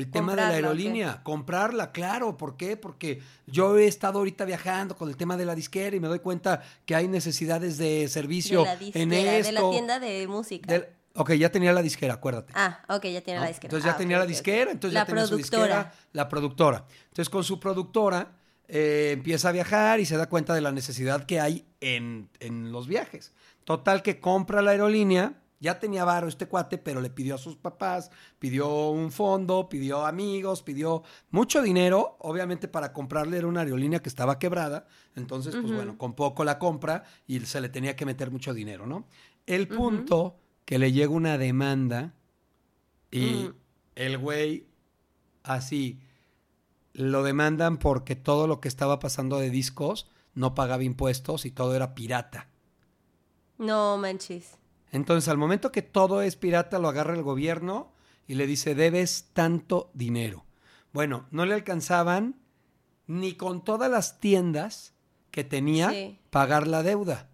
el 0.00 0.10
tema 0.10 0.32
de 0.32 0.42
la 0.42 0.48
aerolínea, 0.48 1.22
comprarla, 1.22 1.92
claro, 1.92 2.36
¿por 2.36 2.56
qué? 2.56 2.76
Porque 2.76 3.20
yo 3.46 3.76
he 3.78 3.86
estado 3.86 4.18
ahorita 4.18 4.44
viajando 4.44 4.96
con 4.96 5.08
el 5.08 5.16
tema 5.16 5.36
de 5.36 5.44
la 5.44 5.54
disquera 5.54 5.94
y 5.94 6.00
me 6.00 6.08
doy 6.08 6.18
cuenta 6.18 6.62
que 6.84 6.94
hay 6.94 7.06
necesidades 7.08 7.78
de 7.78 8.08
servicio 8.08 8.60
de 8.60 8.64
la 8.66 8.72
en 8.74 8.78
disquera, 8.80 9.36
esto. 9.36 9.46
de 9.54 9.60
la 9.62 9.70
tienda 9.70 9.98
de 10.00 10.26
música. 10.26 10.72
del- 10.72 10.86
ok, 11.14 11.32
ya 11.32 11.50
tenía 11.52 11.72
la 11.72 11.82
disquera, 11.82 12.14
acuérdate. 12.14 12.52
Ah, 12.56 12.80
ok, 12.88 13.04
ya 13.06 13.20
tiene 13.20 13.38
¿no? 13.38 13.44
la 13.44 13.48
disquera. 13.48 13.68
Entonces 13.68 13.84
ya 13.84 13.92
Ah, 13.92 13.96
tenía 13.96 14.18
la 14.18 14.26
disquera, 14.26 14.70
entonces 14.70 14.94
la 14.94 15.00
ya 15.02 15.06
tenía 15.06 15.26
su 15.26 15.36
disquera, 15.36 15.92
la 16.12 16.28
productora. 16.28 16.84
Entonces 17.08 17.28
con 17.30 17.44
su 17.44 17.60
productora 17.60 18.32
eh, 18.68 19.10
empieza 19.14 19.48
a 19.48 19.52
viajar 19.52 19.98
y 20.00 20.06
se 20.06 20.16
da 20.16 20.28
cuenta 20.28 20.54
de 20.54 20.60
la 20.60 20.70
necesidad 20.72 21.24
que 21.26 21.40
hay 21.40 21.64
en, 21.80 22.28
en 22.40 22.70
los 22.72 22.86
viajes. 22.86 23.32
Total 23.64 24.02
que 24.02 24.20
compra 24.20 24.62
la 24.62 24.70
aerolínea, 24.70 25.34
ya 25.60 25.78
tenía 25.78 26.04
varo 26.04 26.26
este 26.26 26.46
cuate, 26.48 26.78
pero 26.78 27.00
le 27.00 27.10
pidió 27.10 27.34
a 27.34 27.38
sus 27.38 27.56
papás, 27.56 28.10
pidió 28.38 28.88
un 28.90 29.12
fondo, 29.12 29.68
pidió 29.68 30.06
amigos, 30.06 30.62
pidió 30.62 31.02
mucho 31.30 31.60
dinero, 31.62 32.16
obviamente 32.20 32.66
para 32.66 32.92
comprarle 32.92 33.36
era 33.38 33.46
una 33.46 33.60
aerolínea 33.60 34.00
que 34.00 34.08
estaba 34.08 34.38
quebrada, 34.38 34.86
entonces 35.14 35.54
pues 35.54 35.72
bueno, 35.72 35.98
con 35.98 36.14
poco 36.14 36.44
la 36.44 36.58
compra 36.58 37.04
y 37.26 37.40
se 37.40 37.60
le 37.60 37.68
tenía 37.68 37.94
que 37.94 38.06
meter 38.06 38.30
mucho 38.30 38.54
dinero, 38.54 38.86
¿no? 38.86 39.06
El 39.46 39.68
punto 39.68 40.38
que 40.64 40.78
le 40.78 40.92
llega 40.92 41.10
una 41.12 41.36
demanda 41.38 42.14
y 43.10 43.20
Mm. 43.48 43.54
el 43.96 44.18
güey 44.18 44.66
así 45.42 46.00
lo 46.92 47.22
demandan 47.22 47.78
porque 47.78 48.16
todo 48.16 48.46
lo 48.46 48.60
que 48.60 48.68
estaba 48.68 48.98
pasando 48.98 49.38
de 49.38 49.50
discos 49.50 50.08
no 50.34 50.54
pagaba 50.54 50.84
impuestos 50.84 51.44
y 51.44 51.50
todo 51.50 51.74
era 51.74 51.94
pirata. 51.94 52.48
No 53.58 53.98
manches. 53.98 54.59
Entonces, 54.92 55.28
al 55.28 55.38
momento 55.38 55.70
que 55.72 55.82
todo 55.82 56.22
es 56.22 56.36
pirata, 56.36 56.78
lo 56.78 56.88
agarra 56.88 57.14
el 57.14 57.22
gobierno 57.22 57.92
y 58.26 58.34
le 58.34 58.46
dice, 58.46 58.74
debes 58.74 59.28
tanto 59.32 59.90
dinero. 59.94 60.44
Bueno, 60.92 61.26
no 61.30 61.46
le 61.46 61.54
alcanzaban 61.54 62.36
ni 63.06 63.34
con 63.34 63.64
todas 63.64 63.90
las 63.90 64.20
tiendas 64.20 64.94
que 65.30 65.44
tenía 65.44 65.90
Sí. 65.90 66.18
pagar 66.30 66.66
la 66.66 66.82
deuda. 66.82 67.28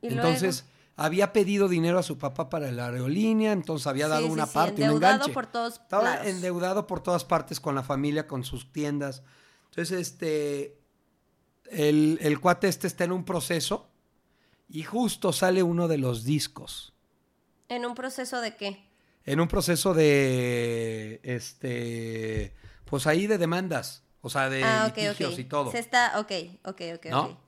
¿Y 0.00 0.08
Entonces, 0.08 0.64
había 0.96 1.32
pedido 1.32 1.68
dinero 1.68 1.98
a 1.98 2.02
su 2.02 2.16
papá 2.18 2.48
para 2.48 2.70
la 2.72 2.86
aerolínea, 2.86 3.52
entonces 3.52 3.86
había 3.86 4.08
dado 4.08 4.26
Sí, 4.26 4.32
una 4.32 4.46
sí, 4.46 4.54
parte, 4.54 4.74
un 4.76 4.82
endeudado 4.88 5.14
enganche. 5.14 5.32
por 5.34 5.46
todos 5.46 5.74
Estaba 5.80 6.04
lados. 6.04 6.26
endeudado 6.26 6.86
por 6.86 7.02
todas 7.02 7.24
partes 7.24 7.58
con 7.60 7.74
la 7.74 7.82
familia, 7.82 8.26
con 8.26 8.44
sus 8.44 8.70
tiendas. 8.72 9.22
Entonces, 9.70 9.98
este, 9.98 10.78
el, 11.70 12.18
el 12.22 12.38
cuate 12.40 12.68
este 12.68 12.86
está 12.86 13.04
en 13.04 13.12
un 13.12 13.24
proceso 13.24 13.88
y 14.68 14.82
justo 14.84 15.32
sale 15.32 15.62
uno 15.62 15.88
de 15.88 15.98
los 15.98 16.24
discos. 16.24 16.93
¿En 17.74 17.84
un 17.84 17.94
proceso 17.94 18.40
de 18.40 18.56
qué? 18.56 18.84
En 19.24 19.40
un 19.40 19.48
proceso 19.48 19.94
de, 19.94 21.20
este, 21.22 22.54
pues 22.84 23.06
ahí 23.06 23.26
de 23.26 23.38
demandas, 23.38 24.02
o 24.20 24.30
sea, 24.30 24.48
de 24.50 24.62
ah, 24.62 24.86
litigios 24.86 25.38
y 25.38 25.44
todo. 25.44 25.70
Se 25.70 25.78
está, 25.78 26.20
ok, 26.20 26.32
ok, 26.64 26.80
ok. 26.96 27.06
¿no? 27.06 27.22
ok. 27.22 27.38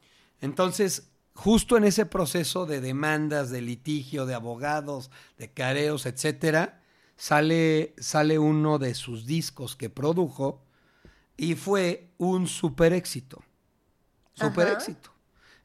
Entonces, 0.41 1.11
justo 1.35 1.77
en 1.77 1.85
ese 1.85 2.07
proceso 2.07 2.67
de 2.67 2.81
demandas, 2.81 3.51
de 3.51 3.61
litigio, 3.61 4.27
de 4.27 4.35
abogados, 4.35 5.11
de 5.39 5.53
careos, 5.53 6.07
etcétera, 6.07 6.83
sale, 7.17 7.95
sale 7.99 8.39
uno 8.39 8.79
de 8.79 8.95
sus 8.95 9.27
discos 9.27 9.77
que 9.77 9.91
produjo 9.91 10.65
y 11.37 11.55
fue 11.55 12.11
un 12.19 12.47
super 12.47 12.93
éxito. 12.93 13.43
Super 14.35 14.69
Ajá. 14.69 14.77
éxito. 14.77 15.13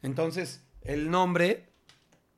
Entonces, 0.01 0.61
el 0.81 1.09
nombre, 1.09 1.69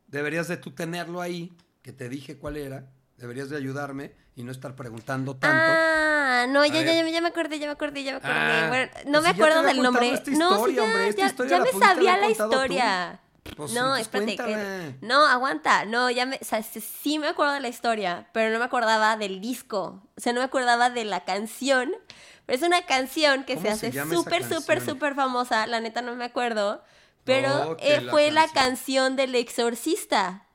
deberías 0.07 0.47
de 0.47 0.57
tú 0.57 0.71
tenerlo 0.71 1.21
ahí, 1.21 1.53
que 1.84 1.91
te 1.93 2.10
dije 2.10 2.38
cuál 2.38 2.58
era, 2.58 2.86
deberías 3.17 3.50
de 3.52 3.58
ayudarme 3.58 4.13
y 4.36 4.43
no 4.43 4.52
estar 4.52 4.76
preguntando 4.76 5.36
tanto. 5.36 5.72
Ah, 5.72 6.46
no, 6.50 6.65
ya, 6.65 6.82
ya, 6.82 6.93
ya, 6.93 7.08
ya 7.08 7.22
me 7.22 7.28
acordé, 7.28 7.60
ya 7.60 7.67
me 7.67 7.74
acordé, 7.74 8.04
ya 8.04 8.12
me 8.13 8.17
acordé. 8.17 8.34
Ah, 8.36 8.65
Bueno, 8.69 8.89
pues 8.93 9.06
no 9.06 9.22
me 9.22 9.28
si 9.28 9.34
ya 9.34 9.34
te 9.34 9.43
acuerdo 9.43 9.63
del 9.63 9.82
nombre. 9.84 10.13
esta 10.13 10.32
no, 10.32 10.38
sí, 10.50 10.56
historia, 10.56 10.76
ya, 10.76 10.84
hombre, 10.84 11.08
esta 11.10 11.22
ya, 11.22 11.28
historia 11.28 11.52
ya 11.52 11.58
la 11.60 11.65
me 11.65 11.72
sabía 11.86 12.17
la 12.17 12.30
historia. 12.30 13.19
Pues, 13.58 13.74
no, 13.74 13.96
espérate. 13.98 14.38
que- 14.38 14.96
no, 15.02 15.26
aguanta. 15.28 15.84
No, 15.86 16.10
ya 16.10 16.26
me. 16.26 16.39
O 16.41 16.46
sea, 16.46 16.63
sí- 16.63 17.19
me 17.19 17.28
acuerdo 17.28 17.54
de 17.54 17.60
la 17.60 17.67
historia, 17.67 18.30
pero 18.32 18.52
no 18.52 18.58
me 18.58 18.65
acordaba 18.65 19.17
del 19.17 19.41
disco. 19.41 20.02
O 20.15 20.22
sea, 20.22 20.32
no 20.32 20.39
me 20.39 20.46
acordaba 20.46 20.89
de 20.89 21.04
la 21.04 21.26
canción. 21.26 21.91
Pero 22.46 22.58
es 22.58 22.63
una 22.65 22.82
canción 22.86 23.43
que 23.43 23.58
se 23.58 23.63
¿Cómo 23.63 23.76
se 23.76 23.88
hace 23.88 24.10
súper, 24.15 24.43
súper, 24.43 24.82
súper 24.82 25.15
famosa. 25.15 25.67
La 25.67 25.82
neta 25.82 26.02
no 26.02 26.15
me 26.15 26.24
acuerdo. 26.26 26.84
Pero 27.26 27.72
Oh, 27.72 27.78
eh, 27.80 28.02
la 28.02 28.12
fue 28.12 28.32
la 28.32 28.48
canción 28.48 29.15
del 29.17 29.36
exorcista. 29.36 30.46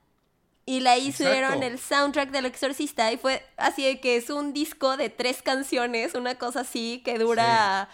Y 0.69 0.81
la 0.81 0.99
hicieron 0.99 1.55
Exacto. 1.63 1.67
el 1.67 1.79
soundtrack 1.79 2.31
del 2.31 2.45
exorcista. 2.45 3.11
Y 3.11 3.17
fue 3.17 3.43
así 3.57 3.85
de 3.87 4.01
que 4.01 4.17
es 4.17 4.29
un 4.29 4.53
disco 4.53 4.99
de 4.99 5.09
tres 5.09 5.41
canciones, 5.41 6.13
una 6.15 6.35
cosa 6.35 6.61
así 6.61 7.01
que 7.07 7.19
dura 7.19 7.89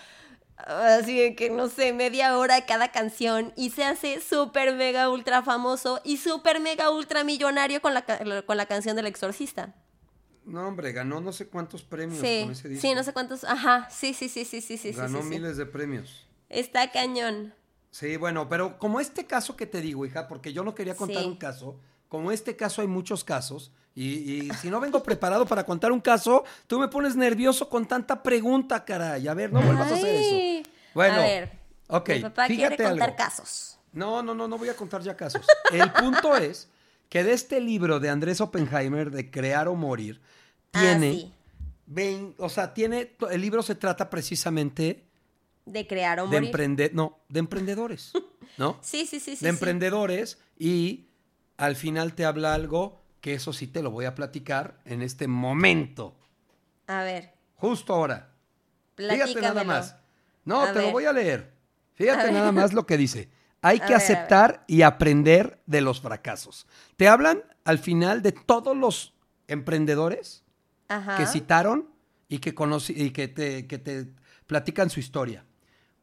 así 0.56 1.18
de 1.18 1.36
que 1.36 1.50
no 1.50 1.68
sé, 1.68 1.92
media 1.92 2.36
hora 2.36 2.66
cada 2.66 2.90
canción. 2.90 3.52
Y 3.54 3.70
se 3.70 3.84
hace 3.84 4.20
súper 4.20 4.74
mega 4.74 5.08
ultra 5.08 5.42
famoso 5.42 6.00
y 6.02 6.16
súper 6.16 6.58
mega 6.58 6.90
ultra 6.90 7.22
millonario 7.22 7.80
con 7.80 7.94
la, 7.94 8.04
con 8.44 8.56
la 8.56 8.66
canción 8.66 8.96
del 8.96 9.06
exorcista. 9.06 9.74
No, 10.44 10.66
hombre, 10.66 10.90
ganó 10.92 11.20
no 11.20 11.32
sé 11.32 11.46
cuántos 11.48 11.84
premios 11.84 12.20
Sí, 12.20 12.40
con 12.42 12.50
ese 12.52 12.68
disco. 12.68 12.82
sí, 12.88 12.94
no 12.94 13.04
sé 13.04 13.12
cuántos. 13.12 13.44
Ajá, 13.44 13.88
sí, 13.88 14.14
sí, 14.14 14.28
sí, 14.28 14.44
sí, 14.44 14.60
sí, 14.60 14.76
sí. 14.78 14.90
Ganó 14.92 15.18
sí, 15.18 15.28
sí. 15.28 15.30
miles 15.30 15.56
de 15.56 15.66
premios. 15.66 16.26
Está 16.48 16.90
cañón. 16.90 17.54
Sí, 17.90 18.16
bueno, 18.16 18.48
pero 18.48 18.78
como 18.78 18.98
este 18.98 19.26
caso 19.26 19.56
que 19.56 19.66
te 19.66 19.80
digo, 19.80 20.04
hija, 20.04 20.26
porque 20.26 20.52
yo 20.52 20.64
no 20.64 20.74
quería 20.74 20.96
contar 20.96 21.24
un 21.24 21.36
caso, 21.36 21.78
como 22.14 22.30
este 22.30 22.54
caso 22.54 22.80
hay 22.80 22.86
muchos 22.86 23.24
casos, 23.24 23.72
y, 23.92 24.44
y 24.46 24.50
si 24.60 24.70
no 24.70 24.78
vengo 24.78 25.02
preparado 25.02 25.46
para 25.46 25.66
contar 25.66 25.90
un 25.90 26.00
caso, 26.00 26.44
tú 26.68 26.78
me 26.78 26.86
pones 26.86 27.16
nervioso 27.16 27.68
con 27.68 27.86
tanta 27.88 28.22
pregunta, 28.22 28.84
caray. 28.84 29.26
A 29.26 29.34
ver, 29.34 29.52
no 29.52 29.60
vuelvas 29.60 29.90
a 29.90 29.94
hacer 29.96 30.14
eso. 30.14 30.70
Bueno, 30.94 31.14
a 31.16 31.18
ver. 31.22 31.50
ok, 31.88 32.08
Mi 32.10 32.20
papá 32.20 32.46
fíjate 32.46 32.76
quiere 32.76 32.88
contar 32.90 33.08
algo. 33.08 33.16
casos. 33.16 33.78
No, 33.92 34.22
no, 34.22 34.32
no, 34.32 34.46
no 34.46 34.58
voy 34.58 34.68
a 34.68 34.76
contar 34.76 35.02
ya 35.02 35.16
casos. 35.16 35.44
El 35.72 35.90
punto 35.90 36.36
es 36.36 36.68
que 37.08 37.24
de 37.24 37.32
este 37.32 37.60
libro 37.60 37.98
de 37.98 38.10
Andrés 38.10 38.40
Oppenheimer, 38.40 39.10
de 39.10 39.28
Crear 39.28 39.66
o 39.66 39.74
Morir, 39.74 40.20
tiene, 40.70 41.10
Ah, 41.10 41.92
sí. 41.96 42.34
o 42.38 42.48
sea, 42.48 42.74
tiene, 42.74 43.16
el 43.28 43.40
libro 43.40 43.60
se 43.64 43.74
trata 43.74 44.08
precisamente 44.08 45.04
De 45.66 45.84
crear 45.88 46.20
o 46.20 46.24
de 46.28 46.28
morir. 46.36 46.46
emprender, 46.46 46.94
no, 46.94 47.18
de 47.28 47.40
emprendedores, 47.40 48.12
¿no? 48.56 48.78
Sí, 48.82 49.04
sí, 49.04 49.18
sí, 49.18 49.20
sí. 49.20 49.30
de 49.32 49.36
sí. 49.36 49.46
emprendedores 49.46 50.38
y 50.58 51.08
al 51.56 51.76
final 51.76 52.14
te 52.14 52.24
habla 52.24 52.54
algo 52.54 53.00
que 53.20 53.34
eso 53.34 53.52
sí 53.52 53.66
te 53.66 53.82
lo 53.82 53.90
voy 53.90 54.04
a 54.04 54.14
platicar 54.14 54.80
en 54.84 55.00
este 55.02 55.28
momento, 55.28 56.16
A 56.86 57.02
ver, 57.02 57.32
justo 57.56 57.94
ahora. 57.94 58.30
Fíjate 58.96 59.40
nada 59.40 59.64
más. 59.64 59.96
No, 60.44 60.62
A 60.62 60.72
te 60.72 60.82
lo 60.82 60.90
voy 60.92 61.04
a 61.06 61.12
leer. 61.12 61.52
Fíjate 61.94 62.20
A 62.20 62.24
ver. 62.24 62.32
nada 62.34 62.52
más 62.52 62.72
lo 62.74 62.86
que 62.86 62.96
dice. 62.98 63.30
Hay 63.62 63.78
A 63.82 63.86
que 63.86 63.92
ver, 63.94 64.02
aceptar 64.02 64.64
y 64.66 64.82
aprender 64.82 65.62
de 65.66 65.80
los 65.80 66.00
fracasos. 66.02 66.66
Te 66.96 67.08
hablan 67.08 67.42
al 67.64 67.78
final 67.78 68.20
de 68.20 68.32
todos 68.32 68.76
los 68.76 69.14
emprendedores 69.48 70.44
Ajá. 70.88 71.16
que 71.16 71.26
citaron 71.26 71.88
y 72.28 72.38
que, 72.40 72.54
conoci- 72.54 72.94
y 72.96 73.10
que, 73.10 73.28
te, 73.28 73.66
que 73.66 73.78
te 73.78 74.08
platican 74.46 74.90
su 74.90 75.00
historia. 75.00 75.44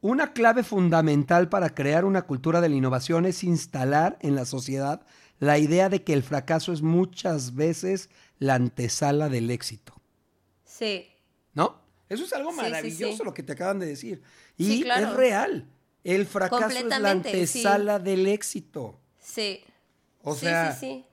Una 0.00 0.32
clave 0.32 0.64
fundamental 0.64 1.48
para 1.48 1.70
crear 1.74 2.04
una 2.04 2.22
cultura 2.22 2.60
de 2.60 2.68
la 2.68 2.74
innovación 2.74 3.24
es 3.26 3.44
instalar 3.44 4.18
en 4.20 4.34
la 4.34 4.44
sociedad 4.44 5.02
la 5.42 5.58
idea 5.58 5.88
de 5.88 6.04
que 6.04 6.12
el 6.12 6.22
fracaso 6.22 6.72
es 6.72 6.82
muchas 6.82 7.56
veces 7.56 8.10
la 8.38 8.54
antesala 8.54 9.28
del 9.28 9.50
éxito. 9.50 9.92
Sí. 10.64 11.08
¿No? 11.52 11.80
Eso 12.08 12.24
es 12.24 12.32
algo 12.32 12.50
Sí, 12.50 12.56
sí, 12.58 12.62
maravilloso 12.62 13.16
sí. 13.16 13.24
lo 13.24 13.34
que 13.34 13.42
te 13.42 13.52
acaban 13.54 13.80
de 13.80 13.86
decir. 13.86 14.22
Y 14.56 14.82
claro. 14.84 15.08
es 15.08 15.12
real. 15.16 15.66
El 16.04 16.26
fracaso 16.26 16.68
es 16.68 16.84
la 16.84 17.10
antesala 17.10 17.98
del 17.98 18.28
éxito. 18.28 19.00
Sí. 19.18 19.64
O 20.22 20.36
sea, 20.36 20.72
sí, 20.74 20.86
sí. 20.86 21.06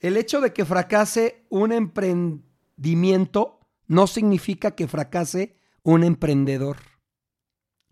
el 0.00 0.18
hecho 0.18 0.42
de 0.42 0.52
que 0.52 0.66
fracase 0.66 1.46
un 1.48 1.72
emprendimiento 1.72 3.58
no 3.86 4.06
significa 4.06 4.72
que 4.72 4.86
fracase 4.86 5.56
un 5.82 6.04
emprendedor. 6.04 6.76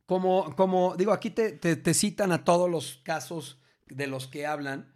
Como, 0.04 0.54
como 0.56 0.94
digo, 0.96 1.12
aquí 1.12 1.30
te, 1.30 1.52
te- 1.52 1.76
te 1.76 1.94
citan 1.94 2.32
a 2.32 2.44
todos 2.44 2.68
los 2.68 3.00
casos 3.02 3.58
de 3.88 4.06
los 4.08 4.26
que 4.26 4.44
hablan, 4.46 4.92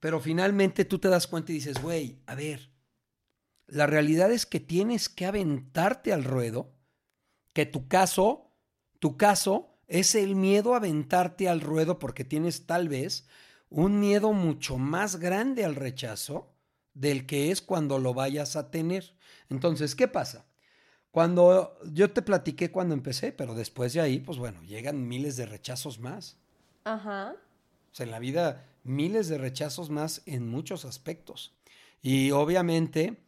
pero 0.00 0.20
finalmente 0.20 0.84
tú 0.84 0.98
te 0.98 1.08
das 1.08 1.26
cuenta 1.26 1.52
y 1.52 1.56
dices, 1.56 1.80
güey, 1.82 2.18
a 2.26 2.34
ver, 2.34 2.70
la 3.66 3.86
realidad 3.86 4.30
es 4.30 4.46
que 4.46 4.60
tienes 4.60 5.08
que 5.08 5.26
aventarte 5.26 6.12
al 6.12 6.24
ruedo, 6.24 6.72
que 7.52 7.66
tu 7.66 7.88
caso, 7.88 8.52
tu 8.98 9.16
caso 9.16 9.76
es 9.88 10.14
el 10.14 10.36
miedo 10.36 10.74
a 10.74 10.78
aventarte 10.78 11.48
al 11.48 11.60
ruedo 11.60 11.98
porque 11.98 12.24
tienes 12.24 12.66
tal 12.66 12.88
vez 12.88 13.26
un 13.68 13.98
miedo 13.98 14.32
mucho 14.32 14.78
más 14.78 15.16
grande 15.16 15.64
al 15.64 15.74
rechazo 15.74 16.52
del 16.94 17.26
que 17.26 17.50
es 17.50 17.60
cuando 17.60 17.98
lo 17.98 18.14
vayas 18.14 18.56
a 18.56 18.70
tener. 18.70 19.14
Entonces, 19.48 19.94
¿qué 19.94 20.08
pasa? 20.08 20.46
Cuando 21.10 21.78
yo 21.92 22.10
te 22.10 22.22
platiqué 22.22 22.70
cuando 22.70 22.94
empecé, 22.94 23.32
pero 23.32 23.54
después 23.54 23.92
de 23.92 24.00
ahí, 24.00 24.20
pues 24.20 24.38
bueno, 24.38 24.62
llegan 24.62 25.08
miles 25.08 25.36
de 25.36 25.46
rechazos 25.46 25.98
más. 25.98 26.36
Ajá. 26.84 27.34
O 27.90 27.94
sea, 27.94 28.04
en 28.04 28.10
la 28.10 28.18
vida, 28.18 28.64
miles 28.86 29.28
de 29.28 29.38
rechazos 29.38 29.90
más 29.90 30.22
en 30.26 30.48
muchos 30.48 30.84
aspectos. 30.84 31.54
Y 32.02 32.30
obviamente, 32.30 33.22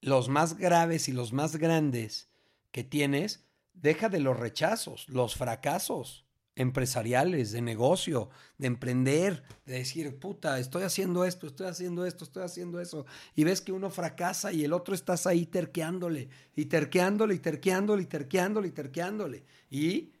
los 0.00 0.28
más 0.28 0.58
graves 0.58 1.08
y 1.08 1.12
los 1.12 1.32
más 1.32 1.56
grandes 1.56 2.28
que 2.70 2.84
tienes, 2.84 3.44
deja 3.72 4.08
de 4.08 4.20
los 4.20 4.38
rechazos, 4.38 5.08
los 5.08 5.36
fracasos 5.36 6.24
empresariales, 6.56 7.52
de 7.52 7.62
negocio, 7.62 8.30
de 8.58 8.68
emprender, 8.68 9.42
de 9.66 9.78
decir, 9.78 10.18
puta, 10.18 10.58
estoy 10.58 10.84
haciendo 10.84 11.24
esto, 11.24 11.46
estoy 11.46 11.66
haciendo 11.66 12.06
esto, 12.06 12.24
estoy 12.24 12.44
haciendo 12.44 12.80
eso. 12.80 13.06
Y 13.34 13.44
ves 13.44 13.60
que 13.60 13.72
uno 13.72 13.90
fracasa 13.90 14.52
y 14.52 14.64
el 14.64 14.72
otro 14.72 14.94
estás 14.94 15.26
ahí 15.26 15.46
terqueándole, 15.46 16.28
y 16.54 16.66
terqueándole, 16.66 17.34
y 17.34 17.38
terqueándole, 17.38 18.02
y 18.02 18.06
terqueándole, 18.06 18.68
y 18.68 18.70
terqueándole. 18.70 19.44
Y 19.70 20.12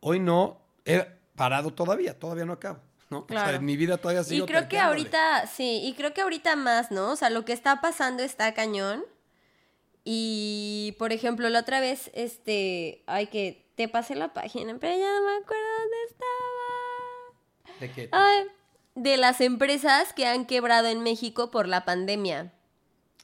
hoy 0.00 0.20
no 0.20 0.60
he 0.84 1.06
parado 1.34 1.72
todavía, 1.72 2.18
todavía 2.18 2.44
no 2.44 2.52
acabo. 2.52 2.80
¿No? 3.10 3.18
O 3.20 3.26
sea, 3.28 3.42
Claro. 3.44 3.56
en 3.58 3.64
mi 3.64 3.76
vida 3.76 3.96
todavía 3.98 4.22
Y 4.22 4.24
sigo 4.24 4.46
creo 4.46 4.68
que 4.68 4.78
ahorita, 4.78 5.46
sí, 5.46 5.80
y 5.84 5.94
creo 5.94 6.14
que 6.14 6.22
ahorita 6.22 6.56
más, 6.56 6.90
¿no? 6.90 7.12
O 7.12 7.16
sea, 7.16 7.30
lo 7.30 7.44
que 7.44 7.52
está 7.52 7.80
pasando 7.80 8.22
está 8.22 8.54
cañón. 8.54 9.04
Y, 10.04 10.94
por 10.98 11.12
ejemplo, 11.12 11.48
la 11.48 11.60
otra 11.60 11.80
vez, 11.80 12.10
este, 12.14 13.02
ay, 13.06 13.28
que 13.28 13.66
te 13.74 13.88
pasé 13.88 14.14
la 14.14 14.32
página, 14.34 14.76
pero 14.78 14.96
ya 14.96 15.12
no 15.20 15.26
me 15.26 15.36
acuerdo 15.36 15.64
dónde 15.80 15.96
estaba. 16.10 17.80
¿De 17.80 17.90
qué? 17.92 18.08
Ay, 18.12 18.44
de 18.94 19.16
las 19.16 19.40
empresas 19.40 20.12
que 20.12 20.26
han 20.26 20.46
quebrado 20.46 20.88
en 20.88 21.02
México 21.02 21.50
por 21.50 21.66
la 21.68 21.84
pandemia. 21.84 22.52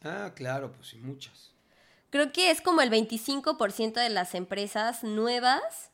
Ah, 0.03 0.33
claro, 0.35 0.73
pues 0.73 0.89
sí, 0.89 0.97
muchas. 0.99 1.53
Creo 2.09 2.33
que 2.33 2.51
es 2.51 2.61
como 2.61 2.81
el 2.81 2.91
25% 2.91 4.01
de 4.01 4.09
las 4.09 4.35
empresas 4.35 5.05
nuevas 5.05 5.91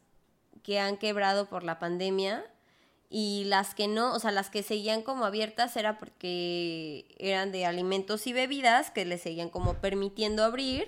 que 0.62 0.78
han 0.80 0.96
quebrado 0.96 1.46
por 1.48 1.62
la 1.64 1.78
pandemia 1.78 2.44
y 3.18 3.44
las 3.44 3.74
que 3.74 3.88
no, 3.88 4.12
o 4.12 4.18
sea, 4.18 4.30
las 4.30 4.50
que 4.50 4.62
seguían 4.62 5.00
como 5.00 5.24
abiertas 5.24 5.74
era 5.78 5.96
porque 5.96 7.06
eran 7.18 7.50
de 7.50 7.64
alimentos 7.64 8.26
y 8.26 8.34
bebidas 8.34 8.90
que 8.90 9.06
les 9.06 9.22
seguían 9.22 9.48
como 9.48 9.72
permitiendo 9.80 10.44
abrir, 10.44 10.86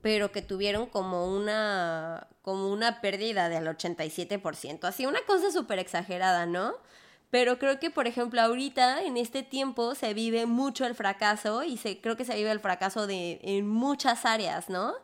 pero 0.00 0.30
que 0.30 0.40
tuvieron 0.40 0.86
como 0.86 1.26
una 1.26 2.28
como 2.42 2.68
una 2.68 3.00
pérdida 3.00 3.48
del 3.48 3.66
87%, 3.66 4.84
así 4.84 5.04
una 5.04 5.18
cosa 5.26 5.50
súper 5.50 5.80
exagerada, 5.80 6.46
¿no? 6.46 6.74
Pero 7.30 7.58
creo 7.58 7.80
que, 7.80 7.90
por 7.90 8.06
ejemplo, 8.06 8.40
ahorita, 8.40 9.02
en 9.02 9.16
este 9.16 9.42
tiempo, 9.42 9.96
se 9.96 10.14
vive 10.14 10.46
mucho 10.46 10.86
el 10.86 10.94
fracaso 10.94 11.64
y 11.64 11.76
se, 11.76 12.00
creo 12.00 12.16
que 12.16 12.24
se 12.24 12.36
vive 12.36 12.52
el 12.52 12.60
fracaso 12.60 13.08
de, 13.08 13.40
en 13.42 13.66
muchas 13.68 14.24
áreas, 14.24 14.68
¿no? 14.68 14.94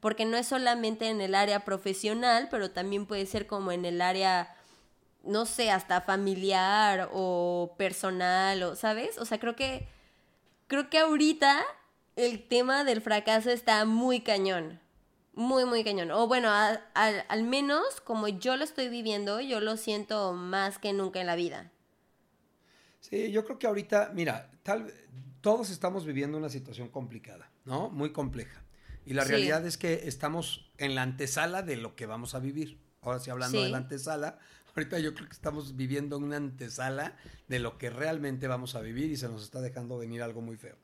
Porque 0.00 0.26
no 0.26 0.36
es 0.36 0.46
solamente 0.46 1.08
en 1.08 1.22
el 1.22 1.34
área 1.34 1.64
profesional, 1.64 2.48
pero 2.50 2.70
también 2.70 3.06
puede 3.06 3.24
ser 3.24 3.46
como 3.46 3.72
en 3.72 3.86
el 3.86 4.02
área, 4.02 4.57
no 5.24 5.46
sé, 5.46 5.70
hasta 5.70 6.00
familiar 6.00 7.08
o 7.12 7.74
personal, 7.76 8.62
o, 8.62 8.76
¿sabes? 8.76 9.18
O 9.18 9.24
sea, 9.24 9.38
creo 9.38 9.56
que, 9.56 9.88
creo 10.66 10.90
que 10.90 10.98
ahorita 10.98 11.62
el 12.16 12.46
tema 12.46 12.84
del 12.84 13.00
fracaso 13.00 13.50
está 13.50 13.84
muy 13.84 14.20
cañón. 14.20 14.80
Muy, 15.34 15.64
muy 15.64 15.84
cañón. 15.84 16.10
O 16.10 16.26
bueno, 16.26 16.50
al 16.50 17.42
menos 17.44 18.00
como 18.00 18.26
yo 18.26 18.56
lo 18.56 18.64
estoy 18.64 18.88
viviendo, 18.88 19.40
yo 19.40 19.60
lo 19.60 19.76
siento 19.76 20.32
más 20.32 20.78
que 20.78 20.92
nunca 20.92 21.20
en 21.20 21.28
la 21.28 21.36
vida. 21.36 21.70
Sí, 23.00 23.30
yo 23.30 23.44
creo 23.44 23.58
que 23.58 23.68
ahorita, 23.68 24.10
mira, 24.14 24.50
tal, 24.64 24.92
todos 25.40 25.70
estamos 25.70 26.04
viviendo 26.04 26.36
una 26.36 26.48
situación 26.48 26.88
complicada, 26.88 27.50
¿no? 27.64 27.88
Muy 27.90 28.12
compleja. 28.12 28.64
Y 29.06 29.14
la 29.14 29.24
realidad 29.24 29.64
es 29.64 29.78
que 29.78 30.08
estamos 30.08 30.70
en 30.76 30.94
la 30.94 31.02
antesala 31.02 31.62
de 31.62 31.76
lo 31.76 31.94
que 31.96 32.06
vamos 32.06 32.34
a 32.34 32.40
vivir. 32.40 32.78
Ahora 33.00 33.20
sí, 33.20 33.30
hablando 33.30 33.62
de 33.62 33.70
la 33.70 33.78
antesala, 33.78 34.38
ahorita 34.74 34.98
yo 34.98 35.14
creo 35.14 35.28
que 35.28 35.34
estamos 35.34 35.76
viviendo 35.76 36.18
una 36.18 36.36
antesala 36.36 37.16
de 37.48 37.58
lo 37.58 37.78
que 37.78 37.90
realmente 37.90 38.46
vamos 38.46 38.74
a 38.74 38.80
vivir 38.80 39.10
y 39.10 39.16
se 39.16 39.28
nos 39.28 39.42
está 39.42 39.60
dejando 39.60 39.98
venir 39.98 40.22
algo 40.22 40.40
muy 40.40 40.56
feo. 40.56 40.76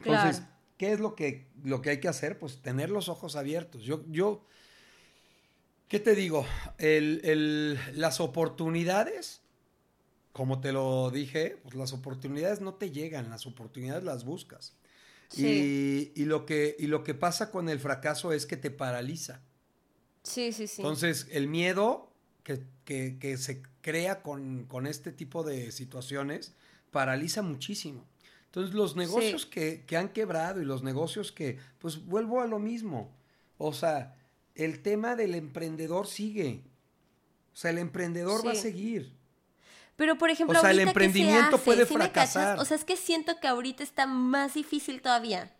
Entonces, 0.00 0.42
¿qué 0.76 0.92
es 0.92 1.00
lo 1.00 1.14
que, 1.14 1.48
lo 1.64 1.82
que 1.82 1.90
hay 1.90 2.00
que 2.00 2.08
hacer? 2.08 2.38
Pues 2.38 2.62
tener 2.62 2.90
los 2.90 3.08
ojos 3.08 3.36
abiertos. 3.36 3.82
Yo, 3.82 4.04
yo 4.08 4.44
¿qué 5.88 6.00
te 6.00 6.14
digo? 6.14 6.46
El, 6.78 7.20
el, 7.24 7.78
las 7.98 8.20
oportunidades 8.20 9.42
como 10.38 10.60
te 10.60 10.70
lo 10.70 11.10
dije, 11.10 11.58
pues 11.64 11.74
las 11.74 11.92
oportunidades 11.92 12.60
no 12.60 12.74
te 12.74 12.92
llegan, 12.92 13.28
las 13.28 13.44
oportunidades 13.44 14.04
las 14.04 14.24
buscas. 14.24 14.76
Y, 15.36 16.12
lo 16.26 16.46
que, 16.46 16.76
y 16.78 16.86
lo 16.86 17.02
que 17.02 17.12
pasa 17.12 17.50
con 17.50 17.68
el 17.68 17.80
fracaso 17.80 18.32
es 18.32 18.46
que 18.46 18.56
te 18.56 18.70
paraliza. 18.70 19.42
Sí, 20.22 20.52
sí, 20.52 20.68
sí. 20.68 20.80
Entonces, 20.80 21.26
el 21.32 21.48
miedo 21.48 22.12
que, 22.44 22.62
se 23.36 23.62
crea 23.80 24.22
con, 24.22 24.86
este 24.86 25.12
tipo 25.12 25.42
de 25.42 25.72
situaciones 25.72 26.54
paraliza 26.90 27.42
muchísimo. 27.42 28.06
Entonces, 28.46 28.74
los 28.74 28.96
negocios 28.96 29.44
que, 29.44 29.84
han 29.96 30.08
quebrado 30.08 30.62
y 30.62 30.64
los 30.64 30.82
negocios 30.82 31.32
que, 31.32 31.58
pues 31.78 32.04
vuelvo 32.06 32.40
a 32.40 32.46
lo 32.46 32.58
mismo. 32.58 33.14
O 33.58 33.72
sea, 33.72 34.16
el 34.54 34.80
tema 34.80 35.16
del 35.16 35.34
emprendedor 35.34 36.06
sigue. 36.06 36.62
O 37.52 37.56
sea, 37.56 37.70
el 37.70 37.78
emprendedor 37.78 38.46
va 38.46 38.52
a 38.52 38.54
seguir. 38.54 39.12
Pero, 39.96 40.16
por 40.16 40.30
ejemplo, 40.30 40.58
o 40.58 40.60
sea, 40.60 40.70
el 40.70 40.80
emprendimiento 40.80 41.58
puede 41.58 41.84
fracasar. 41.84 42.58
O 42.58 42.64
sea, 42.64 42.76
es 42.76 42.84
que 42.84 42.96
siento 42.96 43.40
que 43.40 43.48
ahorita 43.48 43.82
está 43.82 44.06
más 44.06 44.54
difícil 44.54 45.02
todavía. 45.02 45.52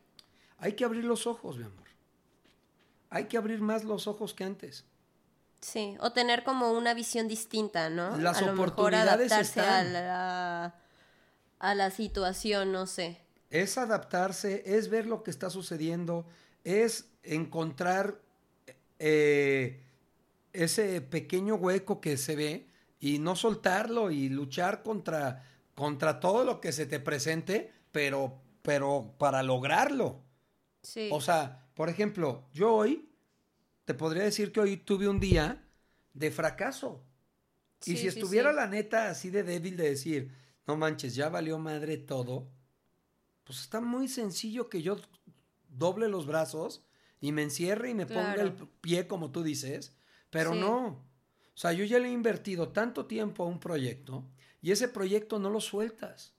Hay 0.58 0.72
que 0.72 0.84
abrir 0.84 1.04
los 1.04 1.26
ojos, 1.26 1.58
mi 1.58 1.64
amor. 1.64 1.88
Hay 3.10 3.24
que 3.24 3.36
abrir 3.36 3.60
más 3.60 3.84
los 3.84 4.06
ojos 4.06 4.34
que 4.34 4.44
antes. 4.44 4.84
Sí, 5.60 5.96
o 6.00 6.12
tener 6.12 6.44
como 6.44 6.72
una 6.72 6.94
visión 6.94 7.26
distinta, 7.28 7.90
¿no? 7.90 8.16
Las 8.16 8.42
a 8.42 8.52
oportunidades 8.52 9.32
adaptarse 9.32 9.60
A 9.60 9.82
la, 9.82 10.74
a 11.58 11.74
la 11.74 11.90
situación, 11.90 12.72
no 12.72 12.86
sé. 12.86 13.20
Es 13.50 13.78
adaptarse, 13.78 14.62
es 14.76 14.88
ver 14.88 15.06
lo 15.06 15.22
que 15.22 15.30
está 15.30 15.50
sucediendo, 15.50 16.26
es 16.64 17.10
encontrar 17.22 18.20
eh, 18.98 19.80
ese 20.52 21.00
pequeño 21.00 21.56
hueco 21.56 22.00
que 22.00 22.16
se 22.16 22.36
ve 22.36 22.66
y 23.00 23.18
no 23.18 23.36
soltarlo 23.36 24.10
y 24.10 24.28
luchar 24.28 24.82
contra, 24.82 25.44
contra 25.74 26.20
todo 26.20 26.44
lo 26.44 26.60
que 26.60 26.72
se 26.72 26.86
te 26.86 27.00
presente, 27.00 27.72
pero, 27.90 28.40
pero 28.62 29.14
para 29.18 29.42
lograrlo. 29.42 30.20
Sí. 30.82 31.08
O 31.12 31.20
sea, 31.20 31.68
por 31.74 31.88
ejemplo, 31.88 32.44
yo 32.52 32.74
hoy 32.74 33.08
te 33.88 33.94
podría 33.94 34.24
decir 34.24 34.52
que 34.52 34.60
hoy 34.60 34.76
tuve 34.76 35.08
un 35.08 35.18
día 35.18 35.64
de 36.12 36.30
fracaso. 36.30 37.02
y 37.86 37.96
si 37.96 38.06
estuviera 38.06 38.52
la 38.52 38.66
neta 38.66 39.08
así 39.08 39.30
de 39.30 39.42
débil 39.42 39.78
de 39.78 39.88
decir, 39.88 40.30
no 40.66 40.76
manches, 40.76 41.14
ya 41.14 41.30
valió 41.30 41.58
madre 41.58 41.96
todo, 41.96 42.50
pues 43.44 43.60
está 43.60 43.80
muy 43.80 44.06
sencillo 44.06 44.68
que 44.68 44.82
yo 44.82 44.98
doble 45.70 46.06
los 46.10 46.26
brazos 46.26 46.84
y 47.22 47.32
me 47.32 47.42
encierre 47.42 47.88
y 47.88 47.94
me 47.94 48.04
ponga 48.04 48.34
el 48.34 48.52
pie 48.52 49.06
como 49.06 49.30
tú 49.30 49.42
dices, 49.42 49.94
pero 50.28 50.54
no. 50.54 50.88
O 50.88 51.54
sea, 51.54 51.72
yo 51.72 51.82
ya 51.86 51.98
le 51.98 52.08
he 52.08 52.12
invertido 52.12 52.68
tanto 52.68 53.06
tiempo 53.06 53.44
a 53.44 53.46
un 53.46 53.58
proyecto 53.58 54.28
y 54.60 54.70
ese 54.70 54.88
proyecto 54.88 55.38
no 55.38 55.48
lo 55.48 55.62
sueltas. 55.62 56.34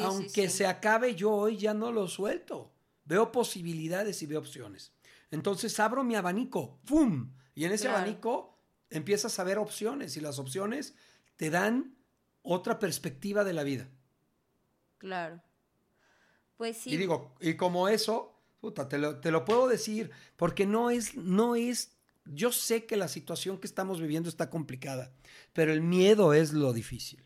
Aunque 0.00 0.48
se 0.48 0.66
acabe 0.66 1.14
yo 1.14 1.30
hoy 1.30 1.58
ya 1.58 1.74
no 1.74 1.92
lo 1.92 2.08
suelto. 2.08 2.72
Veo 3.04 3.30
posibilidades 3.30 4.20
y 4.24 4.26
veo 4.26 4.40
opciones. 4.40 4.90
Entonces 5.30 5.78
abro 5.80 6.04
mi 6.04 6.14
abanico, 6.14 6.80
¡pum! 6.84 7.32
Y 7.54 7.64
en 7.64 7.72
ese 7.72 7.88
abanico 7.88 8.58
empiezas 8.90 9.38
a 9.38 9.44
ver 9.44 9.58
opciones 9.58 10.16
y 10.16 10.20
las 10.20 10.38
opciones 10.38 10.94
te 11.36 11.50
dan 11.50 11.96
otra 12.42 12.78
perspectiva 12.78 13.44
de 13.44 13.52
la 13.52 13.62
vida. 13.62 13.88
Claro. 14.98 15.42
Pues 16.56 16.78
sí. 16.78 16.90
Y 16.90 16.96
digo, 16.96 17.34
y 17.40 17.54
como 17.54 17.88
eso, 17.88 18.40
puta, 18.60 18.88
te 18.88 18.98
lo, 18.98 19.20
te 19.20 19.30
lo 19.30 19.44
puedo 19.44 19.68
decir, 19.68 20.10
porque 20.36 20.66
no 20.66 20.90
es, 20.90 21.14
no 21.16 21.56
es 21.56 21.98
yo 22.30 22.52
sé 22.52 22.84
que 22.84 22.96
la 22.96 23.08
situación 23.08 23.58
que 23.58 23.66
estamos 23.66 24.00
viviendo 24.00 24.28
está 24.28 24.50
complicada, 24.50 25.12
pero 25.52 25.72
el 25.72 25.80
miedo 25.80 26.34
es 26.34 26.52
lo 26.52 26.72
difícil. 26.72 27.22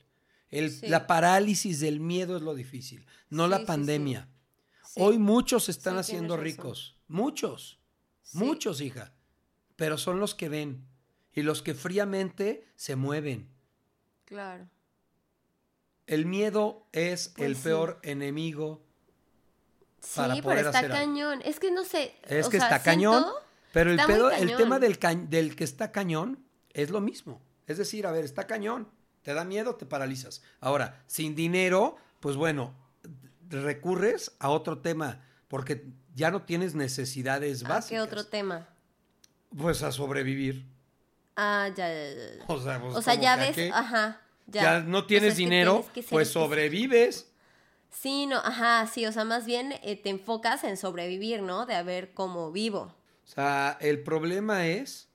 La 0.83 1.07
parálisis 1.07 1.81
del 1.81 1.99
miedo 1.99 2.37
es 2.37 2.43
lo 2.43 2.55
difícil, 2.55 3.07
no 3.31 3.49
la 3.49 3.65
pandemia. 3.65 4.29
Hoy 4.97 5.19
muchos 5.19 5.69
están 5.69 5.97
haciendo 5.97 6.37
ricos, 6.37 6.99
muchos, 7.09 7.81
muchos, 8.33 8.81
hija, 8.81 9.13
pero 9.77 9.99
son 9.99 10.21
los 10.21 10.35
que 10.35 10.49
ven 10.49 10.87
y 11.33 11.43
los 11.43 11.63
que 11.63 11.75
fríamente 11.75 12.67
se 12.77 12.97
mueven. 12.97 13.49
Claro. 14.25 14.69
El 16.07 16.27
miedo 16.27 16.87
es 16.93 17.29
pues 17.29 17.47
el 17.47 17.57
peor 17.57 17.99
enemigo. 18.03 18.85
Para 20.17 20.35
sí, 20.35 20.43
pero 20.43 20.61
está 20.61 20.89
cañón. 20.89 21.41
Es 21.45 21.61
que 21.61 21.71
no 21.71 21.85
sé. 21.85 22.15
Es 22.29 22.49
que 22.49 22.57
está 22.57 22.83
cañón. 22.83 23.25
Pero 23.73 23.91
el, 23.91 24.01
pedo, 24.07 24.31
el 24.31 24.57
tema 24.57 24.79
del, 24.79 24.99
del 25.29 25.57
que 25.57 25.65
está 25.65 25.93
cañón 25.93 26.45
es 26.75 26.91
lo 26.91 27.01
mismo. 27.01 27.41
Es 27.67 27.79
decir, 27.79 28.07
a 28.07 28.13
ver, 28.13 28.25
está 28.25 28.47
cañón, 28.47 28.89
te 29.23 29.33
da 29.33 29.45
miedo, 29.45 29.77
te 29.77 29.87
paralizas. 29.87 30.43
Ahora, 30.61 31.03
sin 31.07 31.35
dinero, 31.35 31.97
pues 32.21 32.37
bueno, 32.37 32.75
recurres 33.49 34.33
a 34.41 34.51
otro 34.51 34.79
tema, 34.79 35.25
porque 35.49 35.87
ya 36.15 36.31
no 36.31 36.43
tienes 36.43 36.75
necesidades 36.75 37.63
básicas. 37.63 37.87
¿A 37.87 37.89
qué 37.89 38.01
otro 38.01 38.25
tema? 38.27 38.69
Pues 39.57 39.83
a 39.83 39.93
sobrevivir. 39.93 40.67
Ah, 41.37 41.69
ya, 41.75 41.89
ya, 41.89 42.15
ya. 42.15 42.45
O 42.47 42.61
sea, 42.61 42.81
pues, 42.81 43.21
ya 43.21 43.37
ves, 43.37 43.73
ajá. 43.73 44.21
Ya. 44.47 44.81
no 44.81 45.07
tienes 45.07 45.37
dinero, 45.37 45.85
pues 46.11 46.29
sobrevives. 46.29 47.33
Sí, 47.91 48.27
no, 48.27 48.39
ajá, 48.39 48.87
sí, 48.87 49.07
o 49.07 49.13
sea, 49.13 49.25
más 49.25 49.45
bien 49.47 49.75
eh, 49.83 49.97
te 49.97 50.11
enfocas 50.11 50.65
en 50.65 50.77
sobrevivir, 50.77 51.43
¿no? 51.43 51.67
De 51.67 51.75
a 51.75 51.83
ver 51.83 52.13
cómo 52.13 52.51
vivo. 52.51 52.95
O 53.25 53.29
sea, 53.29 53.77
el 53.81 54.03
problema 54.03 54.67
es 54.67 55.09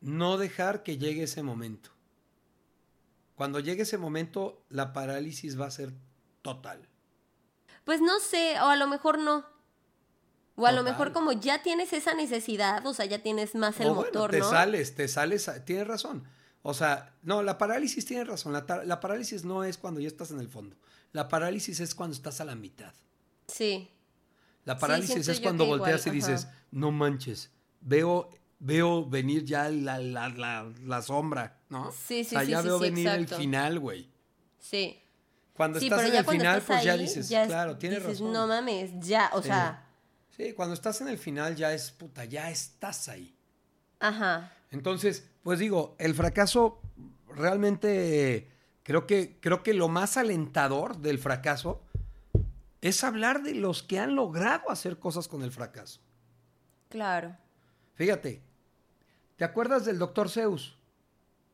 no 0.00 0.38
dejar 0.38 0.82
que 0.82 0.98
llegue 0.98 1.24
ese 1.24 1.42
momento. 1.42 1.90
Cuando 3.34 3.60
llegue 3.60 3.82
ese 3.82 3.98
momento, 3.98 4.64
la 4.68 4.92
parálisis 4.92 5.60
va 5.60 5.66
a 5.66 5.70
ser 5.70 5.92
total. 6.42 6.88
Pues 7.84 8.00
no 8.00 8.20
sé, 8.20 8.60
o 8.60 8.66
a 8.66 8.76
lo 8.76 8.86
mejor 8.86 9.18
no. 9.18 9.44
O 10.56 10.66
a 10.66 10.72
lo 10.72 10.82
mejor 10.82 11.12
como 11.12 11.32
ya 11.32 11.62
tienes 11.62 11.92
esa 11.92 12.14
necesidad, 12.14 12.86
o 12.86 12.92
sea, 12.92 13.06
ya 13.06 13.22
tienes 13.22 13.54
más 13.54 13.80
el 13.80 13.92
motor, 13.92 14.30
te 14.30 14.42
sales, 14.42 14.94
te 14.94 15.08
sales, 15.08 15.50
tienes 15.64 15.86
razón. 15.86 16.24
O 16.62 16.74
sea, 16.74 17.14
no, 17.22 17.42
la 17.42 17.58
parálisis 17.58 18.04
tiene 18.04 18.24
razón. 18.24 18.52
La, 18.52 18.64
la, 18.84 19.00
parálisis 19.00 19.44
no 19.44 19.64
es 19.64 19.78
cuando 19.78 20.00
ya 20.00 20.06
estás 20.06 20.30
en 20.30 20.38
el 20.38 20.48
fondo. 20.48 20.76
La 21.12 21.28
parálisis 21.28 21.80
es 21.80 21.94
cuando 21.94 22.14
estás 22.14 22.40
a 22.40 22.44
la 22.44 22.54
mitad. 22.54 22.92
Sí. 23.48 23.90
La 24.64 24.78
parálisis 24.78 25.26
es 25.26 25.40
cuando 25.40 25.66
volteas 25.66 26.06
y 26.06 26.10
dices, 26.10 26.46
no 26.70 26.92
manches, 26.92 27.50
veo, 27.80 28.30
veo 28.60 29.04
venir 29.04 29.44
ya 29.44 29.68
la, 29.68 29.98
la, 29.98 31.02
sombra, 31.02 31.58
¿no? 31.68 31.90
Sí, 31.90 32.22
sí, 32.22 32.36
o 32.36 32.38
sea, 32.38 32.44
ya 32.44 32.62
veo 32.62 32.78
venir 32.78 33.08
el 33.08 33.26
final, 33.26 33.80
güey. 33.80 34.08
Sí. 34.60 35.00
Cuando 35.54 35.80
estás 35.80 36.04
en 36.04 36.14
el 36.14 36.24
final, 36.24 36.62
pues 36.62 36.84
ya 36.84 36.96
dices, 36.96 37.26
claro, 37.26 37.76
tienes 37.76 38.04
razón. 38.04 38.32
No 38.32 38.46
mames, 38.46 38.92
ya, 39.00 39.30
o 39.34 39.42
sea, 39.42 39.81
Sí, 40.36 40.52
cuando 40.54 40.74
estás 40.74 41.00
en 41.00 41.08
el 41.08 41.18
final 41.18 41.56
ya 41.56 41.72
es 41.72 41.90
puta, 41.90 42.24
ya 42.24 42.50
estás 42.50 43.08
ahí. 43.08 43.34
Ajá. 44.00 44.52
Entonces, 44.70 45.28
pues 45.42 45.58
digo, 45.58 45.94
el 45.98 46.14
fracaso 46.14 46.80
realmente 47.28 48.50
creo 48.82 49.06
que, 49.06 49.38
creo 49.40 49.62
que 49.62 49.74
lo 49.74 49.88
más 49.88 50.16
alentador 50.16 50.98
del 50.98 51.18
fracaso 51.18 51.82
es 52.80 53.04
hablar 53.04 53.42
de 53.42 53.54
los 53.54 53.82
que 53.82 53.98
han 53.98 54.16
logrado 54.16 54.70
hacer 54.70 54.98
cosas 54.98 55.28
con 55.28 55.42
el 55.42 55.52
fracaso. 55.52 56.00
Claro. 56.88 57.36
Fíjate, 57.94 58.40
¿te 59.36 59.44
acuerdas 59.44 59.84
del 59.84 59.98
doctor 59.98 60.30
Zeus? 60.30 60.76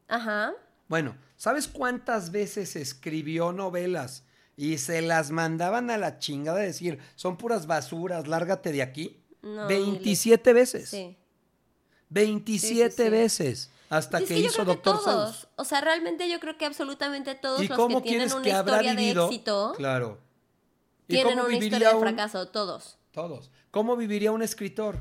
Ajá. 0.07 0.55
Bueno, 0.89 1.16
¿sabes 1.37 1.68
cuántas 1.68 2.31
veces 2.31 2.76
escribió 2.76 3.53
novelas 3.53 4.24
y 4.59 4.77
se 4.79 5.01
las 5.01 5.31
mandaban 5.31 5.89
a 5.89 5.97
la 5.97 6.19
chingada 6.19 6.59
de 6.59 6.67
decir, 6.67 6.99
son 7.15 7.37
puras 7.39 7.67
basuras, 7.67 8.27
lárgate 8.29 8.73
de 8.73 8.83
aquí? 8.83 9.23
No, 9.41 9.67
27 9.69 10.53
veces. 10.53 10.91
Sí. 10.91 11.17
27 12.11 12.91
Sí, 12.91 12.97
sí, 12.97 13.03
sí. 13.05 13.09
veces. 13.09 13.71
Hasta 13.89 14.19
Es 14.19 14.25
que, 14.29 14.37
hizo 14.39 14.65
Doctor 14.67 15.01
o 15.57 15.65
sea, 15.65 15.81
realmente 15.81 16.29
yo 16.29 16.41
creo 16.41 16.59
que 16.59 16.67
absolutamente 16.67 17.35
todos 17.37 17.63
¿Y 17.63 17.69
los 17.69 17.77
cómo 17.79 18.03
que 18.03 18.09
tienen 18.11 18.31
una 18.33 18.43
que 18.43 18.51
historia 18.51 18.93
vivido? 18.93 19.29
de 19.29 19.35
éxito 19.35 19.73
Claro. 19.77 20.19
¿Y 21.07 21.15
tienen 21.15 21.35
cómo 21.35 21.41
una 21.47 21.49
viviría 21.49 21.67
historia 21.79 21.89
de 21.91 21.95
un- 21.95 22.01
fracaso, 22.03 22.49
todos. 22.49 22.99
Todos. 23.13 23.51
¿Cómo 23.71 23.97
viviría 23.97 24.33
un 24.33 24.43
escritor? 24.43 25.01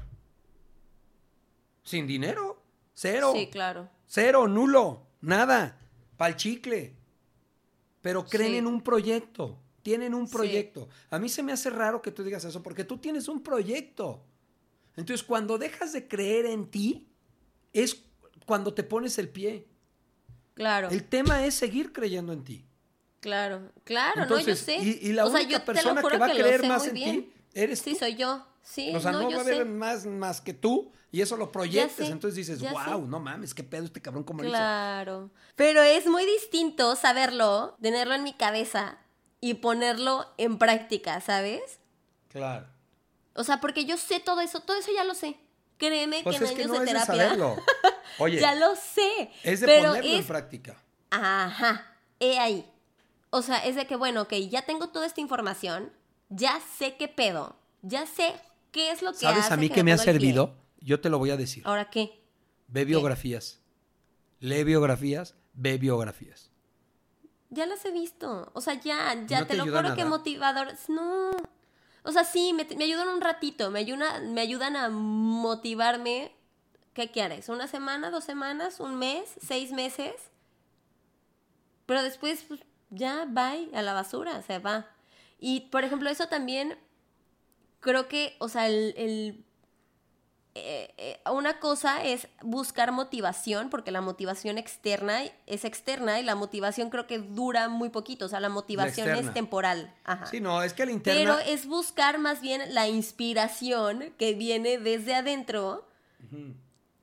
Sin 1.84 2.06
dinero. 2.08 2.62
Cero. 2.94 3.32
Sí, 3.36 3.48
claro. 3.52 3.90
Cero, 4.06 4.48
nulo. 4.48 5.02
Nada. 5.22 5.78
Pa'l 6.16 6.36
chicle. 6.36 6.96
Pero 8.08 8.26
creen 8.26 8.52
Sí. 8.52 8.58
en 8.58 8.68
un 8.68 8.82
proyecto. 8.82 9.60
Tienen 9.84 10.14
un 10.14 10.28
Sí. 10.28 10.34
proyecto. 10.34 10.88
A 11.10 11.20
mí 11.20 11.28
se 11.28 11.44
me 11.44 11.52
hace 11.52 11.70
raro 11.70 12.02
que 12.02 12.10
tú 12.12 12.24
digas 12.24 12.46
eso 12.46 12.64
porque 12.64 12.86
tú 12.86 12.98
tienes 13.00 13.28
un 13.28 13.44
proyecto. 13.44 14.24
Entonces, 14.96 15.26
cuando 15.26 15.58
dejas 15.58 15.92
de 15.92 16.08
creer 16.08 16.46
en 16.46 16.72
ti, 16.72 17.10
es 17.74 18.02
cuando 18.46 18.74
te 18.74 18.84
pones 18.84 19.18
el 19.18 19.28
pie. 19.28 19.68
Claro. 20.54 20.88
El 20.90 21.04
tema 21.04 21.46
es 21.46 21.54
seguir 21.56 21.92
creyendo 21.92 22.32
en 22.32 22.46
ti. 22.46 22.66
Claro, 23.20 23.74
claro, 23.84 24.22
Entonces, 24.24 24.48
no, 24.48 24.54
yo 24.54 24.56
sé. 24.56 24.78
Y, 25.04 25.10
y 25.10 25.14
la 25.14 25.26
o 25.26 25.30
única 25.30 25.66
persona 25.66 26.02
que 26.02 26.18
va 26.18 26.28
a 26.28 26.32
creer 26.32 26.66
más 26.66 26.88
en 26.88 26.94
bien. 26.94 27.22
ti 27.24 27.34
eres 27.54 27.80
Sí, 27.80 27.92
tú. 27.92 28.00
soy 28.00 28.16
yo. 28.16 28.47
Sí, 28.62 28.94
O 28.96 29.00
sea, 29.00 29.12
no, 29.12 29.22
no, 29.24 29.30
va 29.32 29.38
a 29.38 29.42
haber 29.42 29.58
sé. 29.58 29.66
más, 29.66 30.06
más 30.06 30.42
que 30.42 30.54
tú 30.54 30.92
y 31.12 31.22
eso 31.22 31.38
lo 31.38 31.52
proyectes. 31.52 31.96
sé, 32.08 32.12
Entonces 32.12 32.36
dices, 32.36 32.60
sé. 32.60 32.70
wow, 32.70 33.08
no 33.08 33.20
mames, 33.20 33.54
qué 33.54 33.64
pedo 33.64 33.86
este 33.86 34.02
cabrón 34.02 34.24
como 34.24 34.42
lo 34.44 34.50
hizo. 34.50 34.58
Claro. 34.58 35.30
Pero 35.56 35.82
es 35.84 36.06
muy 36.08 36.26
distinto 36.26 36.96
saberlo, 36.96 37.78
tenerlo 37.82 38.14
en 38.16 38.24
mi 38.24 38.34
cabeza 38.34 38.98
y 39.40 39.56
ponerlo 39.56 40.26
en 40.38 40.58
práctica, 40.58 41.22
¿sabes? 41.22 41.80
Claro. 42.30 42.68
O 43.36 43.44
sea, 43.44 43.62
porque 43.62 43.86
yo 43.86 43.98
sé 43.98 44.20
todo 44.20 44.42
eso, 44.42 44.60
todo 44.62 44.78
eso 44.78 44.92
ya 44.94 45.04
lo 45.04 45.14
sé. 45.14 45.40
Créeme 45.78 46.22
Pues 46.24 46.38
que 46.40 46.44
en 46.44 46.50
es 46.50 46.56
que 46.56 46.64
años 46.64 46.72
no 46.74 46.80
de 46.84 46.86
es 46.86 46.86
de 46.86 47.00
terapia. 47.00 47.24
saberlo. 47.24 47.56
Oye, 48.20 48.40
Ya 48.40 48.56
lo 48.56 48.76
sé. 48.76 49.32
es 49.44 49.60
de 49.62 49.68
pero 49.68 49.90
ponerlo 49.90 50.10
en 50.12 50.20
es 50.20 50.26
práctica. 50.26 50.76
Ajá, 51.12 51.96
he 52.20 52.38
ahí. 52.40 52.70
O 53.30 53.42
sea, 53.42 53.58
es 53.66 53.76
de 53.76 53.86
que, 53.88 53.96
bueno, 53.96 54.24
ok, 54.24 54.34
ya 54.50 54.64
tengo 54.64 54.90
toda 54.90 55.06
esta 55.06 55.22
información, 55.22 55.92
ya 56.30 56.60
sé 56.78 56.96
qué 56.98 57.08
pedo, 57.08 57.56
ya 57.84 58.06
sé 58.08 58.34
qué 58.78 58.92
es 58.92 59.02
lo 59.02 59.12
que 59.12 59.18
¿Sabes 59.18 59.46
hace 59.46 59.54
a 59.56 59.58
mí 59.58 59.70
que 59.70 59.76
qué 59.76 59.84
me 59.84 59.92
ha 59.92 59.96
pie. 59.96 60.06
servido? 60.06 60.54
Yo 60.82 61.02
te 61.02 61.10
lo 61.10 61.18
voy 61.18 61.32
a 61.32 61.38
decir. 61.38 61.64
¿Ahora 61.66 61.90
qué? 61.90 62.22
Ve 62.68 62.86
biografías. 62.86 63.60
Lee 64.40 64.64
biografías, 64.64 65.34
ve 65.54 65.80
biografías. 65.80 66.52
Ya 67.50 67.66
las 67.66 67.84
he 67.86 67.92
visto. 67.92 68.52
O 68.54 68.62
sea, 68.62 68.76
ya, 68.76 69.16
ya 69.26 69.40
¿No 69.40 69.48
te, 69.48 69.54
te 69.54 69.58
lo 69.58 69.64
juro 69.64 69.96
que 69.96 70.06
motivadores. 70.06 70.90
No. 70.90 71.32
O 72.04 72.12
sea, 72.12 72.24
sí, 72.24 72.54
me, 72.54 72.66
me 72.78 72.84
ayudan 72.84 73.08
un 73.08 73.20
ratito, 73.22 73.72
me 73.72 73.80
ayudan, 73.80 74.36
me 74.36 74.42
ayudan 74.42 74.76
a 74.76 74.90
motivarme. 74.90 76.36
¿Qué 76.94 77.10
quieres? 77.10 77.50
¿Una 77.50 77.68
semana, 77.68 78.12
dos 78.12 78.26
semanas, 78.26 78.80
un 78.80 78.96
mes, 78.96 79.24
seis 79.42 79.72
meses? 79.72 80.14
Pero 81.88 82.04
después, 82.04 82.44
pues, 82.48 82.60
ya, 82.92 83.26
bye, 83.26 83.72
a 83.74 83.82
la 83.82 83.94
basura, 83.94 84.44
se 84.44 84.60
va. 84.60 84.86
Y, 85.40 85.62
por 85.72 85.84
ejemplo, 85.84 86.12
eso 86.12 86.28
también, 86.28 86.78
creo 87.80 88.08
que, 88.08 88.36
o 88.40 88.50
sea, 88.50 88.68
el... 88.68 88.94
el- 88.98 89.44
eh, 90.60 90.92
eh, 90.98 91.20
una 91.32 91.60
cosa 91.60 92.04
es 92.04 92.28
buscar 92.42 92.92
motivación, 92.92 93.70
porque 93.70 93.92
la 93.92 94.02
motivación 94.02 94.58
externa 94.58 95.22
es 95.46 95.66
externa 95.66 96.20
y 96.20 96.24
la 96.24 96.34
motivación 96.34 96.90
creo 96.90 97.06
que 97.06 97.20
dura 97.20 97.70
muy 97.70 97.90
poquito, 97.90 98.26
o 98.26 98.28
sea, 98.28 98.40
la 98.40 98.50
motivación 98.50 99.08
es 99.14 99.32
temporal. 99.36 99.94
Ajá. 100.04 100.26
Sí, 100.26 100.40
no, 100.42 100.64
es 100.64 100.74
que 100.74 100.88
la 100.88 100.92
interna... 100.92 101.38
Pero 101.38 101.52
es 101.52 101.68
buscar 101.68 102.18
más 102.18 102.42
bien 102.42 102.74
la 102.74 102.88
inspiración 102.88 104.16
que 104.18 104.34
viene 104.34 104.80
desde 104.80 105.14
adentro 105.14 105.88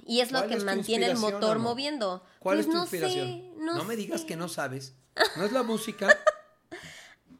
y 0.05 0.18
es 0.20 0.33
lo 0.33 0.39
¿Cuál 0.41 0.49
que 0.51 0.57
es 0.57 0.64
mantiene 0.64 1.07
el 1.07 1.16
motor 1.16 1.61
moviendo. 1.61 2.25
¿Cuál 2.41 2.57
pues 2.57 2.66
es 2.66 2.72
tu 2.72 2.77
no 2.77 2.83
inspiración? 2.83 3.29
sé, 3.29 3.53
no, 3.59 3.85
me 3.85 3.95
digas 3.95 4.22
sé. 4.22 4.27
que 4.27 4.35
no 4.37 4.49
sabes. 4.49 4.95
¿No 5.37 5.45
es 5.45 5.53
la 5.53 5.62
música? 5.62 6.09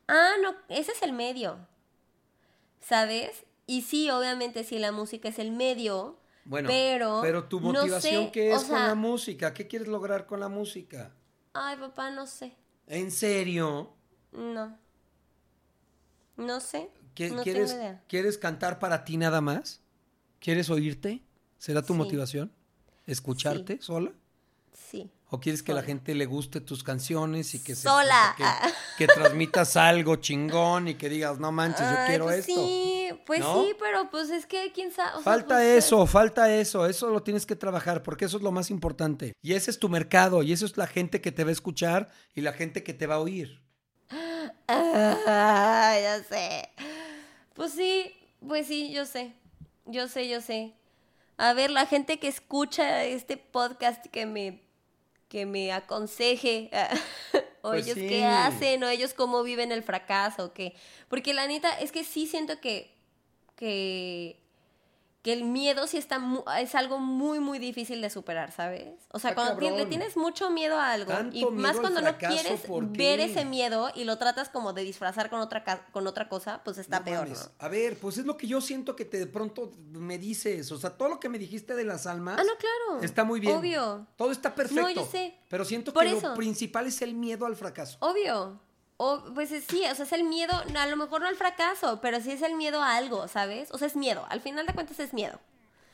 Ah, 0.07 0.35
no, 0.43 0.55
ese 0.69 0.93
es 0.93 1.03
el 1.03 1.13
medio. 1.13 1.59
¿Sabes? 2.87 3.45
Y 3.67 3.83
sí, 3.83 4.11
obviamente, 4.11 4.63
sí, 4.65 4.79
la 4.79 4.93
música 4.93 5.29
es 5.29 5.39
el 5.39 5.53
medio. 5.53 6.19
Bueno, 6.45 6.69
pero, 6.69 7.45
tu 7.49 7.59
no 7.61 7.73
motivación, 7.73 8.25
sé, 8.27 8.31
¿qué 8.33 8.53
o 8.53 8.57
es 8.57 8.65
con 8.65 8.79
la 8.79 8.95
música? 8.95 9.55
¿Qué 9.55 9.67
quieres 9.67 9.89
lograr 9.89 10.27
con 10.27 10.41
la 10.41 10.49
música? 10.49 11.15
Ay, 11.55 11.77
papá, 11.79 12.11
no 12.11 12.27
sé. 12.27 12.55
¿En 12.87 13.11
serio? 13.11 13.95
No. 14.33 14.79
No 16.37 16.61
sé. 16.61 16.91
¿Qué- 17.15 17.31
no 17.31 17.43
¿Quieres, 17.43 17.71
tengo 17.71 17.81
idea. 17.83 18.05
¿Quieres 18.09 18.37
cantar 18.37 18.79
para 18.79 19.05
ti 19.05 19.17
nada 19.17 19.41
más? 19.41 19.81
¿Quieres 20.41 20.69
oírte? 20.69 21.23
¿Será 21.59 21.81
tu 21.81 21.95
Sí. 21.95 21.99
motivación? 21.99 22.53
¿Escucharte 23.07 23.81
sola? 23.81 24.13
Sí. 24.75 25.11
¿O 25.31 25.41
quieres 25.41 25.63
que 25.63 25.73
la 25.73 25.83
gente 25.83 26.15
le 26.15 26.27
guste 26.27 26.61
tus 26.61 26.85
canciones 26.85 27.55
y 27.55 27.63
que 27.65 27.75
se- 27.75 27.83
Sola. 27.89 28.35
que, 28.37 28.45
que 28.99 29.07
transmitas 29.13 29.77
algo 29.77 30.17
chingón 30.17 30.87
y 30.89 30.95
que 30.95 31.09
digas, 31.09 31.41
no 31.41 31.51
manches, 31.51 31.81
yo 31.91 31.97
Ay, 31.99 32.07
quiero 32.09 32.25
pues 32.27 32.39
esto? 32.41 32.55
Sí, 32.55 33.09
pues 33.27 33.41
¿No? 33.41 33.65
sí, 33.65 33.75
pero 33.81 34.11
pues 34.11 34.31
es 34.31 34.47
que 34.47 34.71
quién 34.73 34.93
sabe. 34.93 35.11
o 35.11 35.15
sea, 35.15 35.23
Falta 35.23 35.57
pues, 35.57 35.85
eso, 35.85 36.07
falta 36.07 36.55
eso, 36.55 36.87
eso 36.87 37.11
lo 37.11 37.23
tienes 37.23 37.47
que 37.47 37.57
trabajar 37.57 38.03
porque 38.05 38.27
eso 38.27 38.37
es 38.37 38.43
lo 38.45 38.53
más 38.53 38.71
importante. 38.71 39.33
Y 39.43 39.55
ese 39.55 39.71
es 39.73 39.79
tu 39.81 39.89
mercado 39.89 40.43
y 40.45 40.53
eso 40.53 40.67
es 40.67 40.77
la 40.77 40.87
gente 40.87 41.21
que 41.21 41.33
te 41.33 41.43
va 41.43 41.51
a 41.51 41.53
escuchar 41.53 42.11
y 42.35 42.41
la 42.43 42.53
gente 42.53 42.83
que 42.85 42.95
te 42.95 43.07
va 43.09 43.17
a 43.17 43.21
oír. 43.21 43.61
Ah, 44.69 45.97
ya 46.01 46.23
sé. 46.23 46.69
Pues 47.55 47.73
sí, 47.73 48.13
pues 48.47 48.67
sí, 48.67 48.93
yo 48.93 49.05
sé. 49.07 49.33
Yo 49.87 50.07
sé, 50.09 50.29
yo 50.29 50.41
sé. 50.41 50.75
A 51.37 51.53
ver, 51.53 51.71
la 51.71 51.87
gente 51.87 52.19
que 52.19 52.29
escucha 52.29 53.05
este 53.05 53.37
podcast 53.37 54.07
que 54.07 54.27
me 54.27 54.63
que 55.29 55.47
me 55.47 55.73
aconseje 55.73 56.71
o 57.63 57.71
Pues 57.71 57.87
ellos 57.87 57.99
sí. 57.99 58.09
qué 58.09 58.25
hacen 58.25 58.85
o 58.85 58.89
ellos 58.89 59.15
cómo 59.15 59.43
viven 59.43 59.73
el 59.73 59.83
fracaso 59.83 60.45
o 60.45 60.53
qué. 60.53 60.75
Porque 61.09 61.35
la 61.35 61.47
neta 61.49 61.71
es 61.81 61.91
que 61.91 62.05
sí 62.05 62.27
siento 62.27 62.61
que 62.61 62.93
que 63.57 64.44
que 65.25 65.33
el 65.33 65.45
miedo 65.45 65.87
sí 65.87 65.97
está 65.97 66.21
es 66.61 66.75
algo 66.75 66.99
muy 66.99 67.41
muy 67.41 67.59
difícil 67.59 68.03
de 68.03 68.11
superar, 68.11 68.53
¿sabes? 68.53 69.09
O 69.11 69.19
sea, 69.19 69.31
Está 69.31 69.55
cuando 69.57 69.79
le 69.79 69.87
tienes 69.87 70.19
mucho 70.19 70.51
miedo 70.51 70.79
a 70.79 70.93
algo 70.93 71.11
Tanto 71.11 71.35
y 71.35 71.47
más 71.47 71.79
cuando 71.79 72.03
no 72.03 72.19
quieres 72.19 72.61
¿por 72.61 72.87
ver 72.87 73.21
ese 73.21 73.47
miedo 73.47 73.91
y 73.95 74.05
lo 74.05 74.19
tratas 74.19 74.51
como 74.51 74.75
de 74.75 74.83
disfrazar 74.83 75.31
con 75.31 75.41
otra 75.41 75.65
con 75.93 76.07
otra 76.07 76.29
cosa, 76.29 76.61
pues 76.63 76.77
está 76.77 76.99
No 76.99 77.07
peor. 77.07 77.29
A 77.59 77.69
ver, 77.69 77.99
pues 77.99 78.19
es 78.19 78.27
lo 78.27 78.37
que 78.37 78.47
yo 78.47 78.61
siento 78.61 78.95
que 78.95 79.07
te 79.07 79.19
de 79.19 79.27
pronto 79.27 79.73
me 79.93 80.19
dices. 80.19 80.71
O 80.73 80.77
sea, 80.77 80.91
todo 80.91 81.09
lo 81.09 81.21
que 81.21 81.31
me 81.31 81.39
dijiste 81.39 81.75
de 81.75 81.85
las 81.85 82.07
almas. 82.07 82.39
Ah, 82.39 82.45
no, 82.45 82.53
claro. 82.59 83.03
Está 83.03 83.25
muy 83.25 83.41
bien. 83.41 83.57
Obvio. 83.57 84.07
Todo 84.17 84.31
está 84.31 84.55
perfecto. 84.55 84.83
No, 84.83 84.91
yo 84.91 85.07
sé. 85.07 85.39
Pero 85.49 85.65
siento 85.65 85.95
Por 85.95 86.05
que 86.05 86.11
eso. 86.11 86.29
lo 86.29 86.35
principal 86.35 86.87
es 86.87 87.01
el 87.01 87.15
miedo 87.15 87.47
al 87.47 87.57
fracaso. 87.57 87.97
Obvio. 88.01 88.61
O, 88.97 89.23
pues 89.35 89.51
es- 89.53 89.65
sí, 89.65 89.83
o 89.91 89.95
sea, 89.95 90.05
es 90.05 90.13
el 90.13 90.25
miedo, 90.25 90.53
a 90.79 90.87
lo 90.87 90.97
mejor 90.97 91.21
no 91.21 91.27
al 91.29 91.35
fracaso, 91.37 92.01
pero 92.01 92.21
sí 92.21 92.31
es 92.31 92.43
el 92.43 92.55
miedo 92.55 92.81
a 92.83 92.97
algo, 92.97 93.27
¿sabes? 93.29 93.71
O 93.73 93.79
sea, 93.79 93.89
es 93.89 93.97
miedo. 93.97 94.25
Al 94.31 94.41
final 94.41 94.67
de 94.67 94.73
cuentas 94.73 95.01
es 95.01 95.13
miedo. 95.13 95.41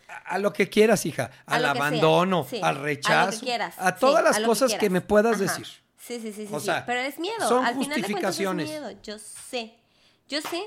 A, 0.08 0.34
a 0.34 0.38
lo 0.38 0.52
que 0.52 0.68
quieras, 0.68 1.06
hija. 1.06 1.30
A 1.46 1.54
Al 1.56 1.62
que 1.62 1.68
abandono, 1.68 2.46
sí, 2.48 2.60
al 2.62 2.76
A 2.76 2.80
rechazo. 2.80 3.30
lo 3.32 3.38
que 3.40 3.46
quieras. 3.46 3.74
A 3.78 3.92
sí, 3.92 3.96
todas 4.00 4.22
las 4.24 4.38
a 4.38 4.42
cosas 4.44 4.74
que, 4.74 4.90
me 4.90 5.00
puedas 5.00 5.36
Ajá. 5.36 5.42
decir. 5.44 5.66
Sí, 5.96 6.20
sí, 6.20 6.32
sí, 6.32 6.46
sí. 6.46 6.54
O 6.54 6.58
sí. 6.60 6.66
sea, 6.66 6.84
pero 6.84 7.00
es 7.00 7.18
miedo. 7.18 7.48
son 7.48 7.64
Al 7.64 7.74
final 7.74 8.00
de 8.02 8.06
cuentas 8.12 8.38
es 8.38 8.46
justificaciones. 8.46 8.68
miedo. 8.68 8.90
Yo 9.02 9.18
sé. 9.18 9.74
Yo 10.28 10.40
sé. 10.42 10.62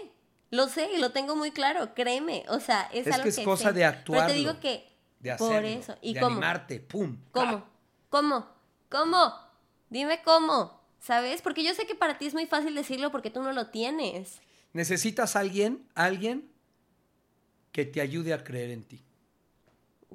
Lo 0.50 0.68
sé 0.70 0.90
y 0.94 1.00
lo 1.00 1.12
tengo 1.12 1.36
muy 1.36 1.52
claro, 1.52 1.94
créeme. 1.96 2.46
O 2.50 2.60
sea, 2.60 2.88
es, 2.94 3.08
Es 3.08 3.14
algo 3.14 3.24
que 3.24 3.30
es 3.30 3.40
cosa 3.40 3.70
sé. 3.70 3.74
de 3.74 3.82
Pero 3.82 3.88
actuarlo, 3.90 4.28
te 4.28 4.34
digo 4.34 4.60
que 4.60 4.88
De 5.20 5.32
hacerlo. 5.32 5.54
por 5.56 5.66
eso. 5.66 5.96
¿Y 6.02 6.14
de 6.14 6.20
cómo? 6.20 6.32
animarte. 6.34 6.80
Pum. 6.80 7.18
¿Cómo? 7.32 7.64
¿Cómo? 8.10 8.48
¿Cómo? 8.90 9.34
Dime 9.90 10.22
cómo. 10.24 10.83
¿Sabes? 11.04 11.42
Porque 11.42 11.64
yo 11.64 11.74
sé 11.74 11.86
que 11.86 11.96
para 11.96 12.18
ti 12.18 12.26
es 12.28 12.34
muy 12.34 12.46
fácil 12.48 12.76
decirlo 12.76 13.12
porque 13.12 13.30
tú 13.30 13.42
no 13.44 13.52
lo 13.52 13.68
tienes. 13.68 14.40
Necesitas 14.74 15.36
alguien, 15.36 15.88
alguien 15.96 16.50
que 17.72 17.86
te 17.86 18.02
ayude 18.02 18.34
a 18.34 18.44
creer 18.44 18.70
en 18.72 18.84
ti. 18.84 19.02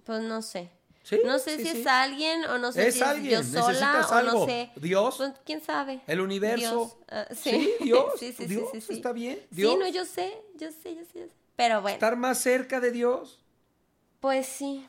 Pues 0.05 0.23
no 0.23 0.43
sé. 0.43 0.71
Sí, 1.03 1.21
no 1.25 1.39
sé 1.39 1.57
sí, 1.57 1.65
si 1.65 1.73
sí. 1.73 1.81
es 1.81 1.87
alguien 1.87 2.45
o 2.47 2.59
no 2.59 2.71
sé 2.73 2.89
Es 2.89 2.95
si 2.97 3.03
alguien, 3.03 3.41
es 3.41 3.53
yo 3.53 3.63
sola 3.63 3.71
necesitas 3.73 4.11
o 4.13 4.15
algo. 4.15 4.41
no 4.41 4.47
sé. 4.47 4.71
Dios, 4.77 5.17
Pues, 5.17 5.33
quién 5.45 5.63
sabe. 5.63 6.01
el 6.07 6.21
universo. 6.21 6.67
Dios. 6.71 6.97
Ah, 7.09 7.27
Sí, 7.35 7.71
Dios, 7.81 8.05
sí, 8.19 8.33
sí, 8.33 8.47
sí, 8.47 8.47
Dios, 8.47 8.69
sí, 8.73 8.81
sí. 8.81 8.93
está 8.95 9.13
bien, 9.13 9.39
Sí, 9.39 9.47
Dios. 9.57 9.79
no, 9.79 9.89
yo 9.89 10.05
sé, 10.05 10.37
yo 10.57 10.71
sé, 10.71 10.95
yo 10.97 11.05
sé. 11.05 11.21
yo 11.21 11.27
sé. 11.27 11.33
Pero 11.57 11.81
bueno, 11.83 11.95
Estar 11.95 12.17
más 12.17 12.39
cerca 12.39 12.79
de 12.81 12.91
Dios, 12.93 13.39
pues 14.21 14.47
sí. 14.47 14.87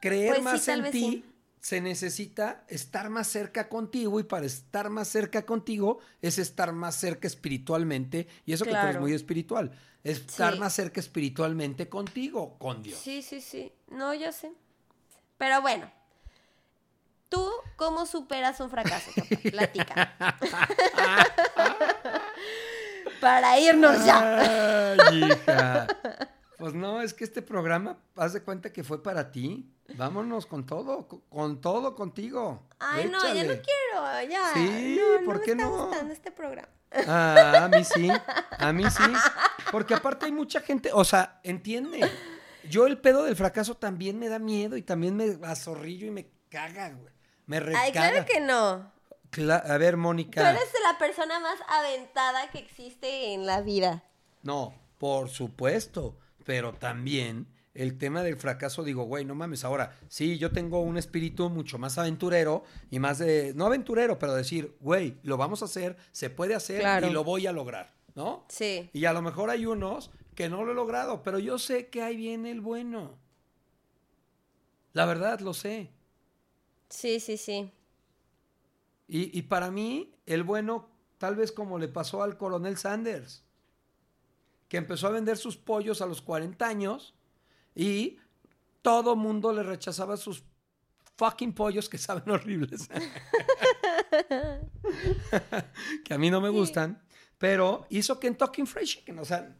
creer 0.00 0.28
Pues 0.28 0.38
sí, 0.38 0.44
más 0.44 0.68
en 0.68 0.90
ti, 0.90 1.00
sí. 1.00 1.24
Se 1.62 1.80
necesita 1.80 2.64
estar 2.68 3.08
más 3.08 3.28
cerca 3.28 3.68
contigo 3.68 4.18
y 4.18 4.24
para 4.24 4.44
estar 4.46 4.90
más 4.90 5.06
cerca 5.06 5.46
contigo 5.46 6.00
es 6.20 6.38
estar 6.38 6.72
más 6.72 6.96
cerca 6.96 7.28
espiritualmente 7.28 8.26
y 8.44 8.52
eso 8.52 8.64
que 8.64 8.72
tú 8.72 8.76
eres 8.76 8.98
muy 9.00 9.12
espiritual, 9.14 9.70
es 10.02 10.18
estar 10.18 10.54
Sí. 10.54 10.58
más 10.58 10.74
cerca 10.74 10.98
espiritualmente 10.98 11.88
contigo, 11.88 12.58
con 12.58 12.82
Dios. 12.82 12.98
Sí, 12.98 13.22
sí, 13.22 13.40
sí. 13.40 13.72
No, 13.88 14.12
yo 14.12 14.32
sé. 14.32 14.52
Pero 15.38 15.62
bueno. 15.62 15.88
¿Tú 17.28 17.48
cómo 17.76 18.04
superas 18.06 18.60
un 18.60 18.68
fracaso? 18.68 19.10
papá? 19.14 19.28
Platica. 19.50 20.16
Para 23.20 23.58
irnos 23.60 24.04
ya. 24.04 24.94
Ay, 25.10 25.24
hija. 25.30 25.86
Pues 26.62 26.74
no, 26.74 27.02
es 27.02 27.12
que 27.12 27.24
este 27.24 27.42
programa, 27.42 27.98
haz 28.14 28.34
de 28.34 28.40
cuenta 28.44 28.72
que 28.72 28.84
fue 28.84 29.02
para 29.02 29.32
ti. 29.32 29.68
Vámonos 29.96 30.46
con 30.46 30.64
todo, 30.64 31.08
co- 31.08 31.24
con 31.28 31.60
todo 31.60 31.96
contigo. 31.96 32.68
Ay, 32.78 33.08
no, 33.10 33.18
ya 33.34 33.42
no 33.42 33.54
quiero, 33.54 34.30
ya. 34.30 34.52
Sí, 34.54 34.96
no, 35.18 35.24
¿por 35.24 35.38
no 35.38 35.42
qué 35.42 35.56
me 35.56 35.62
está 35.64 35.74
no? 35.76 35.86
gustando 35.86 36.12
este 36.12 36.30
programa. 36.30 36.68
Ah, 37.08 37.64
a 37.64 37.68
mí 37.68 37.82
sí, 37.82 38.08
a 38.58 38.72
mí 38.72 38.84
sí. 38.88 39.02
Porque 39.72 39.92
aparte 39.94 40.26
hay 40.26 40.30
mucha 40.30 40.60
gente, 40.60 40.90
o 40.92 41.02
sea, 41.04 41.40
entiende. 41.42 42.08
Yo 42.70 42.86
el 42.86 42.96
pedo 42.98 43.24
del 43.24 43.34
fracaso 43.34 43.76
también 43.76 44.20
me 44.20 44.28
da 44.28 44.38
miedo 44.38 44.76
y 44.76 44.82
también 44.82 45.16
me 45.16 45.36
azorrillo 45.44 46.06
y 46.06 46.10
me 46.12 46.30
caga, 46.48 46.90
güey. 46.90 47.12
Me 47.46 47.58
recaga. 47.58 47.82
Ay, 47.86 47.90
claro 47.90 48.24
que 48.24 48.40
no. 48.40 48.92
Cla- 49.32 49.68
a 49.68 49.78
ver, 49.78 49.94
Tú 49.94 49.98
Mónica. 50.00 50.48
eres 50.48 50.72
la 50.88 50.96
persona 50.96 51.40
más 51.40 51.58
aventada 51.66 52.52
que 52.52 52.60
existe 52.60 53.34
en 53.34 53.46
la 53.46 53.62
vida. 53.62 54.04
No, 54.44 54.72
por 54.98 55.28
supuesto. 55.28 56.18
Pero 56.44 56.72
también 56.74 57.46
el 57.74 57.96
tema 57.98 58.22
del 58.22 58.36
fracaso, 58.36 58.84
digo, 58.84 59.04
güey, 59.04 59.24
no 59.24 59.34
mames. 59.34 59.64
Ahora, 59.64 59.96
sí, 60.08 60.38
yo 60.38 60.50
tengo 60.52 60.80
un 60.80 60.98
espíritu 60.98 61.48
mucho 61.48 61.78
más 61.78 61.96
aventurero 61.98 62.64
y 62.90 62.98
más 62.98 63.18
de. 63.18 63.52
No 63.54 63.66
aventurero, 63.66 64.18
pero 64.18 64.34
decir, 64.34 64.76
güey, 64.80 65.16
lo 65.22 65.36
vamos 65.36 65.62
a 65.62 65.66
hacer, 65.66 65.96
se 66.12 66.28
puede 66.30 66.54
hacer 66.54 66.80
Claro. 66.80 67.06
y 67.06 67.10
lo 67.10 67.24
voy 67.24 67.46
a 67.46 67.52
lograr, 67.52 67.92
¿no? 68.14 68.44
Sí. 68.48 68.90
Y 68.92 69.04
a 69.06 69.12
lo 69.12 69.22
mejor 69.22 69.50
hay 69.50 69.64
unos 69.66 70.10
que 70.34 70.48
no 70.48 70.64
lo 70.64 70.72
he 70.72 70.74
logrado, 70.74 71.22
pero 71.22 71.38
yo 71.38 71.58
sé 71.58 71.88
que 71.88 72.02
ahí 72.02 72.16
viene 72.16 72.50
el 72.50 72.60
bueno. 72.60 73.18
La 74.92 75.06
verdad, 75.06 75.40
lo 75.40 75.54
sé. 75.54 75.90
Sí, 76.90 77.20
sí, 77.20 77.36
sí. 77.38 77.70
Y, 79.08 79.36
y 79.38 79.42
para 79.42 79.70
mí, 79.70 80.14
el 80.26 80.42
bueno, 80.42 80.90
tal 81.18 81.36
vez 81.36 81.52
como 81.52 81.78
le 81.78 81.88
pasó 81.88 82.22
al 82.22 82.36
coronel 82.36 82.76
Sanders, 82.76 83.42
que 84.72 84.78
empezó 84.78 85.06
a 85.06 85.10
vender 85.10 85.36
sus 85.36 85.58
pollos 85.58 86.00
a 86.00 86.06
los 86.06 86.22
40 86.22 86.66
años 86.66 87.12
y 87.74 88.16
todo 88.80 89.16
mundo 89.16 89.52
le 89.52 89.62
rechazaba 89.62 90.16
sus 90.16 90.44
fucking 91.18 91.52
pollos 91.52 91.90
que 91.90 91.98
saben 91.98 92.30
horribles. 92.30 92.88
que 96.04 96.14
a 96.14 96.16
mí 96.16 96.30
no 96.30 96.40
me 96.40 96.48
gustan, 96.48 97.02
pero 97.36 97.86
hizo 97.90 98.18
Kentucky 98.18 98.64
Fried 98.64 98.86
Chicken. 98.86 99.18
O 99.18 99.26
sea, 99.26 99.54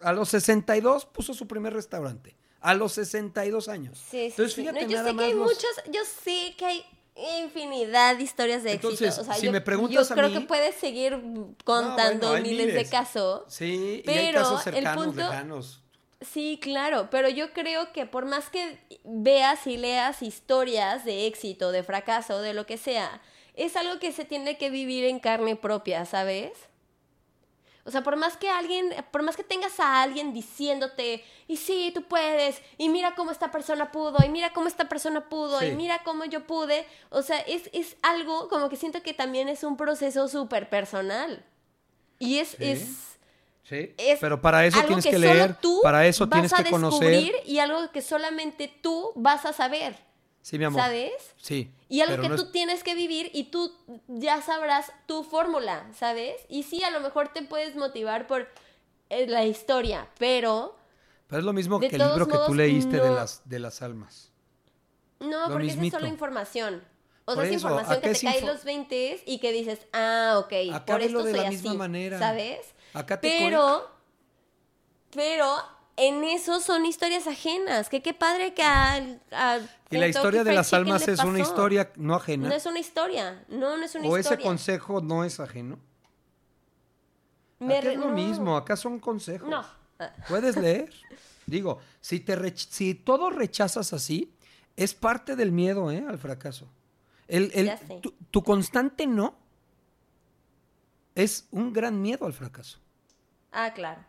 a 0.00 0.12
los 0.12 0.28
62 0.28 1.06
puso 1.06 1.34
su 1.34 1.48
primer 1.48 1.72
restaurante. 1.74 2.36
A 2.60 2.74
los 2.74 2.92
62 2.92 3.66
años. 3.68 3.98
Sí, 3.98 4.04
sí, 4.10 4.18
Entonces, 4.26 4.52
sí. 4.54 4.60
fíjate 4.60 4.84
No, 4.84 4.88
yo 4.90 4.96
nada 4.98 5.10
sé 5.10 5.16
que 5.16 5.24
hay 5.24 5.32
los- 5.34 5.42
muchas, 5.42 5.82
yo 5.90 6.00
sé 6.04 6.54
que 6.56 6.64
hay 6.66 6.84
infinidad 7.16 8.16
de 8.16 8.22
historias 8.22 8.62
de 8.62 8.72
Entonces, 8.72 9.08
éxito. 9.08 9.22
O 9.22 9.24
sea, 9.24 9.34
si 9.34 9.46
yo, 9.46 9.52
me 9.52 9.60
preguntas 9.60 10.08
yo 10.08 10.12
a 10.12 10.16
creo 10.16 10.28
mí- 10.28 10.34
que 10.34 10.40
puedes 10.46 10.74
seguir 10.76 11.20
contando 11.64 12.28
bueno, 12.30 12.42
miles 12.46 12.74
de 12.74 12.84
casos. 12.86 13.42
Sí, 13.48 14.02
y 14.04 14.10
hay 14.10 14.32
Pero 14.32 14.58
el 14.74 14.84
punto- 14.94 15.16
lejanos. 15.20 15.78
Sí, 16.20 16.58
claro, 16.62 17.08
pero 17.10 17.28
yo 17.28 17.52
creo 17.52 17.92
que 17.92 18.06
por 18.06 18.26
más 18.26 18.48
que 18.48 18.78
veas 19.04 19.66
y 19.66 19.76
leas 19.76 20.22
historias 20.22 21.04
de 21.04 21.26
éxito, 21.26 21.72
de 21.72 21.82
fracaso, 21.82 22.40
de 22.40 22.54
lo 22.54 22.64
que 22.64 22.78
sea, 22.78 23.20
es 23.54 23.74
algo 23.76 23.98
que 23.98 24.12
se 24.12 24.24
tiene 24.24 24.56
que 24.56 24.70
vivir 24.70 25.04
en 25.04 25.18
carne 25.18 25.56
propia, 25.56 26.04
¿sabes? 26.06 26.52
O 27.84 27.90
sea, 27.90 28.02
por 28.04 28.14
más 28.16 28.36
que 28.36 28.48
alguien, 28.48 28.94
por 29.10 29.22
más 29.24 29.36
que 29.36 29.42
tengas 29.42 29.80
a 29.80 30.02
alguien 30.02 30.32
diciéndote, 30.32 31.24
y 31.48 31.56
sí, 31.56 31.90
tú 31.92 32.04
puedes, 32.04 32.62
y 32.78 32.88
mira 32.88 33.14
cómo 33.16 33.32
esta 33.32 33.50
persona 33.50 33.90
pudo, 33.90 34.18
y 34.24 34.28
mira 34.28 34.52
cómo 34.52 34.68
esta 34.68 34.88
persona 34.88 35.28
pudo, 35.28 35.58
Sí. 35.58 35.66
y 35.66 35.72
mira 35.74 36.02
cómo 36.04 36.24
yo 36.24 36.46
pude, 36.46 36.86
o 37.10 37.22
sea, 37.22 37.38
es, 37.40 37.68
es 37.72 37.96
algo 38.02 38.48
como 38.48 38.68
que 38.68 38.76
siento 38.76 39.02
que 39.02 39.14
también 39.14 39.48
es 39.48 39.64
un 39.64 39.76
proceso 39.76 40.28
súper 40.28 40.68
personal. 40.68 41.44
Y 42.20 42.38
es, 42.38 42.50
Sí. 42.50 42.56
es, 42.60 43.08
Sí, 43.64 43.94
es 43.96 44.18
pero 44.20 44.40
para 44.40 44.66
eso 44.66 44.80
tienes 44.86 45.04
que, 45.06 45.18
leer, 45.18 45.56
para 45.82 46.06
eso 46.06 46.26
vas 46.26 46.32
tienes 46.32 46.52
a 46.52 46.62
que 46.64 46.70
conocer. 46.70 47.08
descubrir 47.08 47.34
y 47.46 47.58
algo 47.60 47.90
que 47.90 48.02
solamente 48.02 48.68
tú 48.82 49.12
vas 49.14 49.44
a 49.46 49.52
saber, 49.52 49.96
Sí, 50.42 50.58
mi 50.58 50.64
amor. 50.64 50.80
¿sabes? 50.82 51.12
Sí. 51.40 51.70
Y 51.88 52.00
algo 52.00 52.20
que 52.20 52.28
no 52.28 52.36
tú 52.36 52.42
es- 52.44 52.52
tienes 52.52 52.82
que 52.82 52.94
vivir 52.94 53.30
y 53.32 53.44
tú 53.44 53.72
ya 54.08 54.42
sabrás 54.42 54.92
tu 55.06 55.22
fórmula, 55.24 55.86
¿sabes? 55.96 56.34
Y 56.48 56.64
sí, 56.64 56.82
a 56.82 56.90
lo 56.90 57.00
mejor 57.00 57.28
te 57.32 57.42
puedes 57.42 57.76
motivar 57.76 58.26
por 58.26 58.48
eh, 59.08 59.26
la 59.28 59.44
historia, 59.44 60.08
pero 60.18 60.76
pero 61.28 61.38
es 61.40 61.44
lo 61.46 61.52
mismo 61.52 61.78
que 61.80 61.86
el 61.86 61.98
libro 61.98 62.26
que 62.26 62.38
tú 62.46 62.54
leíste 62.54 62.98
de 63.00 63.10
las 63.10 63.42
de 63.48 63.58
las 63.58 63.80
almas. 63.82 64.30
no, 65.20 65.46
Lo 65.48 65.52
porque 65.54 65.68
esa 65.68 65.82
es 65.84 65.90
solo 65.92 66.06
información. 66.08 66.82
O 67.24 67.34
sea, 67.34 67.44
es 67.44 67.52
información 67.52 68.00
que 68.00 68.12
te 68.14 68.20
cae 68.20 68.40
los 68.44 68.64
20 68.64 69.22
y 69.26 69.38
que 69.38 69.52
dices, 69.52 69.86
ah, 69.92 70.40
ok, 70.44 70.52
Acá 70.74 70.94
por 70.94 71.02
esto 71.02 71.22
de 71.22 71.30
soy 71.30 71.40
la 71.40 71.48
así, 71.48 71.56
misma 71.56 71.74
manera. 71.74 72.18
¿sabes? 72.18 72.74
Acá 72.94 73.20
te 73.20 73.28
Pero, 73.28 73.88
pero 75.14 75.56
en 76.08 76.24
eso 76.24 76.60
son 76.60 76.86
historias 76.86 77.26
ajenas. 77.26 77.88
Que 77.88 78.02
qué 78.02 78.14
padre 78.14 78.54
que 78.54 78.62
a 78.62 79.58
Y 79.90 79.96
la 79.98 80.08
historia 80.08 80.44
de 80.44 80.52
las 80.54 80.72
almas 80.72 81.06
es 81.08 81.20
una 81.20 81.40
historia 81.40 81.92
no 81.96 82.14
ajena. 82.14 82.48
No 82.48 82.54
es 82.54 82.66
una 82.66 82.78
historia. 82.78 83.44
No, 83.48 83.76
no 83.76 83.84
es 83.84 83.94
una 83.94 84.08
o 84.08 84.16
ese 84.16 84.28
historia. 84.30 84.44
consejo 84.46 85.00
no 85.00 85.24
es 85.24 85.38
ajeno. 85.40 85.78
Me 87.58 87.78
acá 87.78 87.86
re- 87.86 87.92
es 87.94 87.98
lo 88.00 88.08
no. 88.08 88.14
mismo, 88.14 88.56
acá 88.56 88.76
son 88.76 88.98
consejos. 88.98 89.48
No. 89.48 89.64
Puedes 90.28 90.56
leer. 90.66 90.92
Digo, 91.46 91.78
si 92.00 92.20
te 92.20 92.56
si 92.56 92.94
todo 92.94 93.30
rechazas 93.30 93.92
así, 93.92 94.32
es 94.76 94.94
parte 94.94 95.36
del 95.36 95.52
miedo, 95.52 95.90
¿eh? 95.90 96.04
Al 96.08 96.18
fracaso. 96.18 96.68
El, 97.28 97.50
el- 97.54 97.72
tu 98.30 98.42
constante 98.42 99.06
no 99.06 99.36
es 101.14 101.46
un 101.50 101.72
gran 101.72 102.00
miedo 102.00 102.26
al 102.26 102.32
fracaso. 102.32 102.78
Ah, 103.52 103.72
claro. 103.74 104.00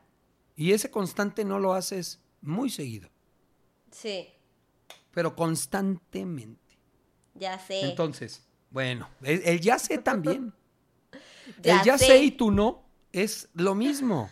Y 0.56 0.72
ese 0.74 0.92
constante 0.92 1.44
no 1.46 1.60
lo 1.60 1.74
haces 1.74 2.20
muy 2.42 2.70
seguido, 2.70 3.10
Sí, 3.92 4.28
pero 5.12 5.36
constantemente. 5.36 6.78
ya 7.36 7.58
sé. 7.60 7.82
Entonces, 7.90 8.44
bueno, 8.70 9.10
el, 9.22 9.42
el 9.46 9.60
ya 9.62 9.80
sé 9.80 9.98
también. 10.00 10.54
Ya 11.62 11.80
el 11.80 11.86
ya 11.86 11.98
sé. 11.98 12.06
sé 12.06 12.24
y 12.24 12.32
tú 12.32 12.52
no 12.52 12.86
es 13.12 13.50
lo 13.54 13.76
mismo. 13.76 14.30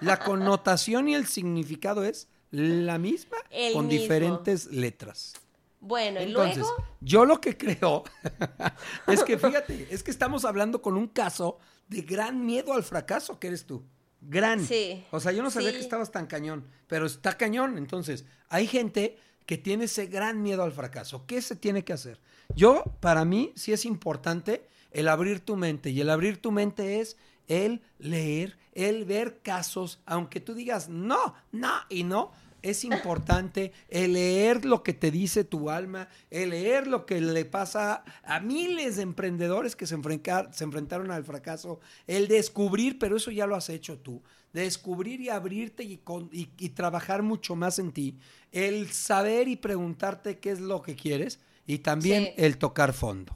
La 0.00 0.18
connotación 0.18 1.08
y 1.08 1.14
el 1.14 1.26
significado 1.26 2.04
es 2.04 2.28
la 2.50 2.98
misma 2.98 3.38
El 3.50 3.72
con 3.72 3.86
mismo. 3.86 4.00
diferentes 4.02 4.66
letras. 4.66 5.32
bueno, 5.80 6.20
y 6.20 6.24
Entonces, 6.24 6.58
luego. 6.58 6.76
yo 7.00 7.24
lo 7.24 7.40
que 7.40 7.56
creo 7.56 8.04
es 9.06 9.24
que 9.24 9.38
fíjate, 9.38 9.88
es 9.90 10.02
que 10.02 10.10
estamos 10.10 10.44
hablando 10.44 10.82
con 10.82 10.94
un 10.96 11.08
caso 11.08 11.58
de 11.88 12.02
gran 12.02 12.44
miedo 12.44 12.74
al 12.74 12.82
fracaso 12.84 13.40
que 13.40 13.46
eres 13.48 13.64
tú. 13.66 13.82
Gran. 14.28 14.64
Sí, 14.64 15.04
O 15.10 15.20
sea, 15.20 15.32
yo 15.32 15.42
no 15.42 15.50
sabía 15.50 15.70
sí. 15.70 15.76
que 15.76 15.82
estabas 15.82 16.10
tan 16.10 16.26
cañón, 16.26 16.64
pero 16.86 17.06
está 17.06 17.36
cañón. 17.36 17.78
Entonces, 17.78 18.24
hay 18.48 18.66
gente 18.66 19.18
que 19.46 19.56
tiene 19.56 19.84
ese 19.84 20.06
gran 20.06 20.42
miedo 20.42 20.62
al 20.62 20.72
fracaso. 20.72 21.24
¿Qué 21.26 21.40
se 21.40 21.54
tiene 21.54 21.84
que 21.84 21.92
hacer? 21.92 22.20
Yo, 22.54 22.82
para 23.00 23.24
mí, 23.24 23.52
sí 23.54 23.72
es 23.72 23.84
importante 23.84 24.66
el 24.90 25.08
abrir 25.08 25.40
tu 25.40 25.56
mente. 25.56 25.90
Y 25.90 26.00
el 26.00 26.10
abrir 26.10 26.40
tu 26.40 26.50
mente 26.50 27.00
es 27.00 27.16
el 27.48 27.82
leer, 27.98 28.58
el 28.72 29.04
ver 29.04 29.40
casos, 29.42 30.00
aunque 30.06 30.40
tú 30.40 30.54
digas 30.54 30.88
no, 30.88 31.34
no 31.52 31.72
y 31.88 32.02
no. 32.02 32.32
Es 32.70 32.82
importante 32.84 33.72
el 33.88 34.14
leer 34.14 34.64
lo 34.64 34.82
que 34.82 34.92
te 34.92 35.10
dice 35.10 35.44
tu 35.44 35.70
alma, 35.70 36.08
el 36.30 36.50
leer 36.50 36.86
lo 36.88 37.06
que 37.06 37.20
le 37.20 37.44
pasa 37.44 38.02
a 38.24 38.40
miles 38.40 38.96
de 38.96 39.02
emprendedores 39.02 39.76
que 39.76 39.86
se, 39.86 39.96
enfrencar- 39.96 40.52
se 40.52 40.64
enfrentaron 40.64 41.10
al 41.12 41.24
fracaso, 41.24 41.78
el 42.08 42.26
descubrir, 42.26 42.98
pero 42.98 43.16
eso 43.16 43.30
ya 43.30 43.46
lo 43.46 43.54
has 43.54 43.68
hecho 43.68 43.98
tú, 43.98 44.20
descubrir 44.52 45.20
y 45.20 45.28
abrirte 45.28 45.84
y, 45.84 45.98
con- 45.98 46.28
y- 46.32 46.50
y 46.58 46.70
trabajar 46.70 47.22
mucho 47.22 47.54
más 47.54 47.78
en 47.78 47.92
ti, 47.92 48.18
el 48.50 48.90
saber 48.92 49.46
y 49.48 49.56
preguntarte 49.56 50.38
qué 50.38 50.50
es 50.50 50.60
lo 50.60 50.82
que 50.82 50.96
quieres 50.96 51.38
y 51.66 51.78
también 51.78 52.24
Sí. 52.24 52.32
el 52.38 52.58
tocar 52.58 52.92
fondo. 52.92 53.32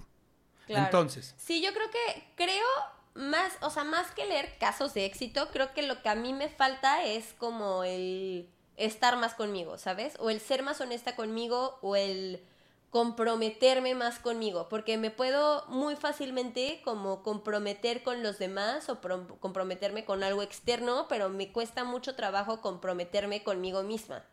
Claro. 0.67 0.85
Entonces, 0.87 1.35
Sí, 1.39 1.63
yo 1.63 1.73
creo 1.73 1.89
que, 1.91 2.25
creo 2.37 2.67
más, 3.15 3.53
o 3.61 3.71
sea, 3.71 3.85
más 3.85 4.11
que 4.13 4.25
leer 4.27 4.57
casos 4.59 4.95
de 4.95 5.05
éxito, 5.05 5.49
creo 5.53 5.73
que 5.75 5.83
lo 5.83 6.01
que 6.03 6.09
a 6.09 6.15
mí 6.15 6.33
me 6.33 6.49
falta 6.49 7.05
es 7.05 7.35
como 7.39 7.83
el 7.85 8.49
estar 8.81 9.17
más 9.17 9.35
conmigo, 9.35 9.79
¿sabes? 9.79 10.15
O 10.19 10.31
el 10.31 10.41
ser 10.41 10.63
más 10.63 10.81
honesta 10.81 11.15
conmigo, 11.15 11.79
o 11.83 11.97
el 11.97 12.43
comprometerme 12.91 13.95
más 13.95 14.19
conmigo, 14.19 14.69
porque 14.69 14.99
me 14.99 15.13
puedo 15.13 15.65
muy 15.69 15.95
fácilmente 15.95 16.81
como 16.85 17.23
comprometer 17.23 18.03
con 18.03 18.23
los 18.25 18.39
demás 18.39 18.89
o 18.89 19.01
comprometerme 19.39 20.05
con 20.05 20.25
algo 20.25 20.43
externo, 20.43 21.07
pero 21.09 21.29
me 21.29 21.53
cuesta 21.53 21.85
mucho 21.85 22.17
trabajo 22.17 22.61
comprometerme 22.61 23.45
conmigo 23.45 23.85
misma. 23.85 24.25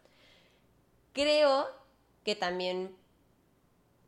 Creo 1.13 1.67
que 2.23 2.35
también, 2.35 2.97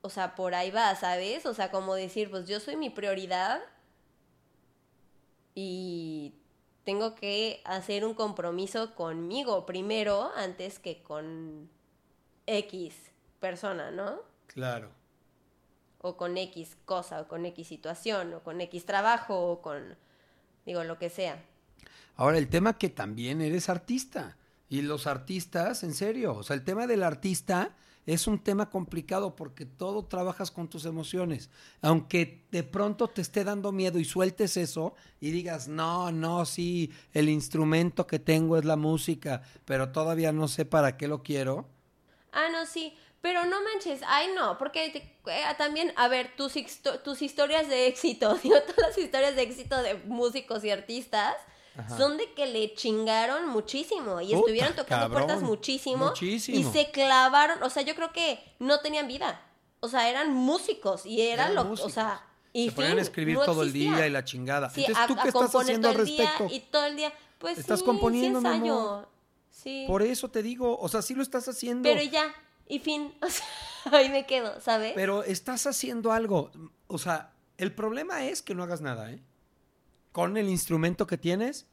o 0.02 0.10
sea, 0.10 0.34
por 0.34 0.56
ahí 0.56 0.72
va, 0.72 0.96
¿sabes? 0.96 1.46
O 1.46 1.54
sea, 1.54 1.70
como 1.70 1.94
decir, 1.94 2.32
pues 2.32 2.48
yo 2.48 2.60
soy 2.60 2.76
mi 2.76 2.90
prioridad 2.90 3.62
y 5.54 6.39
tengo 6.90 7.14
que 7.14 7.62
hacer 7.66 8.04
un 8.04 8.16
compromiso 8.16 8.96
conmigo 8.96 9.68
primero 9.68 10.32
antes 10.36 10.80
que 10.80 11.04
con 11.04 11.70
X 12.48 12.96
persona, 13.40 13.92
¿no? 13.92 14.24
Claro. 14.48 14.90
O 16.02 16.18
con 16.18 16.36
X 16.36 16.78
cosa, 16.86 17.22
o 17.22 17.28
con 17.28 17.46
X 17.46 17.68
situación, 17.68 18.34
o 18.34 18.40
con 18.40 18.60
X 18.60 18.86
trabajo, 18.86 19.52
o 19.52 19.62
con, 19.62 19.98
digo, 20.66 20.84
lo 20.84 20.98
que 20.98 21.12
sea. 21.12 21.46
Ahora, 22.16 22.40
el 22.40 22.50
tema 22.50 22.80
que 22.80 22.90
también 22.90 23.40
eres 23.42 23.70
artista. 23.70 24.36
Y 24.68 24.82
los 24.82 25.06
artistas, 25.06 25.84
en 25.84 25.94
serio, 25.94 26.38
o 26.38 26.42
sea, 26.42 26.56
el 26.56 26.64
tema 26.64 26.88
del 26.88 27.04
artista 27.04 27.76
es 28.06 28.28
un 28.28 28.39
tema 28.39 28.70
complicado 28.70 29.36
porque 29.36 29.66
todo 29.66 30.06
trabajas 30.06 30.52
con 30.52 30.68
tus 30.68 30.86
emociones. 30.86 31.50
Aunque 31.82 32.45
de 32.52 32.64
pronto 32.64 33.08
te 33.08 33.22
esté 33.22 33.43
dando 33.43 33.72
miedo 33.72 34.00
y 34.00 34.06
sueltes 34.06 34.58
eso 34.58 34.95
y 35.20 35.32
digas, 35.32 35.68
no, 35.68 36.12
no, 36.12 36.45
sí, 36.45 36.91
el 37.14 37.30
instrumento 37.30 38.08
que 38.08 38.20
tengo 38.20 38.58
es 38.58 38.66
la 38.66 38.76
música, 38.76 39.43
pero 39.66 39.91
todavía 39.91 40.32
no 40.32 40.47
sé 40.47 40.66
para 40.66 40.97
qué 40.97 41.08
lo 41.08 41.22
quiero. 41.22 41.68
Ah, 42.32 42.50
no, 42.52 42.66
sí. 42.66 42.95
Pero 43.22 43.43
no 43.45 43.62
manches, 43.62 44.00
ay 44.08 44.30
no, 44.34 44.58
porque 44.58 44.86
eh, 44.86 45.43
también, 45.58 45.91
a 45.97 46.08
ver, 46.08 46.36
tus, 46.38 46.54
tus 47.04 47.22
historias 47.22 47.68
de 47.68 47.88
éxito, 47.88 48.39
todas 48.41 48.78
las 48.78 48.97
historias 48.97 49.36
de 49.36 49.41
éxito 49.41 49.82
de 49.82 49.95
músicos 50.06 50.64
y 50.64 50.72
artistas 50.72 51.36
son 51.97 52.17
de 52.17 52.34
que 52.34 52.45
le 52.47 52.73
chingaron 52.73 53.47
muchísimo 53.47 54.21
y 54.21 54.34
estuvieron 54.34 54.75
tocando 54.75 55.11
puertas 55.11 55.41
muchísimo, 55.41 56.13
y 56.21 56.39
se 56.39 56.91
clavaron, 56.91 57.61
o 57.63 57.69
sea, 57.69 57.84
yo 57.84 57.95
creo 57.95 58.11
que 58.11 58.39
no 58.59 58.80
tenían 58.80 59.07
vida, 59.07 59.41
o 59.80 59.88
sea, 59.88 60.09
eran 60.09 60.34
músicos 60.34 61.05
y 61.05 61.21
eran, 61.21 61.55
lo, 61.55 61.71
o 61.71 61.89
sea, 61.89 62.25
y 62.53 62.69
se 62.71 62.84
a 62.84 62.93
escribir 62.93 63.38
todo 63.45 63.63
el 63.63 63.71
día 63.71 64.07
y 64.07 64.09
la 64.09 64.23
chingada. 64.23 64.71
Entonces, 64.75 65.07
¿tú 65.07 65.15
qué 65.21 65.27
estás 65.27 65.55
haciendo 65.55 65.89
al 65.89 65.95
respecto? 65.95 66.47
y 66.49 66.59
todo 66.61 66.86
el 66.86 66.95
día, 66.95 67.13
pues 67.38 67.57
estás 67.57 67.80
sí, 67.80 67.86
componiendo, 67.86 68.41
sí 68.41 68.47
ensayo. 68.47 69.07
Sí. 69.51 69.86
Por 69.88 70.01
eso 70.01 70.30
te 70.30 70.41
digo, 70.41 70.77
o 70.80 70.88
sea, 70.88 71.01
sí 71.01 71.13
lo 71.13 71.21
estás 71.21 71.47
haciendo. 71.47 71.84
Pero 71.84 72.01
ya, 72.01 72.34
y 72.67 72.80
fin. 72.80 73.13
O 73.86 73.89
sea, 73.89 73.99
ahí 73.99 74.09
me 74.09 74.25
quedo, 74.25 74.59
¿sabes? 74.59 74.91
Pero 74.93 75.23
estás 75.23 75.65
haciendo 75.65 76.11
algo. 76.11 76.51
O 76.88 76.97
sea, 76.97 77.32
el 77.57 77.73
problema 77.73 78.25
es 78.25 78.41
que 78.41 78.53
no 78.53 78.63
hagas 78.63 78.82
nada, 78.82 79.09
¿eh? 79.09 79.21
Con 80.12 80.38
el 80.38 80.49
instrumento 80.49 81.07
que 81.07 81.18
tienes, 81.18 81.68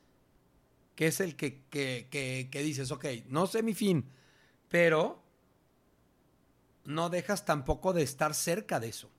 que 0.94 1.06
es 1.06 1.20
el 1.20 1.36
que, 1.36 1.62
que, 1.70 2.08
que, 2.10 2.62
dices, 2.62 2.90
ok, 2.90 3.04
no 3.28 3.46
sé 3.46 3.62
mi 3.62 3.74
fin, 3.74 4.10
pero 4.68 5.22
no 6.84 7.08
dejas 7.10 7.44
tampoco 7.44 7.92
de 7.92 8.02
estar 8.02 8.34
cerca 8.34 8.80
de 8.80 8.88
eso. 8.88 9.10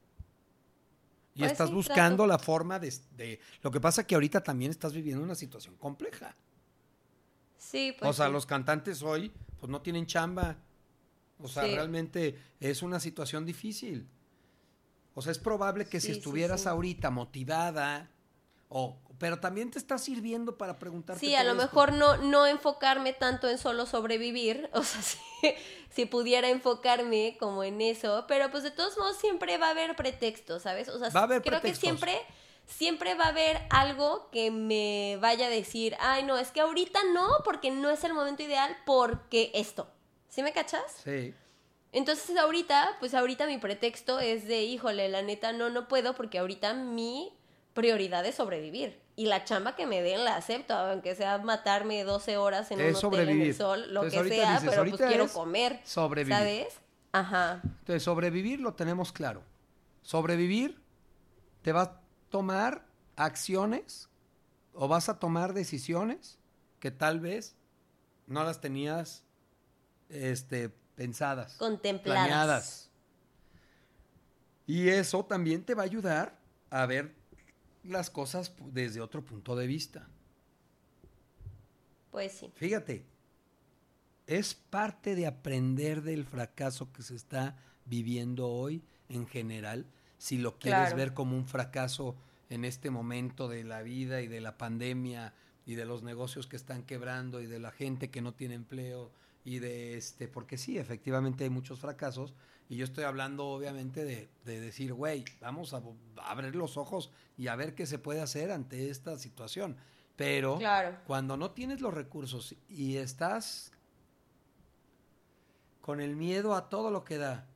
Y 1.35 1.39
pues 1.39 1.51
estás 1.51 1.71
buscando 1.71 2.25
la 2.25 2.39
forma 2.39 2.79
de, 2.79 2.91
de, 3.15 3.39
Lo 3.61 3.69
que 3.69 3.79
pasa 3.79 4.07
que 4.07 4.15
ahorita 4.15 4.41
también 4.41 4.71
estás 4.71 4.93
viviendo 4.93 5.23
una 5.23 5.35
situación 5.35 5.75
compleja. 5.75 6.35
Sí, 7.57 7.95
pues. 7.97 8.09
O 8.09 8.13
sea, 8.13 8.29
los 8.29 8.47
cantantes 8.47 9.03
hoy, 9.03 9.31
pues 9.59 9.69
no 9.69 9.81
tienen 9.81 10.07
chamba. 10.07 10.57
O 11.39 11.47
sea, 11.47 11.63
realmente 11.63 12.39
es 12.59 12.81
una 12.81 12.99
situación 12.99 13.45
difícil. 13.45 14.07
O 15.13 15.21
sea, 15.21 15.31
es 15.31 15.39
probable 15.39 15.85
que 15.85 15.99
si 15.99 16.11
estuvieras 16.11 16.65
ahorita 16.65 17.11
motivada, 17.11 18.09
o, 18.69 18.99
pero 19.19 19.39
también 19.39 19.71
te 19.71 19.79
está 19.79 19.97
sirviendo 19.97 20.57
para 20.57 20.77
preguntarte. 20.77 21.25
Sí, 21.25 21.35
a 21.35 21.43
lo 21.43 21.55
mejor 21.55 21.93
no, 21.93 22.17
no 22.17 22.45
enfocarme 22.45 23.13
tanto 23.13 23.49
en 23.49 23.57
solo 23.57 23.85
sobrevivir, 23.85 24.69
o 24.73 24.83
sea, 24.83 25.01
si, 25.89 26.05
pudiera 26.05 26.49
enfocarme 26.49 27.37
como 27.39 27.63
en 27.63 27.81
eso, 27.81 28.25
pero 28.27 28.51
pues 28.51 28.63
de 28.63 28.71
todos 28.71 28.97
modos 28.97 29.17
siempre 29.17 29.57
va 29.57 29.67
a 29.67 29.71
haber 29.71 29.95
pretextos, 29.95 30.63
¿sabes? 30.63 30.89
O 30.89 30.99
sea, 30.99 31.09
creo 31.41 31.61
que 31.61 31.73
siempre, 31.73 32.21
siempre 32.65 33.15
va 33.15 33.25
a 33.25 33.29
haber 33.29 33.61
algo 33.69 34.29
que 34.31 34.51
me 34.51 35.17
vaya 35.19 35.47
a 35.47 35.49
decir, 35.49 35.95
ay, 35.99 36.23
no, 36.23 36.37
es 36.37 36.51
que 36.51 36.61
ahorita 36.61 36.99
no, 37.13 37.27
porque 37.43 37.71
no 37.71 37.89
es 37.89 38.03
el 38.03 38.13
momento 38.13 38.43
ideal, 38.43 38.77
porque 38.85 39.51
esto. 39.53 39.89
¿Sí 40.29 40.43
me 40.43 40.53
cachas? 40.53 40.83
Sí. 41.03 41.33
Entonces 41.91 42.37
ahorita, 42.37 42.97
pues 42.99 43.15
ahorita 43.15 43.47
mi 43.47 43.57
pretexto 43.57 44.19
es 44.19 44.47
de, 44.47 44.63
híjole, 44.63 45.09
la 45.09 45.23
neta 45.23 45.51
no, 45.53 45.71
no 45.71 45.87
puedo 45.87 46.13
porque 46.13 46.37
ahorita 46.37 46.73
mi 46.75 47.33
prioridad 47.73 48.25
es 48.25 48.35
sobrevivir. 48.35 49.06
Y 49.17 49.25
la 49.25 49.43
chamba 49.43 49.75
que 49.75 49.87
me 49.87 50.03
den 50.03 50.23
la 50.23 50.35
acepto, 50.35 50.75
aunque 50.75 51.15
sea 51.15 51.39
matarme 51.39 52.03
12 52.03 52.37
horas 52.37 52.69
en 52.69 52.79
un 52.79 52.95
hotel 52.95 53.29
en 53.29 53.41
el 53.41 53.55
sol, 53.55 53.91
lo 53.91 54.03
que 54.03 54.11
sea, 54.29 54.61
pero 54.63 54.85
pues 54.85 55.01
quiero 55.01 55.27
comer. 55.27 55.81
Sobrevivir. 55.83 56.37
¿Sabes? 56.37 56.79
Ajá. 57.11 57.61
Entonces, 57.63 58.03
sobrevivir 58.03 58.59
lo 58.59 58.75
tenemos 58.75 59.11
claro. 59.11 59.41
Sobrevivir 60.03 60.79
te 61.63 61.71
va 61.71 61.81
a 61.81 62.01
tomar 62.29 62.85
acciones 63.15 64.07
o 64.73 64.87
vas 64.87 65.09
a 65.09 65.17
tomar 65.17 65.53
decisiones 65.53 66.37
que 66.79 66.91
tal 66.91 67.19
vez 67.19 67.55
no 68.27 68.43
las 68.43 68.61
tenías 68.61 69.23
este, 70.09 70.69
pensadas, 70.95 71.55
contempladas. 71.55 72.27
Planeadas. 72.27 72.89
Y 74.67 74.89
eso 74.89 75.25
también 75.25 75.63
te 75.63 75.73
va 75.73 75.81
a 75.81 75.85
ayudar 75.85 76.37
a 76.69 76.85
ver 76.85 77.16
las 77.89 78.09
cosas 78.09 78.53
desde 78.71 79.01
otro 79.01 79.23
punto 79.23 79.55
de 79.55 79.67
vista. 79.67 80.07
Pues 82.11 82.31
sí. 82.31 82.51
Fíjate, 82.55 83.05
es 84.25 84.53
parte 84.53 85.15
de 85.15 85.27
aprender 85.27 86.01
del 86.01 86.25
fracaso 86.25 86.91
que 86.91 87.03
se 87.03 87.15
está 87.15 87.57
viviendo 87.85 88.47
hoy 88.47 88.83
en 89.09 89.25
general, 89.27 89.85
si 90.17 90.37
lo 90.37 90.59
quieres 90.59 90.95
ver 90.95 91.13
como 91.13 91.37
un 91.37 91.45
fracaso 91.45 92.15
en 92.49 92.65
este 92.65 92.89
momento 92.89 93.47
de 93.47 93.63
la 93.63 93.81
vida 93.81 94.21
y 94.21 94.27
de 94.27 94.41
la 94.41 94.57
pandemia 94.57 95.33
y 95.65 95.75
de 95.75 95.85
los 95.85 96.03
negocios 96.03 96.47
que 96.47 96.55
están 96.55 96.83
quebrando 96.83 97.41
y 97.41 97.45
de 97.45 97.59
la 97.59 97.71
gente 97.71 98.09
que 98.09 98.21
no 98.21 98.33
tiene 98.33 98.55
empleo 98.55 99.11
y 99.45 99.59
de 99.59 99.97
este, 99.97 100.27
porque 100.27 100.57
sí, 100.57 100.77
efectivamente 100.77 101.43
hay 101.43 101.49
muchos 101.49 101.79
fracasos 101.79 102.33
y 102.69 102.75
yo 102.75 102.85
estoy 102.85 103.05
hablando 103.05 103.47
obviamente 103.47 104.03
de, 104.03 104.29
decir, 104.43 104.93
güey, 104.93 105.23
vamos 105.39 105.73
a, 105.73 105.81
abrir 106.17 106.55
los 106.55 106.77
ojos 106.77 107.11
y 107.37 107.47
a 107.47 107.55
ver 107.55 107.75
qué 107.75 107.85
se 107.85 107.97
puede 107.97 108.21
hacer 108.21 108.51
ante 108.51 108.89
esta 108.89 109.17
situación. 109.17 109.77
Pero 110.15 110.59
cuando 111.05 111.37
no 111.37 111.51
tienes 111.51 111.79
los 111.79 111.93
recursos 111.93 112.55
y 112.67 112.97
estás 112.97 113.71
con 115.81 116.01
el 116.01 116.15
miedo 116.15 116.55
a 116.55 116.69
todo 116.69 116.91
lo 116.91 117.03
que 117.03 117.17
da 117.17 117.47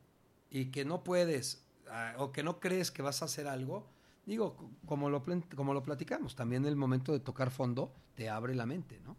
y 0.49 0.67
que 0.67 0.85
no 0.85 1.03
puedes 1.03 1.65
o 2.17 2.31
que 2.31 2.43
no 2.43 2.59
crees 2.59 2.91
que 2.91 3.01
vas 3.01 3.21
a 3.21 3.25
hacer 3.25 3.47
algo, 3.47 3.87
digo, 4.25 4.55
como 4.85 5.09
lo, 5.09 5.23
como 5.55 5.73
lo 5.73 5.83
platicamos, 5.83 6.35
también 6.35 6.65
el 6.65 6.75
momento 6.77 7.11
de 7.11 7.19
tocar 7.19 7.51
fondo 7.51 7.91
te 8.15 8.29
abre 8.29 8.55
la 8.55 8.65
mente, 8.65 8.99
¿no? 9.01 9.17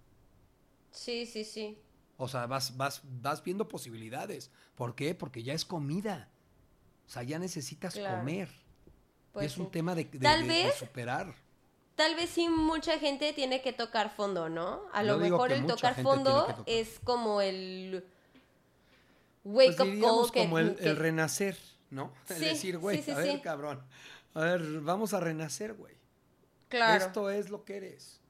Sí, 0.91 1.27
sí, 1.27 1.45
sí. 1.45 1.79
O 2.23 2.29
sea, 2.29 2.47
vas, 2.47 2.77
vas, 2.77 3.03
vas 3.21 3.43
viendo 3.43 3.67
posibilidades. 3.67 4.53
¿Por 4.77 4.95
qué? 4.95 5.13
Porque 5.13 5.43
ya 5.43 5.55
es 5.55 5.65
comida. 5.65 6.29
O 7.05 7.11
sea, 7.11 7.25
ya 7.25 7.41
necesitas 7.41 7.97
comer. 7.97 8.49
Pues 9.33 9.47
es 9.47 9.59
un 9.59 9.73
tema 9.73 9.97
de, 9.97 10.09
superar. 10.79 11.35
Tal 11.97 12.15
vez 12.15 12.31
sí 12.31 12.49
mucha 12.49 13.01
gente 13.01 13.33
tiene 13.33 13.61
que 13.61 13.73
tocar 13.73 14.15
fondo, 14.15 14.49
¿no? 14.49 14.83
A 14.93 15.03
lo 15.03 15.19
mejor 15.19 15.51
el 15.51 15.67
tocar 15.67 16.01
fondo 16.01 16.65
es 16.67 17.01
como 17.01 17.41
el 17.41 18.05
wake 19.43 19.77
pues 19.77 19.81
up 19.81 20.31
call. 20.31 20.45
como 20.45 20.59
el, 20.61 20.97
renacer, 20.97 21.59
¿no? 21.91 22.13
Es 22.29 22.39
decir, 22.39 22.79
güey, 22.79 23.03
a 23.11 23.17
ver, 23.17 23.41
cabrón. 23.41 23.83
A 24.35 24.43
ver, 24.43 24.81
vamos 24.81 25.13
a 25.13 25.19
renacer, 25.19 25.75
güey. 25.75 25.97
Claro. 26.69 27.05
Esto 27.05 27.31
es 27.31 27.51
lo 27.51 27.65
que 27.65 27.79
eres. 27.79 28.21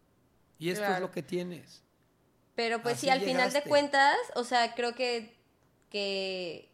Y 0.59 0.70
esto 0.70 0.86
es 0.86 0.99
lo 0.99 1.11
que 1.11 1.22
tienes. 1.22 1.82
Pero 2.55 2.82
pues 2.82 2.98
sí, 2.98 3.09
al 3.09 3.20
final 3.20 3.53
de 3.53 3.62
cuentas, 3.62 4.16
o 4.34 4.44
sea, 4.44 4.74
creo 4.74 4.94
que, 4.94 5.34
que 5.90 6.70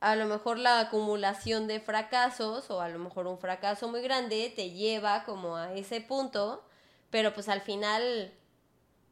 a 0.00 0.16
lo 0.16 0.26
mejor 0.26 0.58
la 0.58 0.80
acumulación 0.80 1.66
de 1.66 1.80
fracasos 1.80 2.70
o 2.70 2.80
a 2.80 2.88
lo 2.88 2.98
mejor 2.98 3.26
un 3.26 3.38
fracaso 3.38 3.88
muy 3.88 4.02
grande 4.02 4.52
te 4.54 4.70
lleva 4.70 5.24
como 5.24 5.56
a 5.56 5.72
ese 5.74 6.00
punto, 6.00 6.62
pero 7.10 7.32
pues 7.32 7.48
al 7.48 7.62
final, 7.62 8.32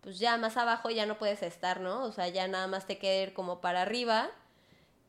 pues 0.02 0.18
ya 0.18 0.36
más 0.36 0.56
abajo 0.56 0.90
ya 0.90 1.06
no 1.06 1.18
puedes 1.18 1.42
estar, 1.42 1.80
¿no? 1.80 2.04
O 2.04 2.12
sea, 2.12 2.28
ya 2.28 2.46
nada 2.46 2.66
más 2.66 2.86
te 2.86 2.98
queda 2.98 3.22
ir 3.22 3.32
como 3.32 3.60
para 3.60 3.82
arriba 3.82 4.30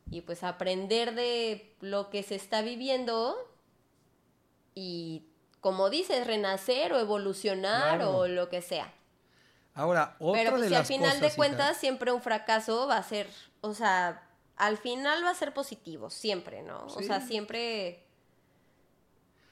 y 0.10 0.22
pues 0.22 0.44
aprender 0.44 1.16
de 1.16 1.76
lo 1.82 2.10
que 2.10 2.24
se 2.24 2.36
está 2.36 2.62
viviendo 2.62 3.36
y 4.74 5.28
como 5.60 5.90
dices, 5.90 6.26
renacer 6.26 6.94
o 6.94 7.00
evolucionar 7.00 8.02
o 8.04 8.28
lo 8.28 8.48
que 8.48 8.62
sea. 8.62 8.94
Ahora, 9.78 10.16
otra 10.18 10.42
Pero 10.42 10.58
pues, 10.58 10.70
si 10.70 10.76
al 10.76 10.86
final 10.88 11.22
de 11.22 11.32
cuentas 11.34 11.78
siempre 11.78 12.12
un 12.12 12.20
fracaso 12.24 12.88
va 12.88 12.98
a 12.98 13.04
ser, 13.04 13.30
o 13.62 13.76
sea, 13.76 14.28
al 14.56 14.78
final 14.80 15.24
va 15.24 15.30
a 15.30 15.36
ser 15.36 15.54
positivo, 15.54 16.10
siempre, 16.10 16.64
¿no? 16.64 16.84
O 16.88 17.02
sea, 17.04 17.22
siempre... 17.22 18.04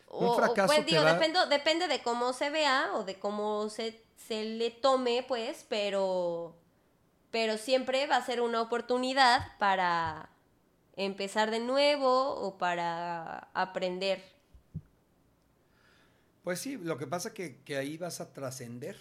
Un 0.10 0.30
o, 0.30 0.36
fracaso 0.36 0.74
pues, 0.74 0.80
te 0.80 0.92
digo, 0.92 1.04
va- 1.04 1.14
depende, 1.14 1.40
depende 1.48 1.88
de 1.88 2.02
cómo 2.02 2.34
se 2.34 2.50
vea 2.50 2.90
o 2.96 3.04
de 3.04 3.20
cómo 3.20 3.70
se, 3.70 4.02
se 4.16 4.44
le 4.44 4.72
tome, 4.72 5.24
pues, 5.28 5.64
pero, 5.70 6.56
pero 7.30 7.60
siempre 7.60 8.08
va 8.08 8.16
a 8.16 8.26
ser 8.26 8.42
una 8.42 8.64
oportunidad 8.64 9.56
para 9.60 10.32
empezar 10.96 11.52
de 11.52 11.60
nuevo 11.60 12.32
o 12.32 12.58
para 12.58 13.50
aprender. 13.54 14.24
Pues 16.44 16.60
sí, 16.60 16.78
lo 16.78 16.98
que 16.98 17.06
pasa 17.06 17.32
que, 17.32 17.62
que 17.62 17.78
ahí 17.78 17.98
vas 17.98 18.22
a 18.22 18.34
trascender. 18.34 18.98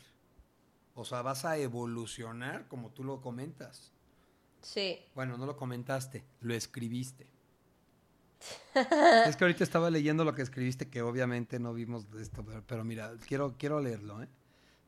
O 0.94 1.04
sea, 1.04 1.22
vas 1.22 1.44
a 1.44 1.58
evolucionar, 1.58 2.68
como 2.68 2.90
tú 2.90 3.04
lo 3.04 3.20
comentas. 3.20 3.92
Sí. 4.62 4.98
Bueno, 5.14 5.36
no 5.36 5.46
lo 5.46 5.56
comentaste, 5.56 6.24
lo 6.40 6.54
escribiste. 6.54 7.26
es 9.26 9.36
que 9.36 9.44
ahorita 9.44 9.64
estaba 9.64 9.90
leyendo 9.90 10.24
lo 10.24 10.34
que 10.34 10.42
escribiste, 10.42 10.88
que 10.88 11.02
obviamente 11.02 11.58
no 11.58 11.74
vimos 11.74 12.10
de 12.10 12.22
esto, 12.22 12.44
pero, 12.44 12.62
pero 12.66 12.84
mira, 12.84 13.12
quiero, 13.26 13.56
quiero 13.58 13.80
leerlo, 13.80 14.22
¿eh? 14.22 14.28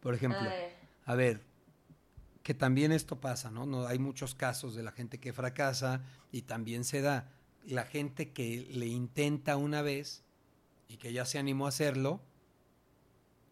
Por 0.00 0.14
ejemplo, 0.14 0.40
A 0.40 0.44
ver. 0.44 0.76
a 1.07 1.14
ver, 1.14 1.40
que 2.42 2.54
también 2.54 2.92
esto 2.92 3.20
pasa, 3.20 3.50
¿no? 3.50 3.66
¿no? 3.66 3.86
Hay 3.86 3.98
muchos 3.98 4.34
casos 4.34 4.74
de 4.74 4.82
la 4.82 4.92
gente 4.92 5.18
que 5.18 5.32
fracasa 5.32 6.04
y 6.30 6.42
también 6.42 6.84
se 6.84 7.00
da 7.00 7.32
la 7.64 7.84
gente 7.84 8.30
que 8.30 8.68
le 8.70 8.86
intenta 8.86 9.57
una 9.57 9.82
vez 9.82 10.22
y 10.88 10.98
que 10.98 11.12
ya 11.12 11.24
se 11.24 11.38
animó 11.38 11.66
a 11.66 11.70
hacerlo 11.70 12.20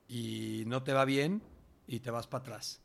y 0.06 0.62
no 0.66 0.84
te 0.84 0.92
va 0.92 1.04
bien 1.04 1.42
y 1.86 2.00
te 2.00 2.10
vas 2.10 2.26
para 2.26 2.42
atrás. 2.42 2.80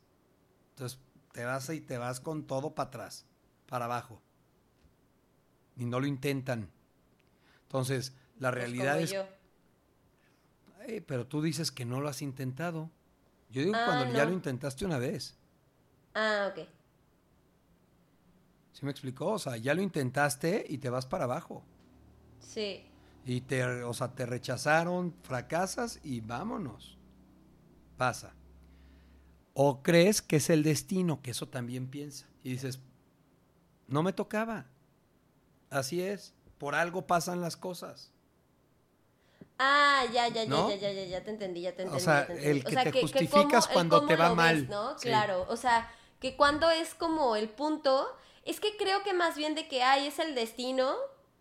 Entonces 0.70 1.00
te 1.32 1.44
vas 1.44 1.70
y 1.70 1.80
te 1.82 1.98
vas 1.98 2.20
con 2.20 2.46
todo 2.46 2.74
para 2.74 2.88
atrás, 2.88 3.26
para 3.68 3.86
abajo. 3.86 4.22
Y 5.76 5.84
no 5.84 5.98
lo 6.00 6.06
intentan. 6.06 6.70
Entonces, 7.64 8.14
la 8.38 8.50
Pues 8.54 8.72
realidad 8.72 8.98
como 8.98 9.00
es... 9.00 9.12
yo. 9.12 9.26
"Ey, 10.88 11.00
pero 11.00 11.26
tú 11.28 11.42
dices 11.42 11.70
que 11.70 11.84
no 11.84 12.00
lo 12.00 12.08
has 12.08 12.22
intentado. 12.22 12.90
Yo 13.50 13.62
digo 13.62 13.74
Ah, 13.74 13.82
cuando 13.82 14.06
ya 14.06 14.24
lo 14.24 14.32
intentaste 14.32 14.84
una 14.86 14.98
vez. 14.98 15.36
Ah, 16.14 16.46
ok. 16.50 16.68
¿Sí 18.72 18.84
me 18.84 18.90
explicó? 18.90 19.26
O 19.32 19.38
sea, 19.38 19.56
ya 19.58 19.74
lo 19.74 19.82
intentaste 19.82 20.64
y 20.68 20.78
te 20.78 20.90
vas 20.90 21.06
para 21.06 21.22
abajo. 21.24 21.64
Sí. 22.40 22.84
Y 23.24 23.40
te, 23.42 23.64
o 23.64 23.94
sea, 23.94 24.14
te 24.14 24.26
rechazaron, 24.26 25.14
fracasas 25.22 26.00
y 26.02 26.20
vámonos. 26.20 26.98
Pasa. 27.96 28.34
O 29.62 29.82
crees 29.82 30.22
que 30.22 30.36
es 30.36 30.48
el 30.48 30.62
destino, 30.62 31.20
que 31.20 31.32
eso 31.32 31.46
también 31.46 31.86
piensa. 31.90 32.24
Y 32.42 32.48
dices, 32.52 32.78
no 33.88 34.02
me 34.02 34.14
tocaba. 34.14 34.64
Así 35.68 36.00
es. 36.00 36.32
Por 36.56 36.74
algo 36.74 37.06
pasan 37.06 37.42
las 37.42 37.58
cosas. 37.58 38.10
Ah, 39.58 40.04
ya, 40.14 40.28
ya, 40.28 40.44
ya, 40.44 40.48
¿No? 40.48 40.70
ya, 40.70 40.76
ya, 40.76 40.90
ya, 40.92 41.04
ya 41.04 41.22
te 41.24 41.30
entendí, 41.30 41.60
ya 41.60 41.76
te 41.76 41.82
O 41.82 41.84
entendí. 41.84 42.04
sea, 42.04 42.26
te 42.26 42.32
entendí. 42.32 42.50
el 42.58 42.64
que 42.64 42.90
te 42.90 43.00
justificas 43.02 43.66
cómo- 43.66 43.74
cuando 43.74 44.06
te 44.06 44.16
va 44.16 44.34
mal. 44.34 44.60
ves, 44.62 44.68
¿no? 44.70 44.98
Sí. 44.98 45.08
Claro, 45.08 45.44
o 45.50 45.56
sea, 45.58 45.90
que 46.20 46.36
cuando 46.38 46.70
es 46.70 46.94
como 46.94 47.36
el 47.36 47.50
punto, 47.50 48.08
es 48.46 48.60
que 48.60 48.78
creo 48.78 49.02
que 49.02 49.12
más 49.12 49.36
bien 49.36 49.54
de 49.54 49.68
que, 49.68 49.82
ay, 49.82 50.06
es 50.06 50.18
el 50.18 50.34
destino, 50.34 50.94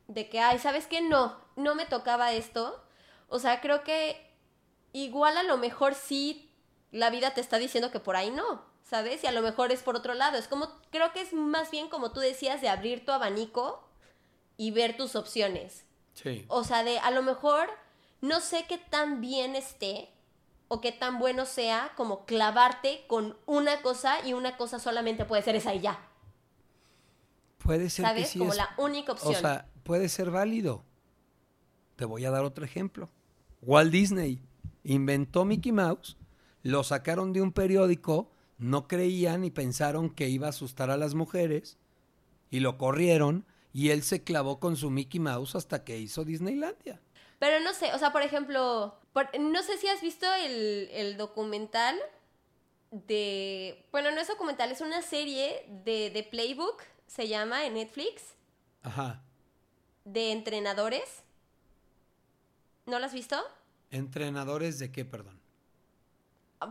de 0.10 0.28
que, 0.28 0.42
ay, 0.42 0.60
¿sabes 0.60 0.88
qué? 0.88 1.00
No, 1.00 1.40
no 1.56 1.74
me 1.74 1.86
tocaba 1.86 2.34
esto. 2.34 2.84
O 3.30 3.40
sea, 3.40 3.62
creo 3.62 3.86
que 3.86 4.30
igual 4.92 5.38
a 5.38 5.44
lo 5.44 5.58
mejor 5.58 5.96
sí 5.96 6.49
la 6.92 7.10
vida 7.10 7.34
te 7.34 7.42
está 7.42 7.58
diciendo 7.58 7.92
que 7.92 8.00
por 8.00 8.16
ahí 8.16 8.32
no, 8.32 8.64
¿sabes? 8.84 9.24
Y 9.24 9.28
a 9.28 9.32
lo 9.32 9.42
mejor 9.42 9.72
es 9.72 9.84
por 9.84 9.96
otro 9.96 10.14
lado. 10.14 10.38
Es 10.38 10.48
como, 10.48 10.68
creo 10.92 11.12
que 11.14 11.22
es 11.22 11.34
más 11.34 11.72
bien 11.72 11.90
como 11.90 12.12
tú 12.12 12.20
decías, 12.20 12.62
de 12.62 12.70
abrir 12.70 13.06
tu 13.06 13.12
abanico 13.12 13.88
y 14.58 14.72
ver 14.72 14.98
tus 14.98 15.16
opciones. 15.16 15.86
Sí. 16.14 16.46
O 16.48 16.64
sea, 16.64 16.84
de 16.84 17.00
a 17.00 17.12
lo 17.12 17.22
mejor 17.22 17.70
no 18.22 18.42
sé 18.42 18.66
qué 18.68 18.78
tan 18.78 19.22
bien 19.22 19.56
esté 19.56 20.10
o 20.68 20.82
qué 20.82 20.92
tan 20.92 21.18
bueno 21.20 21.46
sea 21.46 21.94
como 21.96 22.26
clavarte 22.26 23.06
con 23.08 23.38
una 23.46 23.82
cosa 23.82 24.26
y 24.26 24.34
una 24.34 24.58
cosa 24.58 24.80
solamente 24.80 25.26
puede 25.26 25.42
ser 25.44 25.56
esa 25.56 25.74
y 25.74 25.80
ya. 25.82 26.06
Puede 27.60 27.90
ser 27.90 28.04
que 28.06 28.10
¿Sabes? 28.10 28.30
sí 28.30 28.40
como 28.40 28.52
es- 28.52 28.58
la 28.58 28.70
única 28.78 29.12
opción. 29.14 29.36
O 29.36 29.40
sea, 29.40 29.68
puede 29.84 30.10
ser 30.10 30.32
válido. 30.32 30.84
Te 31.96 32.06
voy 32.06 32.26
a 32.26 32.32
dar 32.32 32.44
otro 32.44 32.66
ejemplo. 32.66 33.10
Walt 33.62 33.92
Disney 33.92 34.42
inventó 34.84 35.44
Mickey 35.46 35.72
Mouse, 35.72 36.18
lo 36.64 36.84
sacaron 36.84 37.34
de 37.34 37.42
un 37.42 37.52
periódico, 37.52 38.32
no 38.58 38.88
creían 38.88 39.44
y 39.46 39.52
pensaron 39.52 40.10
que 40.10 40.28
iba 40.30 40.48
a 40.48 40.52
asustar 40.52 40.90
a 40.90 40.98
las 40.98 41.14
mujeres 41.16 41.78
y 42.52 42.60
lo 42.60 42.78
corrieron 42.78 43.46
y 43.74 43.90
él 43.90 44.04
se 44.04 44.24
clavó 44.24 44.60
con 44.60 44.76
su 44.76 44.90
Mickey 44.90 45.20
Mouse 45.20 45.56
hasta 45.56 45.84
que 45.84 45.98
hizo 46.00 46.26
Disneylandia. 46.26 47.00
Pero 47.40 47.60
no 47.64 47.74
sé, 47.74 47.94
o 47.94 47.98
sea, 47.98 48.12
por 48.12 48.22
ejemplo, 48.22 49.00
por- 49.14 49.30
no 49.40 49.64
sé 49.64 49.78
si 49.78 49.88
has 49.88 50.02
visto 50.02 50.26
el, 50.34 50.90
el 50.92 51.16
documental 51.18 51.98
de... 52.92 53.86
Bueno, 53.92 54.12
no 54.12 54.20
es 54.20 54.28
documental, 54.28 54.72
es 54.72 54.82
una 54.82 55.02
serie 55.02 55.64
de, 55.86 56.10
de 56.10 56.24
Playbook, 56.24 56.82
se 57.08 57.28
llama 57.28 57.66
en 57.66 57.76
Netflix, 57.76 58.24
Ajá. 58.82 59.24
de 60.06 60.32
entrenadores. 60.32 61.24
¿No 62.86 63.00
lo 63.00 63.06
has 63.06 63.14
visto? 63.14 63.38
¿Entrenadores 63.92 64.80
de 64.80 64.92
qué, 64.92 65.06
perdón? 65.06 65.39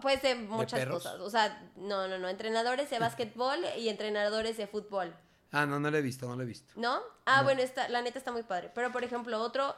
Pues 0.03 0.21
de 0.23 0.35
muchas 0.35 0.81
perros? 0.81 1.03
cosas. 1.03 1.21
O 1.21 1.31
sea, 1.31 1.71
no, 1.77 2.09
no, 2.09 2.19
no. 2.19 2.29
Entrenadores 2.29 2.91
de 2.91 2.99
básquetbol 3.01 3.59
y 3.79 3.89
entrenadores 3.89 4.57
de 4.57 4.67
fútbol. 4.67 5.15
Ah, 5.51 5.65
no, 5.65 5.81
no 5.81 5.91
lo 5.91 5.97
he 5.97 6.03
visto, 6.03 6.29
no 6.29 6.37
lo 6.37 6.43
he 6.43 6.47
visto. 6.47 6.73
¿No? 6.77 7.01
Ah, 7.25 7.39
No. 7.39 7.45
bueno, 7.45 7.63
está, 7.63 7.89
la 7.89 8.03
neta 8.03 8.19
está 8.19 8.33
muy 8.33 8.43
padre. 8.43 8.71
Pero, 8.75 8.93
por 8.93 9.03
ejemplo, 9.03 9.41
otro 9.41 9.75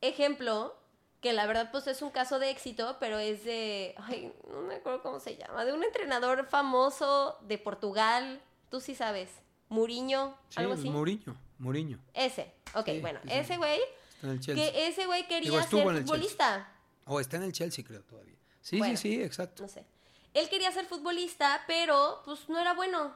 ejemplo, 0.00 0.76
que 1.20 1.32
la 1.32 1.46
verdad 1.46 1.70
pues 1.70 1.86
es 1.86 2.02
un 2.02 2.10
caso 2.10 2.38
de 2.38 2.50
éxito, 2.50 2.96
pero 3.00 3.18
es 3.18 3.44
de... 3.44 3.94
Ay, 3.98 4.32
no 4.50 4.60
me 4.62 4.76
acuerdo 4.76 5.02
cómo 5.02 5.20
se 5.20 5.36
llama. 5.36 5.64
De 5.64 5.72
un 5.72 5.82
entrenador 5.84 6.46
famoso 6.46 7.38
de 7.42 7.58
Portugal. 7.58 8.40
Tú 8.70 8.80
sí 8.80 8.94
sabes. 8.94 9.30
Muriño, 9.68 10.36
Sí, 10.48 10.60
algo 10.60 10.74
así. 10.74 10.90
Muriño, 10.90 11.34
Muriño. 11.58 11.98
ese. 12.14 12.52
Ok, 12.74 12.86
Sí, 12.86 13.00
bueno. 13.00 13.20
Ese 13.28 13.56
güey, 13.56 13.80
Está 14.14 14.26
en 14.26 14.32
el 14.34 14.40
Chelsea. 14.40 14.72
que 14.72 14.86
ese 14.88 15.06
güey 15.06 15.26
quería 15.26 15.50
Digo, 15.50 15.62
ser 15.62 15.70
futbolista. 16.02 16.68
O 17.06 17.20
está 17.20 17.36
en 17.38 17.44
el 17.44 17.52
Chelsea, 17.52 17.84
creo, 17.84 18.02
todavía. 18.02 18.36
Sí, 18.62 18.78
Bueno. 18.78 18.96
sí, 18.96 19.16
sí, 19.16 19.22
exacto. 19.22 19.64
no 19.64 19.68
sé. 19.68 19.84
Él 20.32 20.48
quería 20.48 20.72
ser 20.72 20.86
futbolista, 20.86 21.62
pero 21.66 22.22
pues 22.24 22.48
no 22.48 22.58
era 22.58 22.72
bueno. 22.72 23.14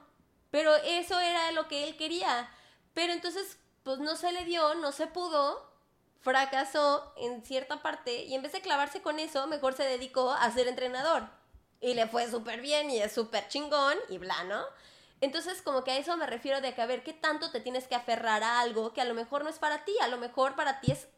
Pero 0.51 0.74
eso 0.76 1.18
era 1.18 1.51
lo 1.53 1.66
que 1.68 1.84
él 1.84 1.97
quería. 1.97 2.51
Pero 2.92 3.12
entonces, 3.12 3.59
pues 3.82 3.99
no 3.99 4.16
se 4.16 4.32
le 4.32 4.44
dio, 4.44 4.74
no 4.74 4.92
se 4.92 5.07
pudo, 5.07 5.70
fracasó 6.20 7.12
en 7.16 7.42
cierta 7.44 7.82
parte 7.82 8.24
y 8.24 8.34
en 8.34 8.42
vez 8.42 8.53
de 8.53 8.61
clavarse 8.61 9.01
con 9.01 9.18
eso, 9.18 9.47
mejor 9.47 9.74
se 9.74 9.84
dedicó 9.84 10.32
a 10.32 10.51
ser 10.51 10.68
entrenador. 10.68 11.28
Y 11.80 11.94
le 11.94 12.07
fue 12.07 12.28
súper 12.30 12.61
bien 12.61 12.90
y 12.90 13.01
es 13.01 13.12
súper 13.12 13.49
chingón 13.49 13.97
y 14.09 14.18
bla, 14.18 14.44
¿no? 14.44 14.62
Entonces, 15.20 15.62
como 15.62 15.84
que 15.84 15.92
a 15.92 15.99
eso 15.99 16.16
me 16.16 16.26
refiero 16.26 16.61
de 16.61 16.74
que 16.74 16.82
a 16.82 16.86
ver 16.86 17.03
qué 17.03 17.12
tanto 17.12 17.51
te 17.51 17.61
tienes 17.61 17.86
que 17.86 17.94
aferrar 17.94 18.42
a 18.42 18.61
algo 18.61 18.92
que 18.92 19.01
a 19.01 19.05
lo 19.05 19.14
mejor 19.14 19.44
no 19.44 19.51
es 19.51 19.59
para 19.59 19.84
ti, 19.84 19.94
a 20.03 20.09
lo 20.09 20.18
mejor 20.18 20.55
para 20.57 20.80
ti 20.80 20.92
es 20.92 21.09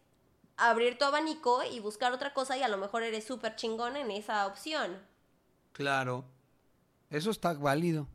abrir 0.58 0.98
tu 0.98 1.04
abanico 1.04 1.62
y 1.62 1.80
buscar 1.80 2.12
otra 2.12 2.34
cosa 2.34 2.56
y 2.56 2.62
a 2.62 2.68
lo 2.68 2.76
mejor 2.76 3.02
eres 3.02 3.24
súper 3.24 3.56
chingón 3.56 3.96
en 3.96 4.10
esa 4.10 4.46
opción. 4.46 5.00
Claro. 5.72 6.24
Eso 7.10 7.30
está 7.30 7.54
válido. 7.54 8.06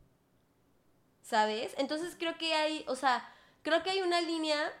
¿sabes? 1.24 1.72
Entonces 1.78 2.14
creo 2.18 2.36
que 2.38 2.54
hay, 2.54 2.84
o 2.86 2.94
sea, 2.94 3.28
creo 3.62 3.82
que 3.82 3.90
hay 3.90 4.02
una 4.02 4.20
línea. 4.20 4.72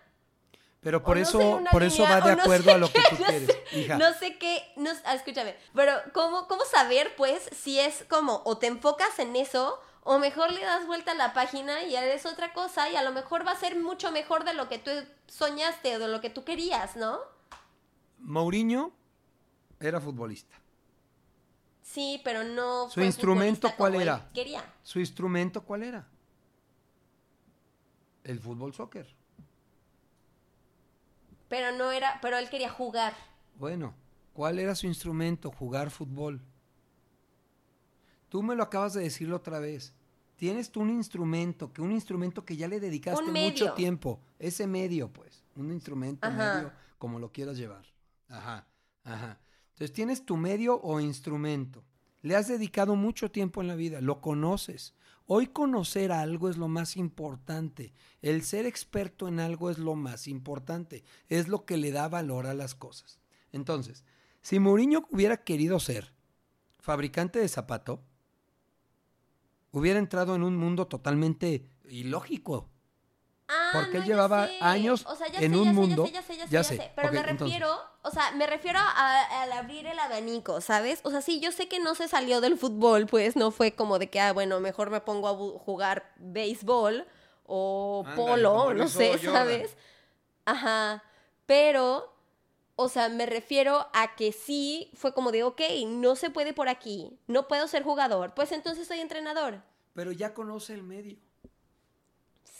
Pero 0.80 1.02
por 1.02 1.16
o 1.16 1.20
no 1.20 1.26
eso, 1.26 1.38
sé, 1.38 1.64
por 1.70 1.82
eso 1.82 2.02
va 2.02 2.20
de 2.20 2.36
no 2.36 2.42
acuerdo 2.42 2.64
sé 2.64 2.72
a 2.72 2.78
lo 2.78 2.92
que 2.92 3.00
tú 3.00 3.16
no 3.18 3.26
quieres, 3.26 3.46
sé, 3.46 3.78
hija. 3.78 3.96
No 3.96 4.12
sé 4.12 4.38
qué, 4.38 4.72
no, 4.76 4.90
ah, 5.06 5.14
escúchame, 5.14 5.56
pero 5.74 5.94
¿cómo, 6.12 6.46
¿cómo 6.46 6.64
saber, 6.66 7.16
pues, 7.16 7.48
si 7.56 7.80
es 7.80 8.04
como 8.08 8.42
o 8.44 8.58
te 8.58 8.66
enfocas 8.66 9.18
en 9.18 9.34
eso 9.34 9.80
o 10.02 10.18
mejor 10.18 10.52
le 10.52 10.60
das 10.60 10.86
vuelta 10.86 11.12
a 11.12 11.14
la 11.14 11.32
página 11.32 11.82
y 11.84 11.96
eres 11.96 12.26
otra 12.26 12.52
cosa 12.52 12.90
y 12.90 12.96
a 12.96 13.02
lo 13.02 13.12
mejor 13.12 13.46
va 13.46 13.52
a 13.52 13.58
ser 13.58 13.76
mucho 13.76 14.12
mejor 14.12 14.44
de 14.44 14.52
lo 14.52 14.68
que 14.68 14.78
tú 14.78 14.90
soñaste 15.26 15.96
o 15.96 15.98
de 15.98 16.08
lo 16.08 16.20
que 16.20 16.28
tú 16.28 16.44
querías, 16.44 16.96
¿no? 16.96 17.18
Mourinho 18.24 18.90
era 19.78 20.00
futbolista. 20.00 20.56
Sí, 21.82 22.20
pero 22.24 22.42
no. 22.42 22.88
¿Su 22.88 22.94
fue 22.94 23.06
instrumento 23.06 23.68
cuál 23.76 23.92
como 23.92 24.00
él 24.00 24.08
era? 24.08 24.30
Quería. 24.32 24.64
¿Su 24.82 24.98
instrumento 24.98 25.62
cuál 25.62 25.82
era? 25.82 26.08
El 28.24 28.40
fútbol 28.40 28.72
soccer. 28.72 29.06
Pero 31.48 31.76
no 31.76 31.92
era, 31.92 32.18
pero 32.22 32.38
él 32.38 32.48
quería 32.48 32.70
jugar. 32.70 33.14
Bueno, 33.58 33.94
¿cuál 34.32 34.58
era 34.58 34.74
su 34.74 34.86
instrumento? 34.86 35.50
Jugar 35.50 35.90
fútbol. 35.90 36.40
Tú 38.30 38.42
me 38.42 38.56
lo 38.56 38.62
acabas 38.62 38.94
de 38.94 39.02
decir 39.02 39.28
la 39.28 39.36
otra 39.36 39.58
vez. 39.58 39.92
Tienes 40.36 40.70
tú 40.72 40.80
un 40.80 40.90
instrumento, 40.90 41.72
que 41.72 41.82
un 41.82 41.92
instrumento 41.92 42.44
que 42.44 42.56
ya 42.56 42.66
le 42.66 42.80
dedicaste 42.80 43.30
mucho 43.30 43.74
tiempo. 43.74 44.20
Ese 44.38 44.66
medio, 44.66 45.08
pues. 45.12 45.44
Un 45.54 45.70
instrumento 45.70 46.26
Ajá. 46.26 46.54
medio, 46.54 46.72
como 46.98 47.18
lo 47.18 47.30
quieras 47.30 47.58
llevar. 47.58 47.93
Ajá, 48.28 48.66
ajá. 49.02 49.40
Entonces 49.70 49.92
tienes 49.92 50.24
tu 50.24 50.36
medio 50.36 50.80
o 50.80 51.00
instrumento. 51.00 51.84
Le 52.22 52.36
has 52.36 52.48
dedicado 52.48 52.96
mucho 52.96 53.30
tiempo 53.30 53.60
en 53.60 53.68
la 53.68 53.74
vida, 53.74 54.00
lo 54.00 54.20
conoces. 54.20 54.94
Hoy 55.26 55.48
conocer 55.48 56.12
algo 56.12 56.48
es 56.48 56.56
lo 56.56 56.68
más 56.68 56.96
importante. 56.96 57.92
El 58.22 58.42
ser 58.42 58.66
experto 58.66 59.26
en 59.26 59.40
algo 59.40 59.70
es 59.70 59.78
lo 59.78 59.94
más 59.94 60.26
importante. 60.28 61.02
Es 61.28 61.48
lo 61.48 61.64
que 61.64 61.76
le 61.76 61.92
da 61.92 62.08
valor 62.08 62.46
a 62.46 62.54
las 62.54 62.74
cosas. 62.74 63.20
Entonces, 63.52 64.04
si 64.42 64.58
Mourinho 64.58 65.06
hubiera 65.10 65.38
querido 65.38 65.80
ser 65.80 66.12
fabricante 66.78 67.38
de 67.38 67.48
zapato, 67.48 68.02
hubiera 69.72 69.98
entrado 69.98 70.34
en 70.34 70.42
un 70.42 70.56
mundo 70.56 70.86
totalmente 70.86 71.70
ilógico. 71.88 72.70
Ah, 73.46 73.70
Porque 73.74 73.90
no, 73.90 73.96
él 73.98 74.00
ya 74.04 74.06
llevaba 74.14 74.46
sé. 74.46 74.58
años 74.62 75.04
O 75.06 75.14
sea, 75.16 75.28
ya 75.28 75.38
en 75.40 75.52
sé, 75.52 75.58
un 75.58 75.64
ya 75.64 75.70
sé, 75.70 75.74
mundo- 75.74 76.06
Ya 76.10 76.22
sé, 76.22 76.36
ya 76.36 76.44
sé, 76.46 76.50
ya 76.52 76.58
ya 76.60 76.64
sé. 76.64 76.76
sé. 76.78 76.92
Pero 76.96 77.12
me 77.12 77.18
entonces- 77.20 77.40
refiero, 77.46 77.78
o 78.02 78.10
sea, 78.10 78.30
me 78.32 78.46
refiero 78.46 78.78
a- 78.80 79.42
al 79.42 79.52
abrir 79.52 79.86
el 79.86 79.98
abanico, 79.98 80.60
¿sabes? 80.62 81.00
O 81.04 81.10
sea, 81.10 81.20
sí, 81.20 81.40
yo 81.40 81.52
sé 81.52 81.68
que 81.68 81.78
no 81.78 81.94
se 81.94 82.08
salió 82.08 82.40
del 82.40 82.56
fútbol, 82.56 83.06
pues 83.06 83.36
no 83.36 83.50
fue 83.50 83.72
como 83.74 83.98
de 83.98 84.08
que, 84.08 84.18
ah, 84.20 84.32
bueno, 84.32 84.60
mejor 84.60 84.88
me 84.90 85.00
pongo 85.02 85.28
a 85.28 85.58
jugar 85.58 86.10
béisbol 86.16 87.06
o 87.44 88.04
polo, 88.16 88.72
no 88.72 88.88
sé. 88.88 89.18
¿sabes? 89.18 89.76
Ajá. 90.46 91.02
Pero, 91.46 92.14
o 92.76 92.88
sea, 92.88 93.10
me 93.10 93.26
refiero 93.26 93.86
a 93.92 94.16
que 94.16 94.32
sí 94.32 94.90
fue 94.94 95.12
como 95.12 95.30
de, 95.32 95.42
ok, 95.44 95.60
no 95.86 96.16
se 96.16 96.30
puede 96.30 96.54
por 96.54 96.68
aquí, 96.70 97.18
no 97.26 97.46
puedo 97.46 97.68
ser 97.68 97.82
jugador, 97.82 98.32
pues 98.34 98.52
entonces 98.52 98.88
soy 98.88 99.00
entrenador. 99.00 99.62
Pero 99.92 100.12
ya 100.12 100.32
conoce 100.32 100.72
el 100.72 100.82
medio. 100.82 101.18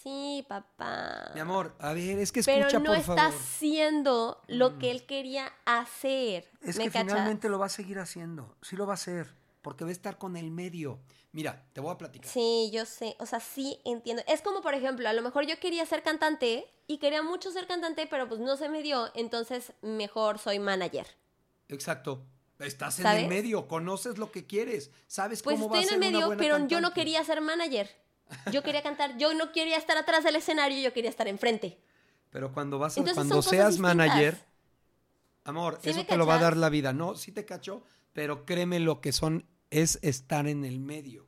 Sí, 0.05 0.44
papá. 0.48 1.30
Mi 1.34 1.40
amor, 1.40 1.74
a 1.80 1.94
ver, 1.94 2.18
es 2.18 2.30
que 2.30 2.42
Pero 2.42 2.66
escucha, 2.66 2.78
no 2.78 2.84
por 2.84 2.96
está 2.98 3.16
favor. 3.16 3.32
Mm. 3.32 3.36
haciendo 3.36 4.42
lo 4.48 4.78
que 4.78 4.90
él 4.90 5.07
quería 5.07 5.50
hacer. 5.64 6.48
Es 6.61 6.76
¿Me 6.76 6.84
que 6.84 6.90
cachas? 6.90 7.09
finalmente 7.09 7.48
lo 7.48 7.59
va 7.59 7.66
a 7.66 7.70
seguir 7.70 7.98
haciendo. 7.98 8.55
Sí 8.62 8.76
lo 8.76 8.86
va 8.86 8.92
a 8.92 8.94
hacer. 8.94 9.34
Porque 9.62 9.82
va 9.84 9.88
a 9.88 9.92
estar 9.92 10.18
con 10.18 10.36
el 10.36 10.50
medio. 10.50 11.00
Mira, 11.32 11.64
te 11.72 11.80
voy 11.80 11.90
a 11.90 11.96
platicar. 11.96 12.30
Sí, 12.30 12.70
yo 12.70 12.84
sé. 12.84 13.16
O 13.18 13.24
sea, 13.24 13.40
sí 13.40 13.80
entiendo. 13.86 14.22
Es 14.28 14.42
como, 14.42 14.61
por 14.61 14.74
ejemplo, 14.74 15.09
a 15.09 15.14
lo 15.14 15.22
mejor 15.22 15.46
yo 15.46 15.59
quería 15.59 15.86
ser 15.86 16.02
cantante 16.02 16.66
y 16.86 16.98
quería 16.98 17.22
mucho 17.22 17.50
ser 17.50 17.66
cantante, 17.66 18.07
pero 18.07 18.28
pues 18.28 18.40
no 18.40 18.59
se 18.59 18.68
me 18.68 18.82
dio. 18.82 19.11
Entonces, 19.14 19.72
mejor 19.80 20.38
soy 20.38 20.59
manager. 20.59 21.07
Exacto. 21.68 22.26
Estás 22.59 23.00
en 23.00 23.07
el 23.07 23.26
medio, 23.28 23.66
conoces 23.66 24.16
lo 24.16 24.30
que 24.30 24.46
quieres, 24.46 24.90
sabes 25.09 25.42
Pues 25.42 25.57
cómo 25.59 25.68
va 25.68 25.78
a 25.78 25.80
estoy 25.80 25.96
en 25.96 26.00
ser 26.02 26.09
el 26.09 26.12
medio, 26.12 26.36
pero 26.38 26.68
yo 26.68 26.80
no 26.80 26.92
quería 26.92 27.24
ser 27.24 27.40
manager. 27.40 27.90
Yo 28.51 28.62
quería 28.62 28.83
cantar. 28.83 29.16
Yo 29.18 29.35
no 29.35 29.53
quería 29.53 29.77
estar 29.77 29.97
atrás 29.97 30.25
del 30.25 30.37
escenario, 30.37 30.79
yo 30.81 30.93
quería 30.93 31.11
estar 31.11 31.29
enfrente. 31.29 31.79
Pero 32.31 32.53
cuando 32.53 32.79
vas 32.79 32.97
a- 32.97 33.01
Entonces 33.01 33.14
cuando 33.16 33.43
seas 33.43 33.79
manager, 33.79 34.39
amor, 35.45 35.79
¿Sí 35.83 35.91
eso 35.91 36.05
te 36.05 36.16
lo 36.16 36.27
va 36.27 36.37
a 36.37 36.41
dar 36.41 36.57
la 36.57 36.68
vida. 36.68 36.93
No, 36.93 37.14
sí 37.16 37.33
te 37.33 37.45
cacho, 37.45 37.85
pero 38.12 38.45
créeme 38.45 38.81
lo 38.81 39.01
que 39.01 39.12
son 39.12 39.47
es 39.70 39.99
estar 40.03 40.47
en 40.47 40.64
el 40.64 40.81
medio. 40.81 41.27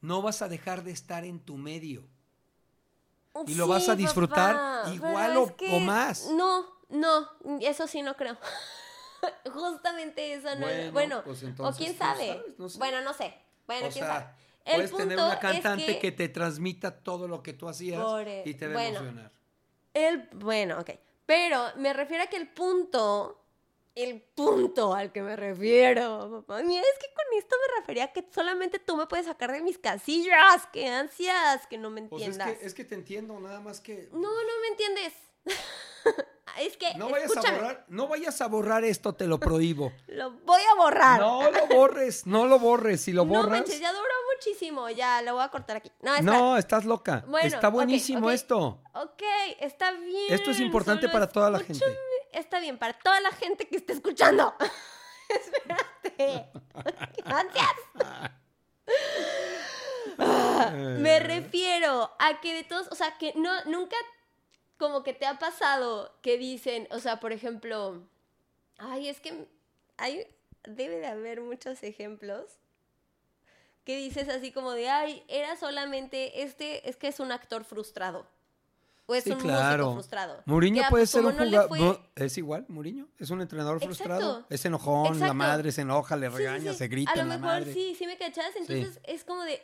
No 0.00 0.20
vas 0.20 0.42
a 0.42 0.48
dejar 0.48 0.82
de 0.84 0.90
estar 0.92 1.24
en 1.24 1.40
tu 1.40 1.56
medio. 1.56 2.06
Y 3.46 3.54
lo 3.54 3.66
vas 3.66 3.88
a 3.88 3.96
disfrutar 3.96 4.54
papá, 4.54 4.92
igual 4.92 5.36
o- 5.36 5.56
que 5.56 5.74
o 5.74 5.80
más. 5.80 6.28
No, 6.30 6.66
no, 6.88 7.28
eso 7.60 7.86
sí 7.86 8.02
no 8.02 8.16
creo. 8.16 8.36
Justamente 9.52 10.34
eso 10.34 10.54
no. 10.54 10.60
Bueno, 10.66 10.92
Bueno, 10.92 11.22
pues 11.24 11.42
o 11.42 11.46
entonces, 11.46 11.78
quién 11.78 11.96
¿quién 11.96 11.98
sabe? 11.98 12.42
No 12.58 12.68
sé. 12.68 12.78
Bueno, 12.78 13.00
no 13.02 13.14
sé. 13.14 13.34
Bueno, 13.66 13.86
o 13.86 13.90
quién 13.90 14.04
sea, 14.04 14.14
sabe. 14.20 14.34
El 14.64 14.74
puedes 14.76 14.90
punto 14.90 15.04
tener 15.04 15.18
una 15.18 15.34
es 15.34 15.40
cantante 15.40 15.86
que, 15.86 15.98
que... 15.98 16.12
te 16.12 16.28
transmita 16.28 17.02
todo 17.02 17.28
lo 17.28 17.42
que 17.42 17.52
tú 17.52 17.68
hacías 17.68 18.02
Por 18.02 18.26
y 18.28 18.54
te 18.54 18.68
va 18.68 18.80
a 18.80 18.86
emocionar. 18.88 19.32
el 19.92 20.28
bueno, 20.34 20.80
ok. 20.80 20.90
Pero 21.26 21.62
me 21.76 21.92
refiero 21.92 22.24
a 22.24 22.26
que 22.26 22.36
el 22.36 22.48
punto 22.48 23.44
el 23.94 24.20
punto 24.20 24.92
al 24.92 25.12
que 25.12 25.22
me 25.22 25.36
refiero, 25.36 26.42
papá. 26.46 26.62
Mira, 26.62 26.82
es 26.82 26.98
que 26.98 27.14
con 27.14 27.38
esto 27.38 27.54
me 27.60 27.80
refería 27.80 28.04
a 28.04 28.12
que 28.12 28.26
solamente 28.34 28.80
tú 28.80 28.96
me 28.96 29.06
puedes 29.06 29.26
sacar 29.26 29.52
de 29.52 29.62
mis 29.62 29.78
casillas. 29.78 30.66
¡Qué 30.72 30.88
ansias! 30.88 31.66
Que 31.68 31.78
no 31.78 31.90
me 31.90 32.02
Pues 32.02 32.22
es 32.22 32.28
entiendas. 32.28 32.58
que, 32.58 32.66
es 32.66 32.74
que 32.74 32.84
te 32.84 32.96
entiendo, 32.96 33.38
nada 33.38 33.60
más 33.60 33.80
que... 33.80 34.08
No, 34.12 34.18
no 34.18 34.60
me 34.62 34.68
entiendes. 34.70 35.12
es 36.58 36.76
que, 36.76 36.94
No 36.94 37.08
vayas 37.08 37.30
escúchame, 37.30 37.56
a 37.56 37.60
borrar, 37.60 37.84
no 37.88 38.08
vayas 38.08 38.40
a 38.40 38.46
borrar 38.48 38.84
esto, 38.84 39.14
te 39.14 39.26
lo 39.26 39.38
prohíbo. 39.40 39.92
lo 40.08 40.30
voy 40.30 40.62
a 40.72 40.74
borrar. 40.76 41.20
No 41.20 41.50
lo 41.50 41.66
borres, 41.66 42.26
no 42.26 42.46
lo 42.46 42.58
borres. 42.58 43.00
Si 43.02 43.12
lo 43.12 43.24
No 43.24 43.30
borras. 43.34 43.50
manches, 43.50 43.80
ya 43.80 43.92
duró 43.92 44.04
muchísimo. 44.34 44.88
Ya, 44.90 45.22
lo 45.22 45.34
voy 45.34 45.42
a 45.44 45.48
cortar 45.48 45.76
aquí. 45.78 45.90
No, 46.00 46.20
no, 46.22 46.56
estás 46.56 46.84
loca. 46.84 47.24
Bueno, 47.26 47.46
Está 47.46 47.68
buenísimo 47.68 48.26
ok. 48.28 48.32
esto. 48.32 48.82
Ok, 48.94 49.22
está 49.60 49.92
bien. 49.92 50.32
Esto 50.32 50.50
es 50.50 50.60
importante 50.60 51.08
para 51.08 51.28
toda 51.28 51.50
la 51.50 51.58
gente. 51.60 51.84
Está 52.32 52.58
bien, 52.60 52.78
para 52.78 52.94
toda 52.98 53.20
la 53.20 53.30
gente 53.32 53.66
que 53.68 53.76
esté 53.76 53.92
escuchando. 53.92 54.54
Espérate. 55.28 56.50
Ah, 60.18 60.70
Me 60.98 61.18
refiero 61.20 62.10
a 62.18 62.40
que 62.40 62.54
de 62.54 62.64
todos, 62.64 62.88
o 62.90 62.94
sea, 62.94 63.16
que 63.18 63.32
no, 63.36 63.50
nunca 63.66 63.96
como 64.84 65.02
que 65.02 65.14
te 65.14 65.24
ha 65.26 65.38
pasado 65.38 66.14
que 66.20 66.36
dicen, 66.36 66.86
o 66.90 66.98
sea, 66.98 67.18
por 67.20 67.32
ejemplo, 67.32 68.02
ay, 68.78 69.08
es 69.08 69.18
que 69.20 69.46
hay, 69.96 70.26
debe 70.64 70.96
de 70.98 71.06
haber 71.06 71.40
muchos 71.40 71.82
ejemplos 71.82 72.58
que 73.84 73.96
dices 73.96 74.28
así 74.28 74.52
como 74.52 74.72
de, 74.72 74.88
ay, 74.90 75.24
era 75.28 75.56
solamente, 75.56 76.42
este, 76.42 76.86
es 76.88 76.96
que 76.96 77.08
es 77.08 77.18
un 77.20 77.32
actor 77.32 77.64
frustrado. 77.64 78.26
O 79.06 79.14
es 79.14 79.24
Sí, 79.24 79.32
un 79.32 79.38
claro. 79.38 79.84
músico 79.84 79.94
frustrado. 80.00 80.42
Mourinho 80.46 80.82
Ya, 80.82 80.88
puede 80.90 81.06
ser 81.06 81.24
un 81.24 81.36
no 81.36 81.44
jugador. 81.44 81.68
fue- 81.68 82.24
Es 82.24 82.38
igual, 82.38 82.64
Mourinho. 82.68 83.08
Es 83.18 83.28
un 83.30 83.40
entrenador 83.42 83.76
Exacto. 83.76 83.94
frustrado. 83.94 84.46
Es 84.50 84.64
enojón, 84.64 85.04
la 85.04 85.26
Exacto. 85.26 85.34
madre 85.34 85.72
se 85.72 85.80
enoja, 85.82 86.16
le 86.16 86.26
Sí, 86.28 86.32
sí, 86.32 86.38
regaña, 86.38 86.72
sí. 86.72 86.78
se 86.78 86.88
grita 86.88 87.12
A 87.12 87.16
lo 87.16 87.22
la 87.24 87.28
mejor 87.36 87.40
madre. 87.42 87.72
sí, 87.74 87.94
sí 87.98 88.06
me 88.06 88.16
cachas. 88.16 88.54
Entonces 88.56 89.00
es 89.04 89.24
como 89.24 89.42
de. 89.42 89.60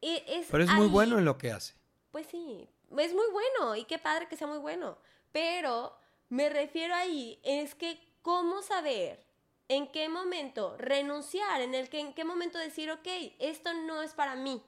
e- 0.00 0.24
Es 0.26 0.48
Pero 0.50 0.64
es 0.64 0.70
muy 0.70 0.86
ahí. 0.86 0.90
bueno 0.92 1.18
en 1.18 1.24
lo 1.24 1.38
que 1.38 1.52
hace. 1.52 1.74
Pues 2.10 2.26
sí, 2.28 2.68
es 2.96 3.14
muy 3.14 3.26
bueno 3.32 3.76
y 3.76 3.84
qué 3.84 3.98
padre 3.98 4.28
que 4.28 4.36
sea 4.36 4.46
muy 4.46 4.58
bueno. 4.58 4.98
Pero 5.32 5.96
me 6.28 6.48
refiero 6.48 6.94
ahí, 6.94 7.38
es 7.42 7.74
que 7.74 8.00
cómo 8.22 8.62
saber 8.62 9.24
en 9.68 9.86
qué 9.88 10.08
momento 10.08 10.76
renunciar, 10.78 11.60
en 11.60 11.74
el 11.74 11.88
que 11.88 12.00
en 12.00 12.14
qué 12.14 12.24
momento 12.24 12.58
decir, 12.58 12.90
ok, 12.90 13.06
esto 13.38 13.72
no 13.74 14.02
es 14.02 14.14
para 14.14 14.34
mí. 14.34 14.62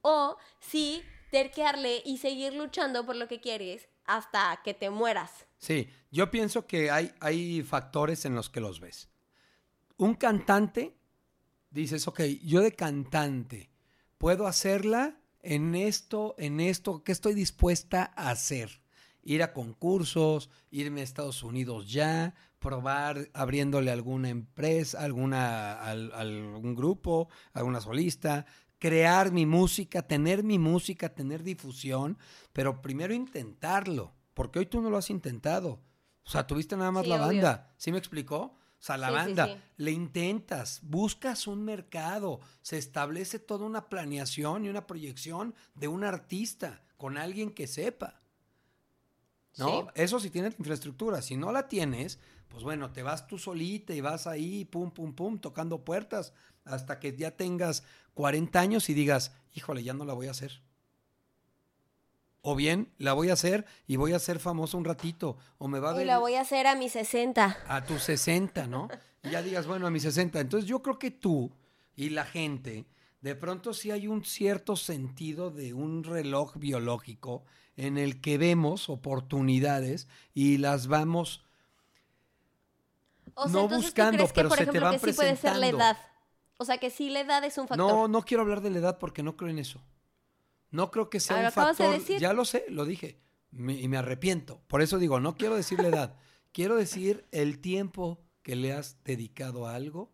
O 0.00 0.36
sí, 0.58 1.02
terquearle 1.30 2.02
y 2.04 2.18
seguir 2.18 2.54
luchando 2.54 3.06
por 3.06 3.16
lo 3.16 3.28
que 3.28 3.40
quieres 3.40 3.88
hasta 4.04 4.60
que 4.64 4.74
te 4.74 4.90
mueras. 4.90 5.46
Sí, 5.58 5.88
yo 6.10 6.30
pienso 6.30 6.66
que 6.66 6.90
hay, 6.90 7.12
hay 7.20 7.62
factores 7.62 8.24
en 8.24 8.34
los 8.34 8.50
que 8.50 8.60
los 8.60 8.80
ves. 8.80 9.08
Un 9.96 10.14
cantante, 10.14 10.96
dices, 11.70 12.08
ok, 12.08 12.20
yo 12.42 12.60
de 12.60 12.72
cantante, 12.72 13.70
puedo 14.18 14.46
hacerla 14.46 15.21
en 15.42 15.74
esto, 15.74 16.34
en 16.38 16.60
esto, 16.60 17.02
¿qué 17.04 17.12
estoy 17.12 17.34
dispuesta 17.34 18.12
a 18.16 18.30
hacer? 18.30 18.82
Ir 19.24 19.42
a 19.42 19.52
concursos, 19.52 20.50
irme 20.70 21.00
a 21.00 21.04
Estados 21.04 21.42
Unidos 21.42 21.90
ya, 21.90 22.34
probar 22.58 23.28
abriéndole 23.34 23.90
alguna 23.90 24.28
empresa, 24.30 25.00
alguna, 25.02 25.80
al- 25.80 26.12
algún 26.12 26.74
grupo, 26.74 27.28
alguna 27.52 27.80
solista, 27.80 28.46
crear 28.78 29.30
mi 29.32 29.46
música, 29.46 30.02
tener 30.02 30.42
mi 30.42 30.58
música, 30.58 31.08
tener 31.14 31.42
difusión, 31.44 32.18
pero 32.52 32.82
primero 32.82 33.14
intentarlo, 33.14 34.12
porque 34.34 34.58
hoy 34.58 34.66
tú 34.66 34.80
no 34.80 34.90
lo 34.90 34.96
has 34.96 35.10
intentado. 35.10 35.80
O 36.24 36.30
sea, 36.30 36.46
tuviste 36.46 36.76
nada 36.76 36.90
más 36.92 37.04
Sí, 37.04 37.10
la 37.10 37.16
obvio. 37.16 37.26
banda, 37.26 37.74
¿sí 37.76 37.92
me 37.92 37.98
explicó? 37.98 38.56
O 38.82 38.84
sea, 38.84 38.96
la 38.96 39.10
Sí, 39.10 39.14
banda, 39.14 39.46
sí. 39.46 39.60
le 39.76 39.92
intentas, 39.92 40.80
buscas 40.82 41.46
un 41.46 41.64
mercado, 41.64 42.40
se 42.62 42.78
establece 42.78 43.38
toda 43.38 43.64
una 43.64 43.88
planeación 43.88 44.64
y 44.64 44.70
una 44.70 44.88
proyección 44.88 45.54
de 45.76 45.86
un 45.86 46.02
artista 46.02 46.82
con 46.96 47.16
alguien 47.16 47.52
que 47.52 47.68
sepa. 47.68 48.20
¿No? 49.56 49.86
Eso 49.94 50.18
sí 50.18 50.30
tienes 50.30 50.54
la 50.54 50.58
infraestructura. 50.58 51.22
Si 51.22 51.36
no 51.36 51.52
la 51.52 51.68
tienes, 51.68 52.18
pues 52.48 52.64
bueno, 52.64 52.90
te 52.92 53.04
vas 53.04 53.28
tú 53.28 53.38
solita 53.38 53.94
y 53.94 54.00
vas 54.00 54.26
ahí, 54.26 54.64
pum, 54.64 54.90
pum, 54.90 55.14
pum, 55.14 55.38
tocando 55.38 55.84
puertas 55.84 56.32
hasta 56.64 56.98
que 56.98 57.16
ya 57.16 57.36
tengas 57.36 57.84
40 58.14 58.58
años 58.58 58.90
y 58.90 58.94
digas, 58.94 59.32
híjole, 59.54 59.84
ya 59.84 59.94
no 59.94 60.04
la 60.04 60.14
voy 60.14 60.26
a 60.26 60.32
hacer. 60.32 60.60
O 62.42 62.56
bien, 62.56 62.92
la 62.98 63.12
voy 63.12 63.30
a 63.30 63.34
hacer 63.34 63.64
y 63.86 63.96
voy 63.96 64.12
a 64.12 64.18
ser 64.18 64.40
famoso 64.40 64.76
un 64.76 64.84
ratito. 64.84 65.36
O 65.58 65.68
me 65.68 65.78
va 65.78 65.90
a 65.90 65.94
Y 65.94 65.98
ver 65.98 66.06
lo 66.08 66.20
voy 66.20 66.34
a 66.34 66.40
hacer 66.40 66.66
a 66.66 66.74
mis 66.74 66.92
60. 66.92 67.56
a 67.68 67.84
tus 67.84 68.02
60, 68.02 68.66
¿no? 68.66 68.88
Y 69.22 69.30
ya 69.30 69.42
digas, 69.42 69.66
bueno, 69.66 69.86
a 69.86 69.90
mis 69.90 70.02
60. 70.02 70.40
Entonces 70.40 70.68
yo 70.68 70.82
creo 70.82 70.98
que 70.98 71.12
tú 71.12 71.52
y 71.94 72.10
la 72.10 72.24
gente, 72.24 72.84
de 73.20 73.36
pronto 73.36 73.72
sí 73.72 73.92
hay 73.92 74.08
un 74.08 74.24
cierto 74.24 74.74
sentido 74.74 75.50
de 75.50 75.72
un 75.72 76.02
reloj 76.02 76.56
biológico 76.56 77.44
en 77.76 77.96
el 77.96 78.20
que 78.20 78.38
vemos 78.38 78.88
oportunidades 78.88 80.08
y 80.34 80.58
las 80.58 80.88
vamos... 80.88 81.44
O 83.34 83.44
sea, 83.44 83.52
No 83.52 83.60
entonces, 83.62 83.78
¿tú 83.78 83.82
buscando, 83.86 84.16
crees 84.16 84.32
que, 84.32 84.34
pero 84.34 84.48
por 84.48 84.58
se 84.58 84.64
te 84.64 84.70
ejemplo, 84.70 84.90
van 84.90 84.92
que 84.94 84.98
sí 84.98 85.12
puede 85.16 85.36
ser 85.36 85.52
la 85.52 85.58
presentando. 85.58 85.84
edad? 85.84 85.96
O 86.58 86.64
sea, 86.64 86.78
que 86.78 86.90
sí 86.90 87.08
la 87.08 87.20
edad 87.20 87.42
es 87.44 87.56
un 87.56 87.66
factor. 87.68 87.86
No, 87.90 88.08
no 88.08 88.22
quiero 88.22 88.42
hablar 88.42 88.60
de 88.60 88.70
la 88.70 88.78
edad 88.78 88.98
porque 88.98 89.22
no 89.22 89.36
creo 89.36 89.50
en 89.50 89.58
eso. 89.60 89.80
No 90.72 90.90
creo 90.90 91.08
que 91.08 91.20
sea 91.20 91.36
Ah, 91.36 91.38
un 91.40 91.44
de 91.46 91.50
factor. 91.52 91.92
decir. 91.98 92.18
Ya 92.20 92.32
lo 92.32 92.44
sé, 92.44 92.64
lo 92.68 92.84
dije. 92.84 93.20
Me- 93.52 93.78
y 93.80 93.86
me 93.88 93.98
arrepiento. 93.98 94.60
Por 94.66 94.82
eso 94.82 94.98
digo, 94.98 95.20
no 95.20 95.36
quiero 95.36 95.54
decir 95.54 95.78
la 95.80 95.88
edad. 95.88 96.16
quiero 96.52 96.74
decir 96.76 97.26
el 97.30 97.60
tiempo 97.60 98.20
que 98.42 98.56
le 98.56 98.72
has 98.72 99.02
dedicado 99.04 99.66
a 99.68 99.74
algo 99.76 100.12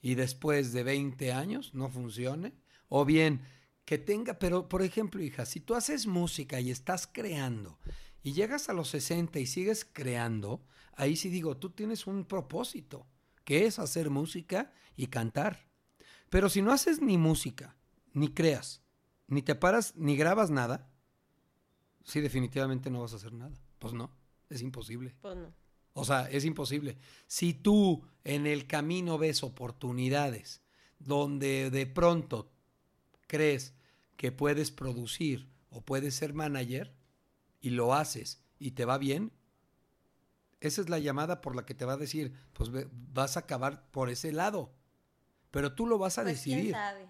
y 0.00 0.14
después 0.14 0.72
de 0.72 0.82
20 0.82 1.32
años 1.32 1.74
no 1.74 1.90
funcione 1.90 2.54
O 2.88 3.04
bien, 3.04 3.42
que 3.84 3.98
tenga, 3.98 4.38
pero 4.38 4.68
por 4.68 4.82
ejemplo, 4.82 5.22
hija, 5.22 5.44
si 5.46 5.60
tú 5.60 5.74
haces 5.74 6.06
música 6.06 6.58
y 6.60 6.70
estás 6.70 7.06
creando 7.06 7.78
y 8.22 8.32
llegas 8.32 8.68
a 8.68 8.72
los 8.72 8.88
60 8.88 9.38
y 9.40 9.46
sigues 9.46 9.84
creando, 9.84 10.64
ahí 10.94 11.16
sí 11.16 11.28
digo, 11.28 11.56
tú 11.56 11.70
tienes 11.70 12.06
un 12.06 12.24
propósito, 12.24 13.06
que 13.44 13.66
es 13.66 13.78
hacer 13.78 14.10
música 14.10 14.72
y 14.96 15.06
cantar. 15.08 15.66
Pero 16.30 16.48
si 16.48 16.62
no 16.62 16.72
haces 16.72 17.00
ni 17.00 17.16
música, 17.18 17.76
ni 18.12 18.28
creas, 18.28 18.82
ni 19.30 19.42
te 19.42 19.54
paras, 19.54 19.94
ni 19.96 20.16
grabas 20.16 20.50
nada, 20.50 20.90
sí, 22.04 22.20
definitivamente 22.20 22.90
no 22.90 23.00
vas 23.00 23.12
a 23.14 23.16
hacer 23.16 23.32
nada. 23.32 23.56
Pues 23.78 23.94
no, 23.94 24.10
es 24.50 24.60
imposible. 24.60 25.16
Pues 25.22 25.36
no. 25.36 25.54
O 25.94 26.04
sea, 26.04 26.28
es 26.30 26.44
imposible. 26.44 26.98
Si 27.26 27.52
tú 27.54 28.06
en 28.24 28.46
el 28.46 28.66
camino 28.66 29.18
ves 29.18 29.42
oportunidades 29.42 30.60
donde 30.98 31.70
de 31.70 31.86
pronto 31.86 32.52
crees 33.26 33.74
que 34.16 34.32
puedes 34.32 34.70
producir 34.70 35.48
o 35.70 35.80
puedes 35.82 36.14
ser 36.14 36.34
manager 36.34 36.94
y 37.60 37.70
lo 37.70 37.94
haces 37.94 38.42
y 38.58 38.72
te 38.72 38.84
va 38.84 38.98
bien, 38.98 39.32
esa 40.60 40.80
es 40.82 40.88
la 40.90 40.98
llamada 40.98 41.40
por 41.40 41.56
la 41.56 41.64
que 41.64 41.74
te 41.74 41.84
va 41.86 41.94
a 41.94 41.96
decir, 41.96 42.34
pues 42.52 42.70
vas 43.12 43.36
a 43.36 43.40
acabar 43.40 43.90
por 43.90 44.10
ese 44.10 44.32
lado. 44.32 44.72
Pero 45.50 45.74
tú 45.74 45.86
lo 45.86 45.98
vas 45.98 46.18
a 46.18 46.22
Pues, 46.22 46.42
¿quién 46.42 46.56
decidir. 46.58 46.74
sabe? 46.74 47.06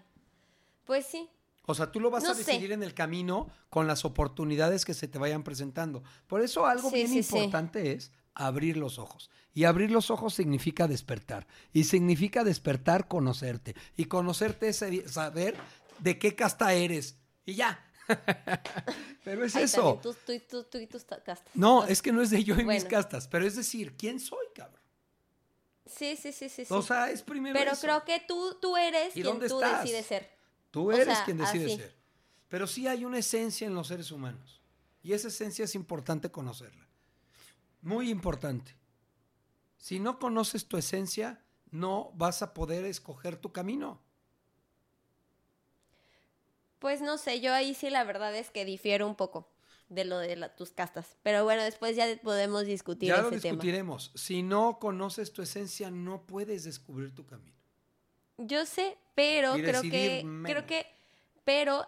Pues 0.85 1.05
sí. 1.05 1.29
O 1.65 1.75
sea, 1.75 1.91
tú 1.91 1.99
lo 1.99 2.09
vas 2.09 2.23
No 2.23 2.31
a 2.31 2.33
sé. 2.33 2.43
decidir 2.43 2.71
en 2.71 2.83
el 2.83 2.93
camino 2.93 3.49
con 3.69 3.87
las 3.87 4.03
oportunidades 4.05 4.83
que 4.83 4.93
se 4.93 5.07
te 5.07 5.19
vayan 5.19 5.43
presentando. 5.43 6.03
Por 6.27 6.41
eso 6.41 6.65
algo 6.65 6.89
Sí, 6.89 6.95
bien 6.95 7.07
sí, 7.09 7.23
sí. 7.23 7.35
importante 7.37 7.91
es 7.93 8.11
abrir 8.33 8.77
los 8.77 8.97
ojos. 8.97 9.29
Y 9.53 9.65
abrir 9.65 9.91
los 9.91 10.09
ojos 10.09 10.33
significa 10.33 10.87
despertar. 10.87 11.45
Y 11.73 11.83
significa 11.83 12.43
despertar 12.43 13.07
conocerte. 13.07 13.75
Y 13.95 14.05
conocerte 14.05 14.69
es 14.69 14.83
saber 15.11 15.55
de 15.99 16.17
qué 16.17 16.35
casta 16.35 16.73
eres. 16.73 17.17
Y 17.45 17.55
ya. 17.55 17.85
pero 19.23 19.45
es 19.45 19.55
Ay, 19.55 19.63
eso. 19.65 19.99
Tú, 20.01 20.13
tú, 20.25 20.39
tú, 20.49 20.63
tú 20.63 20.77
y 20.79 20.87
tus 20.87 21.05
ta- 21.05 21.21
castas. 21.23 21.53
No, 21.53 21.85
es 21.85 22.01
que 22.01 22.11
no 22.11 22.21
es 22.21 22.29
de 22.29 22.43
yo 22.43 22.55
y 22.59 22.65
mis 22.65 22.85
castas. 22.85 23.27
Pero 23.27 23.45
es 23.45 23.55
decir, 23.55 23.95
¿quién 23.97 24.19
soy, 24.19 24.45
cabrón? 24.55 24.79
Sí, 25.85 26.15
sí, 26.15 26.31
sí, 26.31 26.47
sí. 26.49 26.63
O 26.69 26.81
sea, 26.81 27.09
es 27.11 27.21
primero 27.21 27.57
Pero 27.57 27.71
eso. 27.71 27.81
creo 27.81 28.03
que 28.05 28.21
tú, 28.27 28.57
tú 28.61 28.77
eres 28.77 29.15
¿Y 29.15 29.21
quien 29.21 29.39
tú 29.39 29.61
estás? 29.61 29.83
decides 29.83 30.05
ser. 30.05 30.40
Tú 30.71 30.89
O 30.89 30.91
eres 30.93 31.05
sea, 31.17 31.25
quien 31.25 31.37
decide 31.37 31.65
así. 31.65 31.75
ser. 31.77 31.95
Pero 32.47 32.67
sí 32.67 32.87
hay 32.87 33.05
una 33.05 33.19
esencia 33.19 33.67
en 33.67 33.75
los 33.75 33.87
seres 33.87 34.11
humanos. 34.11 34.61
Y 35.03 35.13
esa 35.13 35.27
esencia 35.29 35.65
es 35.65 35.75
importante 35.75 36.31
conocerla. 36.31 36.87
Muy 37.81 38.09
importante. 38.09 38.75
Si 39.77 39.99
no 39.99 40.19
conoces 40.19 40.67
tu 40.67 40.77
esencia, 40.77 41.43
no 41.71 42.11
vas 42.15 42.41
a 42.41 42.53
poder 42.53 42.85
escoger 42.85 43.37
tu 43.37 43.51
camino. 43.51 44.01
Pues 46.79 47.01
no 47.01 47.17
sé, 47.17 47.41
yo 47.41 47.53
ahí 47.53 47.73
sí 47.73 47.89
la 47.89 48.03
verdad 48.03 48.35
es 48.35 48.49
que 48.49 48.65
difiero 48.65 49.07
un 49.07 49.15
poco 49.15 49.51
de 49.89 50.05
lo 50.05 50.17
de 50.17 50.35
la- 50.35 50.55
tus 50.55 50.71
castas. 50.71 51.17
Pero 51.21 51.43
bueno, 51.43 51.63
después 51.63 51.95
ya 51.95 52.05
podemos 52.23 52.65
discutir 52.65 53.09
ya 53.09 53.15
ese 53.15 53.23
lo 53.23 53.29
tema. 53.29 53.39
discutiremos. 53.41 54.11
Si 54.15 54.41
no 54.41 54.79
conoces 54.79 55.31
tu 55.33 55.41
esencia, 55.41 55.91
no 55.91 56.25
puedes 56.25 56.63
descubrir 56.63 57.13
tu 57.13 57.25
camino. 57.25 57.60
Yo 58.47 58.65
sé, 58.65 58.97
pero 59.15 59.57
Y 59.57 59.63
creo 59.63 59.81
que, 59.81 60.21
menos. 60.23 60.51
creo 60.51 60.65
que, 60.65 60.87
pero 61.43 61.87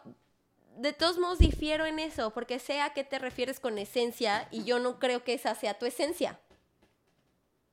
de 0.77 0.93
todos 0.93 1.17
modos 1.17 1.39
difiero 1.39 1.85
en 1.85 1.99
eso, 1.99 2.31
porque 2.31 2.59
sé 2.59 2.81
a 2.81 2.93
qué 2.93 3.03
te 3.03 3.19
refieres 3.19 3.59
con 3.59 3.77
esencia 3.77 4.47
y 4.51 4.63
yo 4.63 4.79
no 4.79 4.99
creo 4.99 5.23
que 5.23 5.33
esa 5.33 5.55
sea 5.55 5.77
tu 5.77 5.85
esencia. 5.85 6.39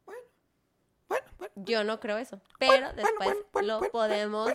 Bueno, 0.06 0.22
bueno. 1.38 1.52
Yo 1.56 1.84
no 1.84 2.00
creo 2.00 2.18
eso. 2.18 2.40
Pero 2.58 2.72
bueno, 2.72 2.92
después 2.94 3.16
bueno, 3.28 3.40
bueno, 3.52 3.68
lo 3.68 3.78
bueno, 3.78 3.92
podemos 3.92 4.52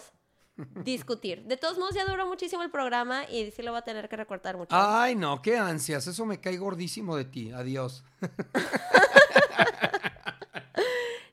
discutir. 0.83 1.43
De 1.43 1.57
todos 1.57 1.77
modos, 1.77 1.95
ya 1.95 2.05
duró 2.05 2.25
muchísimo 2.27 2.63
el 2.63 2.71
programa 2.71 3.25
y 3.29 3.51
sí 3.51 3.61
lo 3.61 3.71
voy 3.71 3.79
a 3.79 3.83
tener 3.83 4.07
que 4.07 4.15
recortar 4.15 4.55
mucho. 4.57 4.69
Ay, 4.75 5.15
no, 5.15 5.41
qué 5.41 5.57
ansias. 5.57 6.07
Eso 6.07 6.25
me 6.25 6.39
cae 6.39 6.57
gordísimo 6.57 7.17
de 7.17 7.25
ti. 7.25 7.51
Adiós. 7.51 8.03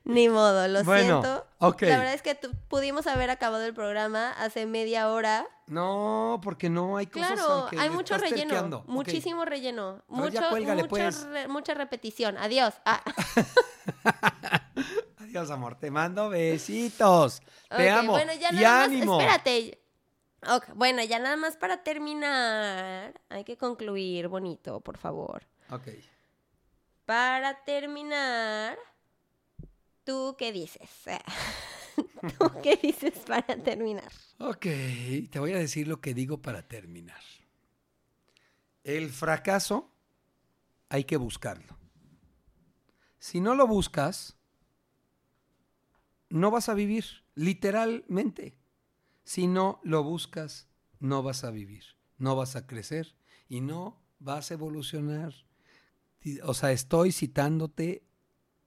Ni 0.05 0.27
modo, 0.27 0.67
lo 0.67 0.83
Bueno, 0.83 1.21
siento. 1.23 1.47
ok. 1.59 1.81
La 1.83 1.97
verdad 1.97 2.13
es 2.13 2.21
que 2.21 2.35
pudimos 2.67 3.07
haber 3.07 3.29
acabado 3.29 3.63
el 3.63 3.73
programa 3.73 4.31
hace 4.33 4.65
media 4.65 5.09
hora. 5.09 5.47
No, 5.67 6.41
porque 6.43 6.69
no 6.69 6.97
hay 6.97 7.07
cosas 7.07 7.33
Claro, 7.39 7.67
que 7.69 7.79
hay 7.79 7.89
mucho 7.89 8.17
relleno. 8.17 8.37
terqueando. 8.41 8.83
Muchísimo 8.87 9.45
relleno. 9.45 10.03
A 10.09 10.21
ver, 10.21 10.31
ya 10.33 10.41
Mucho, 10.41 10.49
cuélgale, 10.49 10.81
mucho 10.83 10.89
pues. 10.89 11.23
re- 11.27 11.47
mucha 11.47 11.73
repetición. 11.73 12.37
Adiós. 12.37 12.73
Ah. 12.85 13.01
Adiós, 15.19 15.49
amor. 15.51 15.75
Te 15.75 15.89
mando 15.89 16.29
besitos. 16.29 17.41
Te 17.69 17.89
amo. 17.89 18.11
Bueno, 18.11 18.33
ya 18.33 18.49
y 18.51 18.55
nada 18.55 18.77
más, 18.79 18.87
ánimo. 18.87 19.19
espérate. 19.21 19.79
Bueno, 20.75 21.01
ya 21.03 21.19
nada 21.19 21.37
más 21.37 21.55
para 21.55 21.81
terminar. 21.83 23.13
Hay 23.29 23.45
que 23.45 23.55
concluir 23.57 24.27
bonito, 24.27 24.81
por 24.81 24.97
favor. 24.97 25.47
Ok. 25.71 25.87
Para 27.05 27.63
terminar, 27.63 28.77
¿tú 30.03 30.35
qué 30.37 30.51
dices? 30.51 30.89
¿Tú 32.39 32.51
qué 32.61 32.79
dices 32.81 33.13
para 33.25 33.55
terminar? 33.61 34.11
Ok. 34.39 34.65
Te 35.29 35.39
voy 35.39 35.53
a 35.53 35.59
decir 35.59 35.87
lo 35.87 36.01
que 36.01 36.13
digo 36.13 36.41
para 36.41 36.67
terminar. 36.67 37.21
El 38.83 39.09
fracaso 39.09 39.91
hay 40.89 41.03
que 41.05 41.17
buscarlo. 41.17 41.77
Si 43.19 43.39
no 43.39 43.55
lo 43.55 43.67
buscas, 43.67 44.37
no 46.29 46.51
vas 46.51 46.67
a 46.67 46.73
vivir, 46.73 47.05
literalmente. 47.35 48.57
Si 49.23 49.47
no 49.47 49.79
lo 49.83 50.03
buscas, 50.03 50.67
no 50.99 51.23
vas 51.23 51.43
a 51.45 51.51
vivir, 51.51 51.83
no 52.17 52.35
vas 52.35 52.55
a 52.55 52.67
crecer 52.67 53.15
y 53.47 53.61
no 53.61 54.01
vas 54.19 54.51
a 54.51 54.55
evolucionar. 54.55 55.33
O 56.43 56.53
sea, 56.53 56.71
estoy 56.71 57.11
citándote 57.13 58.05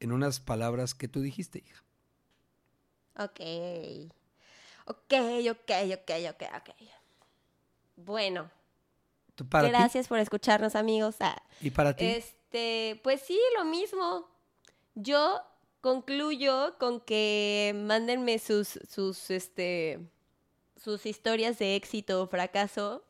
en 0.00 0.12
unas 0.12 0.40
palabras 0.40 0.94
que 0.94 1.08
tú 1.08 1.20
dijiste, 1.20 1.60
hija. 1.64 1.82
Ok. 3.18 3.40
Ok, 4.86 5.12
ok, 5.50 5.70
ok, 5.94 6.10
ok, 6.28 6.42
ok. 6.56 6.70
Bueno, 7.96 8.50
¿Tú- 9.34 9.48
Para 9.48 9.68
ti 9.68 9.72
gracias 9.72 10.08
por 10.08 10.18
escucharnos, 10.18 10.74
amigos. 10.76 11.16
Ah, 11.20 11.42
y 11.60 11.70
para 11.70 11.94
ti. 11.96 12.04
Este, 12.06 13.00
pues 13.02 13.20
sí, 13.22 13.38
lo 13.56 13.64
mismo. 13.64 14.28
Yo 14.94 15.40
concluyo 15.80 16.76
con 16.78 17.00
que 17.00 17.72
mándenme 17.76 18.38
sus, 18.38 18.78
sus, 18.88 19.30
este, 19.30 20.00
sus 20.76 21.04
historias 21.06 21.58
de 21.58 21.74
éxito 21.76 22.22
o 22.22 22.26
fracaso, 22.26 23.04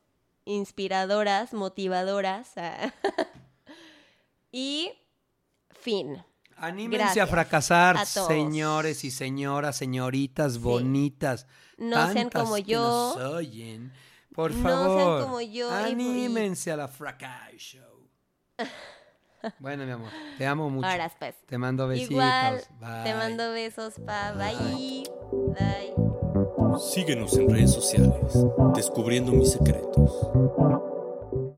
inspiradoras, 0.45 1.53
motivadoras. 1.53 2.53
ah. 2.57 2.93
y 4.53 4.93
fin. 5.70 6.24
Anímense 6.57 7.04
Gracias 7.04 7.28
a 7.28 7.30
fracasar, 7.30 7.96
a 7.98 8.04
señores 8.07 9.04
y 9.04 9.11
señoras, 9.11 9.76
señoritas 9.76 10.59
bonitas. 10.59 11.46
No 11.76 12.11
sean 12.12 12.30
como 12.30 12.54
que 12.57 12.62
yo. 12.62 12.80
nos 12.80 13.16
oyen. 13.34 13.92
Por 14.34 14.52
No 14.52 14.62
sean 14.62 14.64
favor. 14.88 15.22
como 15.24 15.40
yo 15.42 15.68
y- 15.70 15.92
Anímense 15.92 16.72
a 16.72 16.76
la 16.76 16.88
Fracas 16.88 17.52
Show. 17.59 18.09
bueno, 19.59 19.85
mi 19.85 19.93
amor, 19.93 20.10
te 20.39 20.47
amo 20.47 20.70
mucho. 20.70 20.86
Ahora 20.89 21.12
pues. 21.18 21.35
Te 21.47 21.59
mando 21.59 21.86
besitos. 21.89 22.10
Igual, 22.12 22.62
Bye. 22.81 23.05
te 23.05 23.14
mando 23.14 23.52
besos, 23.52 23.94
pa. 24.05 24.32
Bye. 24.32 25.05
Bye. 25.59 25.94
Síguenos 26.93 27.36
en 27.36 27.48
redes 27.51 27.72
sociales, 27.72 28.14
descubriendo 28.74 29.32
mis 29.32 29.52
secretos. 29.52 30.10